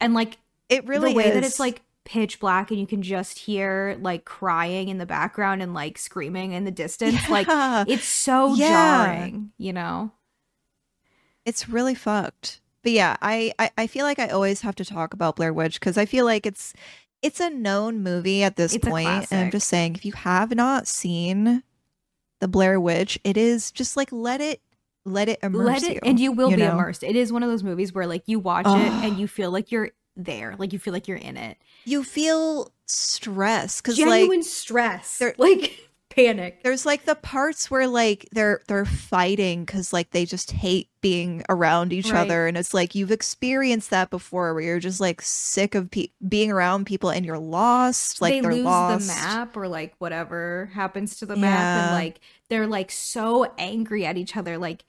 [0.00, 0.38] and like
[0.68, 4.24] it really the way that it's like pitch black and you can just hear like
[4.24, 7.46] crying in the background and like screaming in the distance like
[7.88, 9.04] it's so Yeah.
[9.06, 10.10] jarring you know
[11.44, 15.12] it's really fucked but yeah I, I i feel like i always have to talk
[15.14, 16.72] about blair witch because i feel like it's
[17.22, 20.86] it's a known movie at this point, and i'm just saying if you have not
[20.86, 21.62] seen
[22.40, 24.60] the blair witch it is just like let it
[25.04, 26.72] let it immerse let it you and you will you be know?
[26.72, 27.02] immersed.
[27.02, 29.72] It is one of those movies where like you watch it and you feel like
[29.72, 31.56] you're there like you feel like you're in it.
[31.84, 36.62] You feel stress because like genuine stress like panic.
[36.62, 41.42] There's like the parts where like they're they're fighting because like they just hate being
[41.48, 42.20] around each Right.
[42.20, 46.08] other and it's like you've experienced that before where you're just like sick of pe-
[46.28, 49.06] being around people and you're lost like they are lose lost.
[49.08, 52.20] the map or like whatever happens to the map and like
[52.50, 54.84] they're like so angry at each other like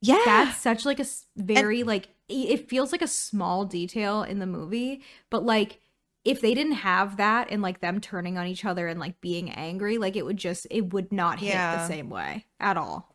[0.00, 0.22] yeah.
[0.24, 1.06] that's such like a
[1.36, 5.80] very like it feels like a small detail in the movie but like
[6.28, 9.50] if they didn't have that and like them turning on each other and like being
[9.50, 13.14] angry like it would just it would not hit the same way at all.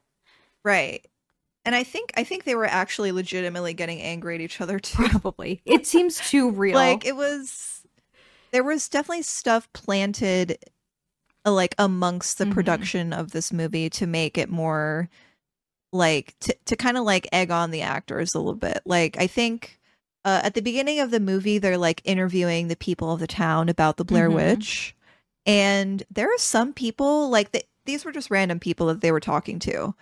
[0.65, 1.05] Right.
[1.65, 5.07] And i think i think they were actually legitimately getting angry at each other too.
[5.07, 5.61] Probably.
[5.65, 6.75] It seems too real.
[6.75, 7.85] Like it was
[8.51, 10.57] there was definitely stuff planted
[11.45, 12.53] uh, like amongst the Mhm.
[12.53, 15.09] production of this movie to make it more
[15.91, 18.81] like to, to kind of like egg on the actors a little bit.
[18.85, 19.79] Like i think
[20.25, 23.69] uh, at the beginning of the movie they're like interviewing the people of the town
[23.69, 24.35] about the blair Mhm.
[24.35, 24.95] witch
[25.45, 29.19] and there are some people like th- these were just random people that they were
[29.19, 29.93] talking to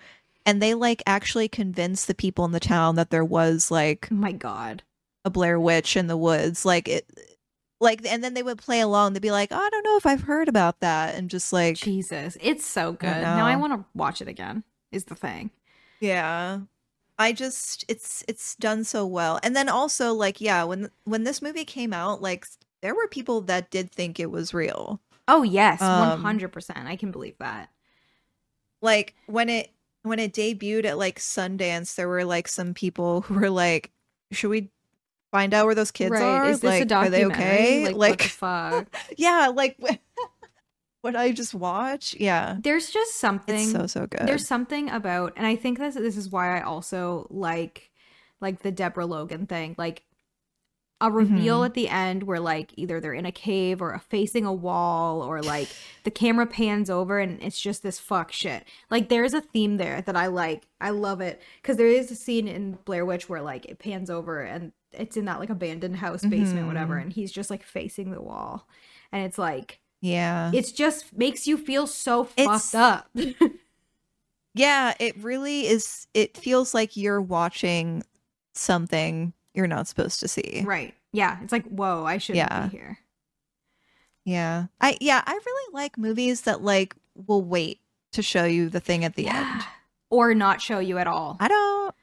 [0.46, 4.16] and they like actually convinced the people in the town that there was like oh
[4.16, 4.84] my god
[5.24, 6.66] a Blair Witch in the woods.
[6.66, 7.06] Like it
[7.80, 9.14] like and then they would play along.
[9.14, 11.14] They'd be like, oh, I don't know if I've heard about that.
[11.14, 15.04] And just like jesus it's so good now i want to watch it again is
[15.06, 15.52] the thing
[16.00, 16.62] Yeah.
[17.22, 19.40] I just it's it's done so well.
[19.44, 22.46] And then also like, yeah, when when this movie came out, like
[22.82, 25.00] there were people that did think it was real.
[25.28, 27.70] oh yes Um, 100% i can believe that
[28.82, 29.72] Like when it
[30.04, 33.92] when it debuted at like Sundance, there were like some people who were like,
[34.32, 34.72] Should we
[35.32, 36.46] find out where those kids right are?
[36.50, 37.86] is this like, a are they documentary okay?
[37.86, 38.88] like, Like, fuck
[39.18, 39.78] yeah, like
[41.02, 42.16] what I just watch.
[42.20, 42.58] Yeah.
[42.62, 44.22] there's just something It's so so good.
[44.28, 47.90] There's something about, and I think this this is why I also like
[48.40, 50.04] like the Deborah Logan thing, like
[51.00, 51.66] a reveal Mhm.
[51.66, 55.42] at the end where like either they're in a cave or facing a wall or
[55.42, 55.68] like
[56.04, 58.64] the camera pans over and it's just this fuck shit.
[58.92, 60.68] Like there's a theme there that I like.
[60.80, 64.12] I love it because there is a scene in Blair Witch where like it pans
[64.12, 67.02] over and it's in that like abandoned house basement, whatever, Mhm.
[67.02, 68.68] and he's just like facing the wall,
[69.12, 70.52] and it's like yeah.
[70.54, 73.10] it's just makes you feel so It's- fucked up.
[74.54, 76.08] Yeah, it really is.
[76.14, 78.04] It feels like you're watching
[78.54, 80.64] something you're not supposed to see.
[80.66, 80.94] Right.
[81.14, 81.38] Yeah.
[81.42, 82.68] It's like, whoa, I shouldn't Yeah.
[82.68, 82.98] be here.
[84.26, 84.66] Yeah.
[84.82, 87.80] I yeah, I really like movies that like will wait
[88.12, 89.54] to show you the thing at the Yeah.
[89.54, 89.64] end.
[90.10, 91.38] Or not show you at all.
[91.40, 91.96] I don't.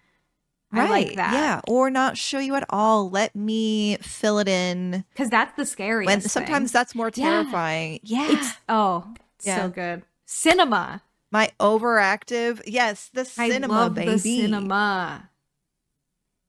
[0.73, 1.33] I like Right, that.
[1.33, 3.09] Yeah, or not show you at all.
[3.09, 5.05] Let me fill it in.
[5.15, 6.07] Because that's the scariest.
[6.07, 8.01] When sometimes that's more terrifying.
[8.03, 9.63] Yeah, it's oh Yeah.
[9.63, 10.03] so good.
[10.27, 11.03] Cinema.
[11.31, 12.61] my overactive.
[12.67, 14.11] Yes, the cinema, I love baby.
[14.13, 15.31] the cinema.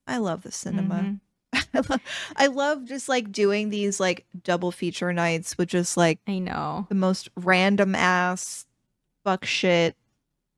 [0.08, 0.96] I love the cinema.
[0.96, 1.20] Mhm.
[1.74, 2.02] I, love,
[2.36, 6.86] I love just like doing these like double feature nights with just like I know.
[6.90, 8.66] the most random ass
[9.24, 9.96] fuck shit.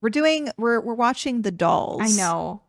[0.02, 2.02] We're doing we're we're watching the dolls.
[2.02, 2.62] I know.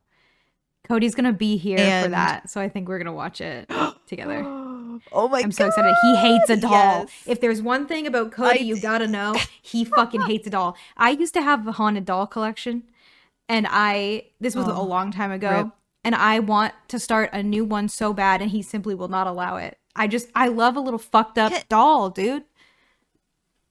[0.89, 3.71] Cody's gonna be here for that, so I think we're gonna watch it
[4.07, 4.43] together.
[4.45, 5.95] oh my god I'm so excited.
[6.03, 6.71] He hates a doll.
[6.73, 7.09] Yes.
[7.27, 10.77] If there's one thing about Cody I you gotta know, he fucking hates a doll.
[10.97, 12.83] I used to have a haunted doll collection,
[13.49, 15.69] and I this was a Oh, long time ago, rip.
[16.05, 19.27] and I want to start a new one so bad, and he simply will not
[19.27, 19.79] allow it.
[19.95, 22.45] I just I love a little fucked up doll, dude.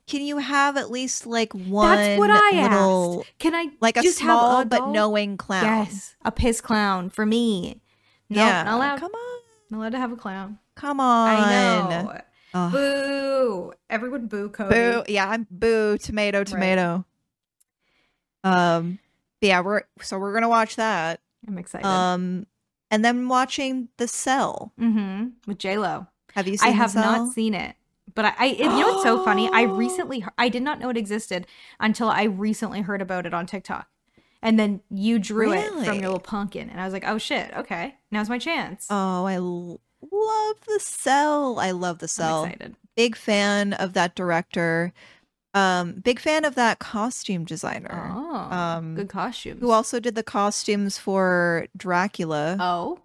[0.07, 3.39] Can you have at least like one That's what I little asked.
[3.39, 5.63] Can I like a just small have a but knowing clown?
[5.63, 7.81] Yes, a piss clown for me.
[8.29, 8.63] No, yeah.
[8.63, 8.99] not allowed.
[8.99, 9.41] Come on.
[9.69, 10.59] Not allowed to have a clown.
[10.75, 11.29] Come on.
[11.29, 12.69] I know.
[12.71, 13.73] Boo!
[13.89, 14.75] Everyone boo Cody.
[14.75, 15.03] Boo.
[15.07, 15.97] Yeah, I'm boo.
[15.97, 16.43] Tomato.
[16.43, 17.05] Tomato.
[18.43, 18.99] Um.
[19.39, 21.21] but yeah, we're so we're gonna watch that.
[21.47, 21.87] I'm excited.
[21.87, 22.45] Um,
[22.89, 24.73] and then watching The Cell.
[24.79, 25.29] mm-hmm.
[25.47, 26.07] With J Lo.
[26.33, 26.69] Have you seen?
[26.69, 26.71] It?
[26.71, 27.75] I have not seen it,
[28.15, 29.49] but I, I you know what's so funny?
[29.51, 31.47] I recently I did not know it existed
[31.79, 33.87] until I recently heard about it on TikTok,
[34.41, 37.51] and then you drew it from your little pumpkin, and I was like, oh shit,
[37.55, 38.87] okay, now's my chance.
[38.89, 39.79] Oh, I l-
[40.11, 41.59] love The Cell.
[41.59, 42.43] I love The I'm Cell.
[42.45, 42.75] excited.
[42.95, 44.93] Big fan of that director.
[45.53, 48.09] Um, big fan of that costume designer.
[48.13, 49.59] Oh, um, good costumes.
[49.59, 52.55] Who also did the costumes for Dracula?
[52.59, 52.99] Oh,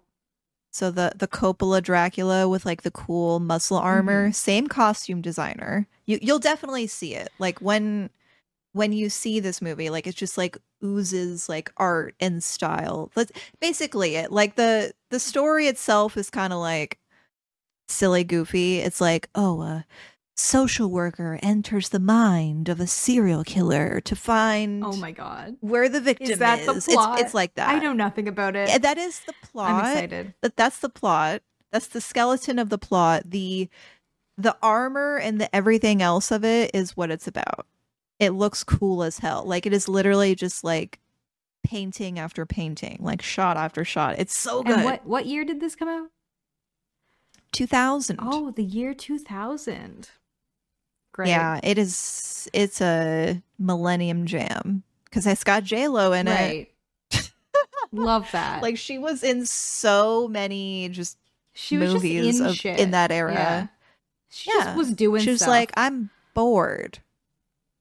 [0.77, 4.33] So the the Coppola Dracula with like the cool muscle armor, mm-hmm.
[4.33, 5.87] same costume designer.
[6.05, 7.29] You you'll definitely see it.
[7.39, 8.11] Like when
[8.73, 13.09] when you see this movie, like it's just like oozes like art and style.
[13.15, 14.31] That's basically it.
[14.31, 16.99] Like the the story itself is kind of like
[17.87, 18.77] silly goofy.
[18.77, 19.85] It's like, oh, a
[20.39, 25.89] social worker enters the mind of a serial killer to find oh my god, where
[25.89, 27.19] the victim is that the It's- plot?
[27.19, 27.69] It's, like that.
[27.69, 28.69] I know nothing about it.
[28.69, 30.33] Yeah, that is the plot I'm excited.
[30.41, 31.41] that that's the plot
[31.71, 33.67] that's the skeleton of the plot the
[34.37, 37.65] the armor and the everything else of it is what it's about
[38.19, 40.99] it looks cool as hell like it is literally just like
[41.63, 45.59] painting after painting like shot after shot it's so good And what what year did
[45.59, 46.09] this come out?
[47.51, 50.09] 2000 Oh, the year 2000.
[51.17, 51.27] Great.
[51.29, 56.73] yeah it is it's a millennium jam because it's got j-lo in it right.
[57.91, 58.61] Love that.
[58.61, 61.17] like she was in so many just
[61.53, 63.67] she was movies just in of, in that era Yeah.
[64.29, 64.65] She Yeah.
[64.65, 65.23] just was doing.
[65.23, 65.49] She was stuff.
[65.49, 66.99] like, I'm bored.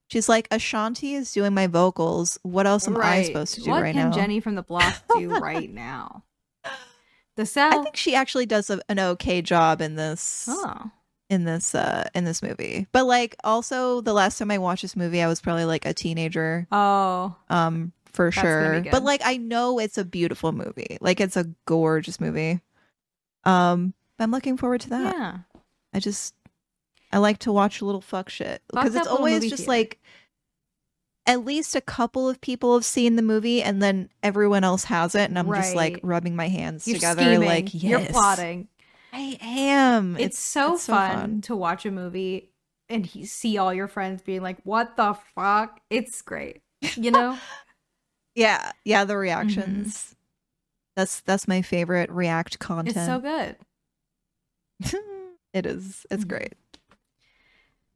[0.09, 2.39] She's like, Ashanti is doing my vocals.
[2.43, 4.17] What else am I supposed to do what right can now?
[4.17, 6.23] Jenny from the block do right now?
[7.35, 10.91] The I think she actually does a, an okay job in this oh,
[11.29, 12.87] in this uh in this movie.
[12.93, 15.93] But like also the last time I watched this movie, I was probably like a
[15.95, 16.67] teenager.
[16.71, 18.83] oh, Um for sure.
[18.91, 20.99] But like I know it's a beautiful movie.
[21.01, 22.61] Like it's a gorgeous movie.
[23.45, 25.15] Um I'm looking forward to that.
[25.15, 25.39] yeah.
[25.93, 26.35] I just
[27.13, 29.71] I like to watch a little fuck shit because it's always just theater.
[29.71, 30.01] like
[31.27, 35.15] at least a couple of people have seen the movie and then everyone else has
[35.17, 37.49] it and I'm just like rubbing my hands You're together scheming.
[37.49, 38.69] like yes You're plotting.
[39.13, 40.17] I am.
[40.19, 42.51] It's, so, it's fun to watch a movie
[42.89, 46.63] and he, see all your friends being like, "What the fuck?" It's great.
[46.97, 47.39] You know.
[48.35, 50.15] Yeah, yeah, the reactions.
[50.95, 52.95] That's that's my favorite react content.
[52.95, 53.57] it's so good.
[55.55, 56.05] it is.
[56.11, 56.29] It's Mhm.
[56.29, 56.53] great.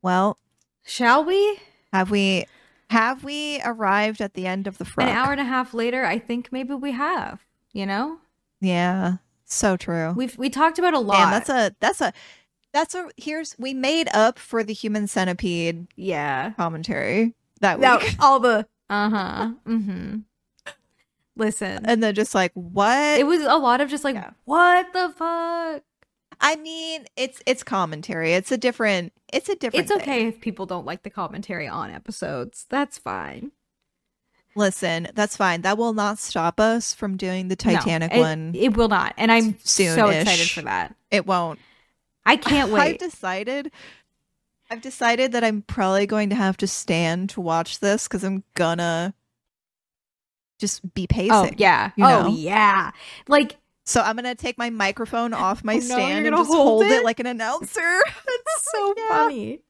[0.02, 0.38] Well,
[0.82, 1.58] Shall we?
[1.92, 2.46] have we
[2.88, 5.08] have we arrived at the end of the frog?
[5.10, 7.44] An hour and a half later, I think maybe we have.
[7.74, 8.18] You know,
[8.60, 9.16] Yeah,
[9.50, 10.12] so true.
[10.16, 11.18] we've we talked about a lot.
[11.18, 12.12] Man, that's a that's a
[12.72, 16.52] that's a here's we made up for the human centipede yeah.
[16.52, 18.14] commentary that week.
[18.20, 19.50] all the uh huh.
[19.66, 20.18] Mm-hmm.
[21.36, 23.18] Listen, And then just like what?
[23.18, 24.30] it was a lot of just like, Yeah.
[24.44, 25.82] what the fuck?
[26.42, 28.32] I mean, it's it's commentary.
[28.32, 30.28] It's a different it's a different It's okay thing.
[30.28, 32.66] if people don't like the commentary on episodes.
[32.68, 33.52] That's fine.
[34.56, 35.62] Listen, that's fine.
[35.62, 38.52] That will not stop us from doing the No, Titanic it- one.
[38.54, 40.22] It will not, and I'm so soon-ish.
[40.22, 40.94] excited for that.
[41.10, 41.58] It won't.
[42.26, 42.80] I can't wait.
[42.80, 43.70] I've decided
[44.70, 48.44] I've decided that I'm probably going to have to stand to watch this cuz I'm
[48.54, 49.14] gonna
[50.58, 51.30] just be oh, pacing.
[51.32, 51.90] oh yeah.
[51.96, 52.28] you oh know?
[52.28, 52.90] yeah.
[53.28, 56.82] Like So I'm gonna take my microphone off my Oh, no, stand and just hold
[56.82, 56.92] hold it?
[56.92, 57.04] it?
[57.04, 57.80] like an announcer.
[58.04, 59.08] that's so Yeah.
[59.08, 59.60] funny.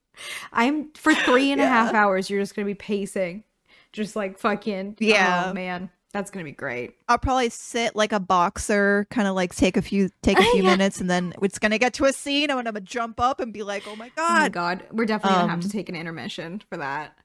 [0.52, 2.02] I'm for three and a half Yeah.
[2.04, 2.28] hours.
[2.28, 3.44] You're just gonna be pacing.
[3.92, 5.46] Just like fucking Yeah.
[5.50, 6.94] Oh man, that's gonna be great.
[7.08, 10.62] I'll probably sit like a boxer, kind of like take a few take a few
[10.62, 10.70] Yeah.
[10.70, 13.52] minutes, and then it's gonna get to a scene, and I'm gonna jump up and
[13.52, 15.88] be like, "Oh my Oh my god!" god, we're definitely gonna have to Um, take
[15.88, 17.16] an intermission for that.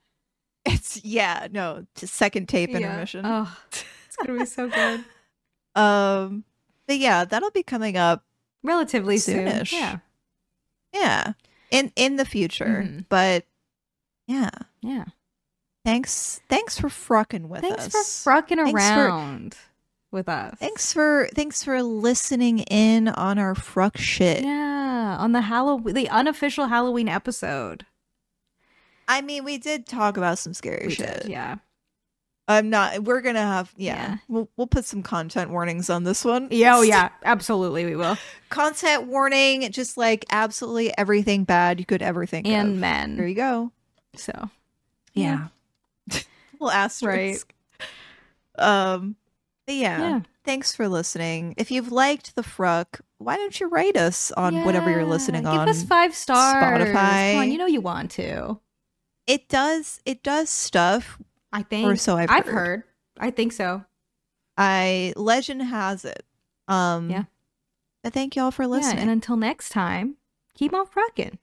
[0.66, 2.78] It's yeah, no, to second tape Yeah.
[2.78, 3.22] intermission.
[3.26, 5.04] Oh, it's gonna be so good.
[5.76, 6.46] Um,
[6.88, 8.24] but yeah, that'll be coming up.
[8.64, 9.64] Relatively soon.
[9.72, 9.98] Yeah.
[10.94, 11.34] Yeah,
[11.70, 13.06] in in the future, Mhm.
[13.10, 13.46] but
[14.26, 14.50] yeah.
[14.82, 15.04] Yeah.
[15.86, 17.94] Thanks, thanks for frucking with Thanks us.
[17.94, 19.56] Thanks for frucking Thanks for- around
[20.12, 20.58] with us.
[20.60, 24.44] Thanks for thanks for listening in on our fruck shit.
[24.44, 27.86] Yeah, on the Halloween, the unofficial Halloween episode.
[29.08, 31.22] I mean, we did talk about some scary We shit.
[31.24, 31.58] did, yeah.
[32.48, 33.04] I'm not.
[33.04, 33.74] We're gonna have.
[33.76, 34.18] Yeah, Yeah.
[34.28, 36.48] We'll we'll put some content warnings on this one.
[36.52, 38.18] Yeah, oh yeah, absolutely, we will.
[38.50, 39.72] Content warning.
[39.72, 42.74] Just like absolutely everything bad you could ever think And of.
[42.76, 43.18] There men.
[43.18, 43.72] There you go.
[44.16, 44.50] So
[45.14, 45.48] Yeah.
[46.66, 47.54] Little asterisk.
[48.58, 49.16] Um.
[49.66, 50.00] but yeah.
[50.00, 50.20] Yeah.
[50.44, 51.56] Thanks for listening.
[51.58, 55.52] If you've liked the fruck, why don't you rate us on whatever you're listening give
[55.52, 55.66] on?
[55.66, 56.64] Give us five stars.
[56.64, 57.32] Spotify.
[57.34, 58.60] Come on, you know you want to.
[59.28, 60.00] it does.
[60.06, 61.18] It does stuff.
[61.52, 61.88] I think.
[61.88, 62.54] Or so I've I've heard.
[62.54, 62.84] heard.
[63.20, 63.84] I think so.
[64.58, 66.24] I legend has it.
[66.68, 67.10] Um.
[67.10, 67.24] Yeah.
[68.04, 69.00] But thank y'all for Yeah, listening.
[69.00, 70.18] and until next time,
[70.54, 71.40] keep on frucking.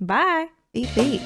[0.00, 0.48] Bye.
[0.72, 1.22] beep beep.